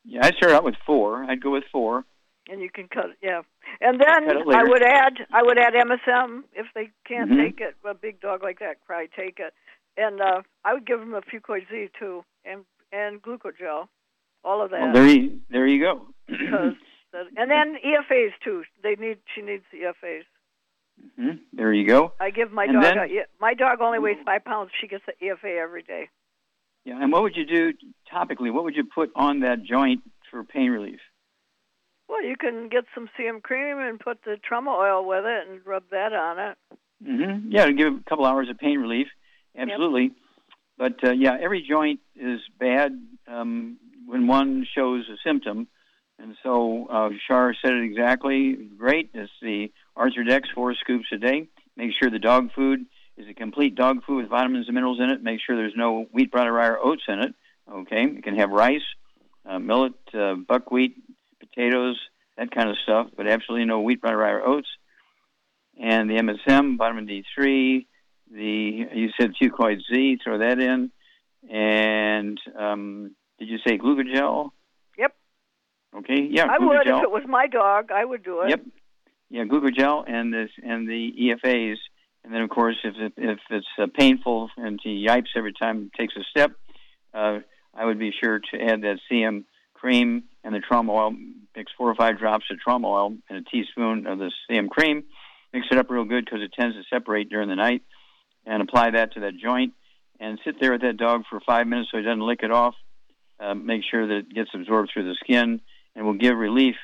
Yeah, 0.03 0.21
I'd 0.25 0.35
start 0.35 0.51
out 0.53 0.63
with 0.63 0.75
four. 0.85 1.23
I'd 1.23 1.41
go 1.43 1.51
with 1.51 1.65
four. 1.71 2.05
and 2.49 2.61
you 2.61 2.69
can 2.71 2.87
cut 2.87 3.05
it. 3.11 3.17
Yeah, 3.21 3.41
and 3.81 3.99
then 4.01 4.27
I 4.51 4.63
would 4.63 4.81
add 4.81 5.13
I 5.31 5.43
would 5.43 5.59
add 5.59 5.73
MSM 5.75 6.43
if 6.53 6.65
they 6.73 6.89
can't 7.07 7.29
Mhm. 7.31 7.37
take 7.45 7.61
it. 7.61 7.75
A 7.85 7.93
big 7.93 8.19
dog 8.19 8.41
like 8.41 8.59
that 8.59 8.83
probably 8.87 9.09
take 9.15 9.39
it, 9.39 9.53
and 9.97 10.19
uh, 10.21 10.41
I 10.65 10.73
would 10.73 10.85
give 10.87 10.99
them 10.99 11.13
a 11.13 11.21
Fucoid 11.21 11.69
Z 11.69 11.89
too, 11.99 12.23
and 12.43 12.65
and 12.91 13.21
glucogel, 13.21 13.87
all 14.43 14.61
of 14.63 14.71
that. 14.71 14.81
Well, 14.81 14.93
there 14.93 15.07
you 15.07 15.41
there 15.51 15.67
you 15.67 15.79
go. 15.79 16.07
because 16.27 16.73
that, 17.13 17.27
and 17.37 17.51
then 17.51 17.75
EFAs 17.85 18.31
too. 18.43 18.63
They 18.81 18.95
need 18.95 19.19
she 19.35 19.41
needs 19.43 19.65
EFAs. 19.71 20.23
Mhm, 21.19 21.39
There 21.53 21.73
you 21.73 21.85
go. 21.87 22.13
I 22.19 22.29
give 22.29 22.51
my 22.51 22.63
And 22.65 22.73
dog 22.73 22.83
then- 22.83 22.97
a, 22.97 23.25
my 23.39 23.53
dog 23.53 23.81
only 23.81 23.99
weighs 23.99 24.17
five 24.25 24.43
pounds. 24.45 24.71
She 24.79 24.87
gets 24.87 25.03
the 25.05 25.13
EFA 25.25 25.57
every 25.61 25.83
day. 25.83 26.09
Yeah, 26.85 27.01
and 27.01 27.11
what 27.11 27.23
would 27.23 27.35
you 27.35 27.45
do 27.45 27.73
topically? 28.11 28.51
What 28.53 28.63
would 28.63 28.75
you 28.75 28.83
put 28.85 29.11
on 29.15 29.41
that 29.41 29.63
joint 29.63 30.01
for 30.31 30.43
pain 30.43 30.71
relief? 30.71 30.99
Well, 32.07 32.23
you 32.23 32.35
can 32.37 32.69
get 32.69 32.85
some 32.95 33.09
CM 33.17 33.41
cream 33.43 33.77
and 33.79 33.99
put 33.99 34.23
the 34.23 34.37
trauma 34.37 34.71
oil 34.71 35.05
with 35.05 35.25
it 35.25 35.47
and 35.47 35.61
rub 35.65 35.83
that 35.91 36.13
on 36.13 36.39
it. 36.39 36.57
hmm 37.03 37.49
Yeah, 37.51 37.65
to 37.65 37.73
give 37.73 37.93
a 37.93 38.03
couple 38.09 38.25
hours 38.25 38.49
of 38.49 38.57
pain 38.57 38.79
relief. 38.79 39.07
Absolutely. 39.57 40.11
But 40.77 41.03
uh, 41.03 41.11
yeah, 41.11 41.37
every 41.39 41.61
joint 41.61 41.99
is 42.15 42.39
bad 42.59 42.91
um, 43.27 43.77
when 44.07 44.25
one 44.27 44.65
shows 44.73 45.07
a 45.09 45.17
symptom. 45.23 45.67
And 46.17 46.35
so 46.43 46.87
uh, 46.89 47.09
Shar 47.27 47.53
said 47.61 47.73
it 47.73 47.83
exactly. 47.83 48.53
Great. 48.77 49.09
It's 49.13 49.31
the 49.41 49.71
Arthrodex, 49.99 50.43
four 50.55 50.73
scoops 50.75 51.07
a 51.11 51.17
day. 51.17 51.47
Make 51.75 51.91
sure 51.99 52.09
the 52.09 52.19
dog 52.19 52.51
food 52.55 52.85
is 53.17 53.27
a 53.29 53.33
complete 53.33 53.75
dog 53.75 54.03
food 54.05 54.21
with 54.21 54.29
vitamins 54.29 54.67
and 54.67 54.75
minerals 54.75 54.99
in 54.99 55.09
it. 55.09 55.21
Make 55.21 55.41
sure 55.45 55.55
there's 55.55 55.73
no 55.75 56.05
wheat, 56.11 56.31
brown, 56.31 56.47
rye, 56.47 56.67
or 56.67 56.79
oats 56.79 57.03
in 57.07 57.19
it. 57.19 57.35
Okay. 57.69 58.05
It 58.05 58.23
can 58.23 58.37
have 58.37 58.49
rice, 58.49 58.87
uh, 59.45 59.59
millet, 59.59 59.93
uh, 60.13 60.35
buckwheat, 60.35 60.95
potatoes, 61.39 61.99
that 62.37 62.51
kind 62.51 62.69
of 62.69 62.77
stuff, 62.83 63.07
but 63.15 63.27
absolutely 63.27 63.65
no 63.65 63.81
wheat, 63.81 64.01
brown, 64.01 64.15
rye, 64.15 64.31
or 64.31 64.45
oats. 64.45 64.69
and 65.77 66.09
the 66.09 66.15
MSM, 66.15 66.77
vitamin 66.77 67.07
D3, 67.07 67.85
the 68.31 68.85
you 68.93 69.09
said 69.19 69.33
Fucoid 69.41 69.79
Z, 69.91 70.19
throw 70.23 70.39
that 70.39 70.59
in, 70.59 70.91
and 71.49 72.39
um, 72.57 73.15
did 73.39 73.47
you 73.47 73.57
say 73.65 73.77
glucogel? 73.77 74.51
Yep. 74.97 75.15
Okay, 75.99 76.27
yeah, 76.29 76.45
I 76.49 76.59
would 76.59 76.85
if 76.85 77.03
it 77.03 77.11
was 77.11 77.23
my 77.27 77.47
dog. 77.47 77.91
I 77.91 78.03
would 78.03 78.23
do 78.23 78.41
it. 78.41 78.49
Yep. 78.49 78.61
Yeah, 79.29 79.43
glucogel 79.43 80.05
and 80.07 80.33
this 80.33 80.49
and 80.63 80.87
the 80.87 81.11
EFAs, 81.21 81.75
and 82.23 82.33
then 82.33 82.41
of 82.41 82.49
course 82.49 82.77
if 82.83 82.95
it, 82.97 83.13
if 83.15 83.39
it's 83.51 83.67
uh, 83.77 83.85
painful 83.95 84.49
and 84.57 84.79
he 84.83 85.05
yipes 85.07 85.35
every 85.35 85.53
time 85.53 85.83
he 85.83 86.03
takes 86.03 86.15
a 86.15 86.23
step, 86.31 86.51
uh, 87.13 87.39
I 87.75 87.85
would 87.85 87.99
be 87.99 88.11
sure 88.19 88.39
to 88.39 88.59
add 88.59 88.81
that 88.81 88.97
CM 89.11 89.43
cream 89.75 90.23
and 90.43 90.55
the 90.55 90.59
trauma 90.59 90.91
oil. 90.91 91.15
Mix 91.55 91.71
four 91.77 91.91
or 91.91 91.95
five 91.95 92.17
drops 92.17 92.45
of 92.49 92.59
trauma 92.59 92.87
oil 92.87 93.17
and 93.29 93.37
a 93.37 93.49
teaspoon 93.49 94.07
of 94.07 94.17
the 94.17 94.31
CM 94.49 94.67
cream. 94.69 95.03
Mix 95.53 95.67
it 95.71 95.77
up 95.77 95.89
real 95.89 96.05
good 96.05 96.25
because 96.25 96.41
it 96.41 96.53
tends 96.53 96.75
to 96.75 96.83
separate 96.89 97.29
during 97.29 97.49
the 97.49 97.55
night, 97.55 97.83
and 98.45 98.61
apply 98.61 98.91
that 98.91 99.13
to 99.13 99.19
that 99.21 99.37
joint. 99.37 99.73
And 100.19 100.39
sit 100.43 100.59
there 100.59 100.71
with 100.71 100.81
that 100.81 100.97
dog 100.97 101.23
for 101.29 101.39
five 101.39 101.67
minutes 101.67 101.89
so 101.91 101.97
he 101.97 102.03
doesn't 102.03 102.25
lick 102.25 102.41
it 102.43 102.51
off. 102.51 102.75
Uh, 103.39 103.53
make 103.53 103.81
sure 103.89 104.07
that 104.07 104.17
it 104.17 104.33
gets 104.33 104.49
absorbed 104.53 104.89
through 104.91 105.07
the 105.07 105.15
skin, 105.23 105.61
and 105.95 106.05
will 106.05 106.13
give 106.13 106.35
relief 106.35 106.75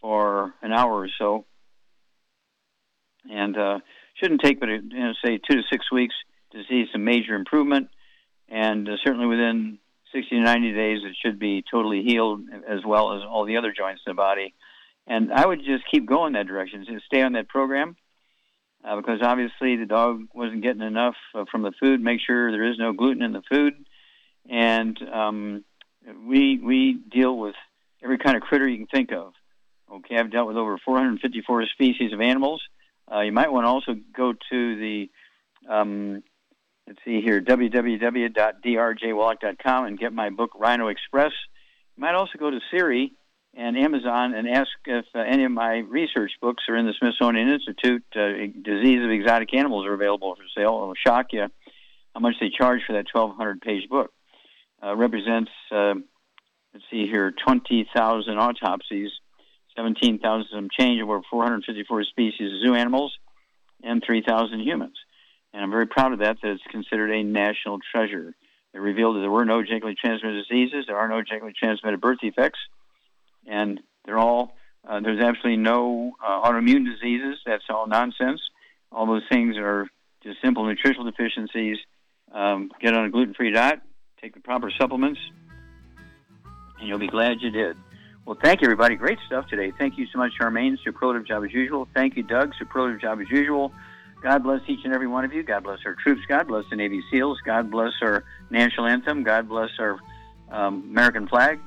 for 0.00 0.54
an 0.62 0.72
hour 0.72 0.92
or 0.92 1.08
so 1.18 1.46
and 3.28 3.56
uh, 3.56 3.78
shouldn't 4.14 4.40
take 4.40 4.60
but 4.60 4.68
you 4.68 4.80
know, 4.82 5.12
say 5.24 5.38
two 5.38 5.56
to 5.56 5.62
six 5.70 5.90
weeks 5.90 6.14
to 6.52 6.62
see 6.68 6.86
some 6.92 7.04
major 7.04 7.34
improvement, 7.34 7.88
and 8.48 8.88
uh, 8.88 8.92
certainly 9.04 9.26
within 9.26 9.78
60 10.12 10.28
to 10.30 10.42
90 10.42 10.72
days 10.72 10.98
it 11.04 11.16
should 11.24 11.38
be 11.38 11.64
totally 11.70 12.02
healed 12.02 12.42
as 12.68 12.80
well 12.84 13.16
as 13.16 13.22
all 13.22 13.44
the 13.44 13.56
other 13.56 13.72
joints 13.76 14.02
in 14.06 14.10
the 14.10 14.14
body. 14.14 14.54
And 15.06 15.32
I 15.32 15.46
would 15.46 15.60
just 15.60 15.84
keep 15.90 16.06
going 16.06 16.34
that 16.34 16.46
direction, 16.46 16.84
just 16.84 17.06
stay 17.06 17.22
on 17.22 17.32
that 17.32 17.48
program. 17.48 17.96
Uh, 18.82 18.96
because 18.96 19.20
obviously 19.22 19.76
the 19.76 19.84
dog 19.84 20.22
wasn't 20.32 20.62
getting 20.62 20.80
enough 20.80 21.16
uh, 21.34 21.44
from 21.50 21.62
the 21.62 21.72
food. 21.78 22.00
Make 22.00 22.20
sure 22.26 22.50
there 22.50 22.70
is 22.70 22.78
no 22.78 22.94
gluten 22.94 23.22
in 23.22 23.32
the 23.32 23.42
food, 23.42 23.74
and 24.48 24.98
um, 25.12 25.64
we 26.26 26.58
we 26.58 26.94
deal 26.94 27.36
with 27.36 27.54
every 28.02 28.16
kind 28.16 28.38
of 28.38 28.42
critter 28.42 28.66
you 28.66 28.78
can 28.78 28.86
think 28.86 29.12
of. 29.12 29.34
Okay, 29.92 30.16
I've 30.16 30.32
dealt 30.32 30.48
with 30.48 30.56
over 30.56 30.78
454 30.82 31.66
species 31.74 32.14
of 32.14 32.22
animals. 32.22 32.62
Uh, 33.12 33.20
you 33.20 33.32
might 33.32 33.52
want 33.52 33.64
to 33.64 33.68
also 33.68 33.96
go 34.16 34.32
to 34.32 34.76
the, 34.76 35.10
um, 35.68 36.22
let's 36.86 37.00
see 37.04 37.20
here, 37.20 37.40
www.drjwallach.com 37.40 39.84
and 39.84 39.98
get 39.98 40.12
my 40.12 40.30
book 40.30 40.52
Rhino 40.56 40.86
Express. 40.88 41.32
You 41.96 42.02
might 42.02 42.14
also 42.14 42.38
go 42.38 42.50
to 42.50 42.60
Siri 42.70 43.12
and 43.54 43.76
Amazon 43.76 44.34
and 44.34 44.48
ask 44.48 44.70
if 44.86 45.04
uh, 45.14 45.18
any 45.18 45.44
of 45.44 45.50
my 45.50 45.78
research 45.78 46.30
books 46.40 46.62
are 46.68 46.76
in 46.76 46.86
the 46.86 46.94
Smithsonian 46.98 47.48
Institute. 47.48 48.04
Uh, 48.14 48.46
Disease 48.62 49.04
of 49.04 49.10
Exotic 49.10 49.52
Animals 49.54 49.86
are 49.86 49.94
available 49.94 50.36
for 50.36 50.44
sale. 50.56 50.78
It'll 50.82 50.94
shock 50.94 51.32
you 51.32 51.48
how 52.14 52.20
much 52.20 52.34
they 52.40 52.50
charge 52.50 52.82
for 52.86 52.92
that 52.92 53.06
1,200 53.12 53.60
page 53.60 53.88
book. 53.88 54.12
Uh, 54.82 54.96
represents, 54.96 55.50
uh, 55.72 55.94
let's 56.72 56.86
see 56.90 57.06
here, 57.06 57.32
20,000 57.32 58.38
autopsies 58.38 59.10
17,000 59.80 60.46
some 60.52 60.68
change 60.78 61.00
over 61.00 61.20
454 61.30 62.04
species 62.04 62.52
of 62.52 62.60
zoo 62.66 62.74
animals 62.74 63.16
and 63.82 64.02
3,000 64.04 64.60
humans. 64.60 64.96
And 65.54 65.62
I'm 65.62 65.70
very 65.70 65.86
proud 65.86 66.12
of 66.12 66.18
that, 66.18 66.36
that 66.42 66.50
it's 66.52 66.62
considered 66.70 67.10
a 67.10 67.22
national 67.22 67.78
treasure. 67.90 68.34
It 68.74 68.78
revealed 68.78 69.16
that 69.16 69.20
there 69.20 69.30
were 69.30 69.46
no 69.46 69.62
genetically 69.62 69.96
transmitted 69.98 70.44
diseases, 70.48 70.84
there 70.86 70.98
are 70.98 71.08
no 71.08 71.22
genetically 71.22 71.54
transmitted 71.58 72.00
birth 72.00 72.18
defects, 72.20 72.58
and 73.46 73.80
they're 74.04 74.18
all, 74.18 74.54
uh, 74.88 75.00
there's 75.00 75.22
absolutely 75.22 75.56
no 75.56 76.12
uh, 76.24 76.42
autoimmune 76.42 76.84
diseases. 76.84 77.38
That's 77.46 77.64
all 77.70 77.86
nonsense. 77.86 78.40
All 78.92 79.06
those 79.06 79.24
things 79.30 79.56
are 79.56 79.88
just 80.22 80.40
simple 80.42 80.66
nutritional 80.66 81.10
deficiencies. 81.10 81.78
Um, 82.32 82.70
get 82.80 82.94
on 82.94 83.06
a 83.06 83.10
gluten 83.10 83.34
free 83.34 83.50
diet, 83.50 83.80
take 84.20 84.34
the 84.34 84.40
proper 84.40 84.70
supplements, 84.78 85.20
and 86.78 86.86
you'll 86.86 86.98
be 86.98 87.08
glad 87.08 87.38
you 87.40 87.50
did. 87.50 87.76
Well, 88.30 88.38
thank 88.40 88.60
you, 88.60 88.66
everybody. 88.66 88.94
Great 88.94 89.18
stuff 89.26 89.48
today. 89.48 89.72
Thank 89.76 89.98
you 89.98 90.06
so 90.06 90.16
much, 90.16 90.30
Charmaine. 90.40 90.78
Superlative 90.84 91.26
job 91.26 91.42
as 91.42 91.52
usual. 91.52 91.88
Thank 91.94 92.16
you, 92.16 92.22
Doug. 92.22 92.52
Superlative 92.56 93.00
job 93.00 93.20
as 93.20 93.28
usual. 93.28 93.72
God 94.22 94.44
bless 94.44 94.60
each 94.68 94.84
and 94.84 94.94
every 94.94 95.08
one 95.08 95.24
of 95.24 95.32
you. 95.32 95.42
God 95.42 95.64
bless 95.64 95.80
our 95.84 95.96
troops. 95.96 96.20
God 96.28 96.46
bless 96.46 96.64
the 96.70 96.76
Navy 96.76 97.02
SEALs. 97.10 97.40
God 97.44 97.72
bless 97.72 97.90
our 98.00 98.22
national 98.48 98.86
anthem. 98.86 99.24
God 99.24 99.48
bless 99.48 99.70
our 99.80 99.98
um, 100.48 100.84
American 100.90 101.26
flag. 101.26 101.58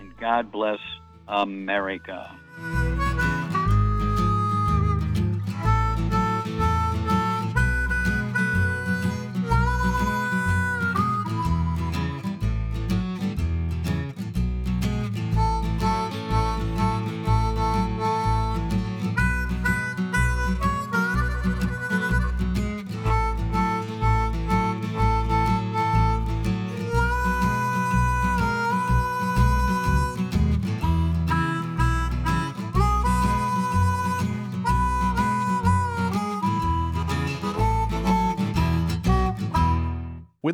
And 0.00 0.10
God 0.16 0.50
bless 0.50 0.80
America. 1.28 2.34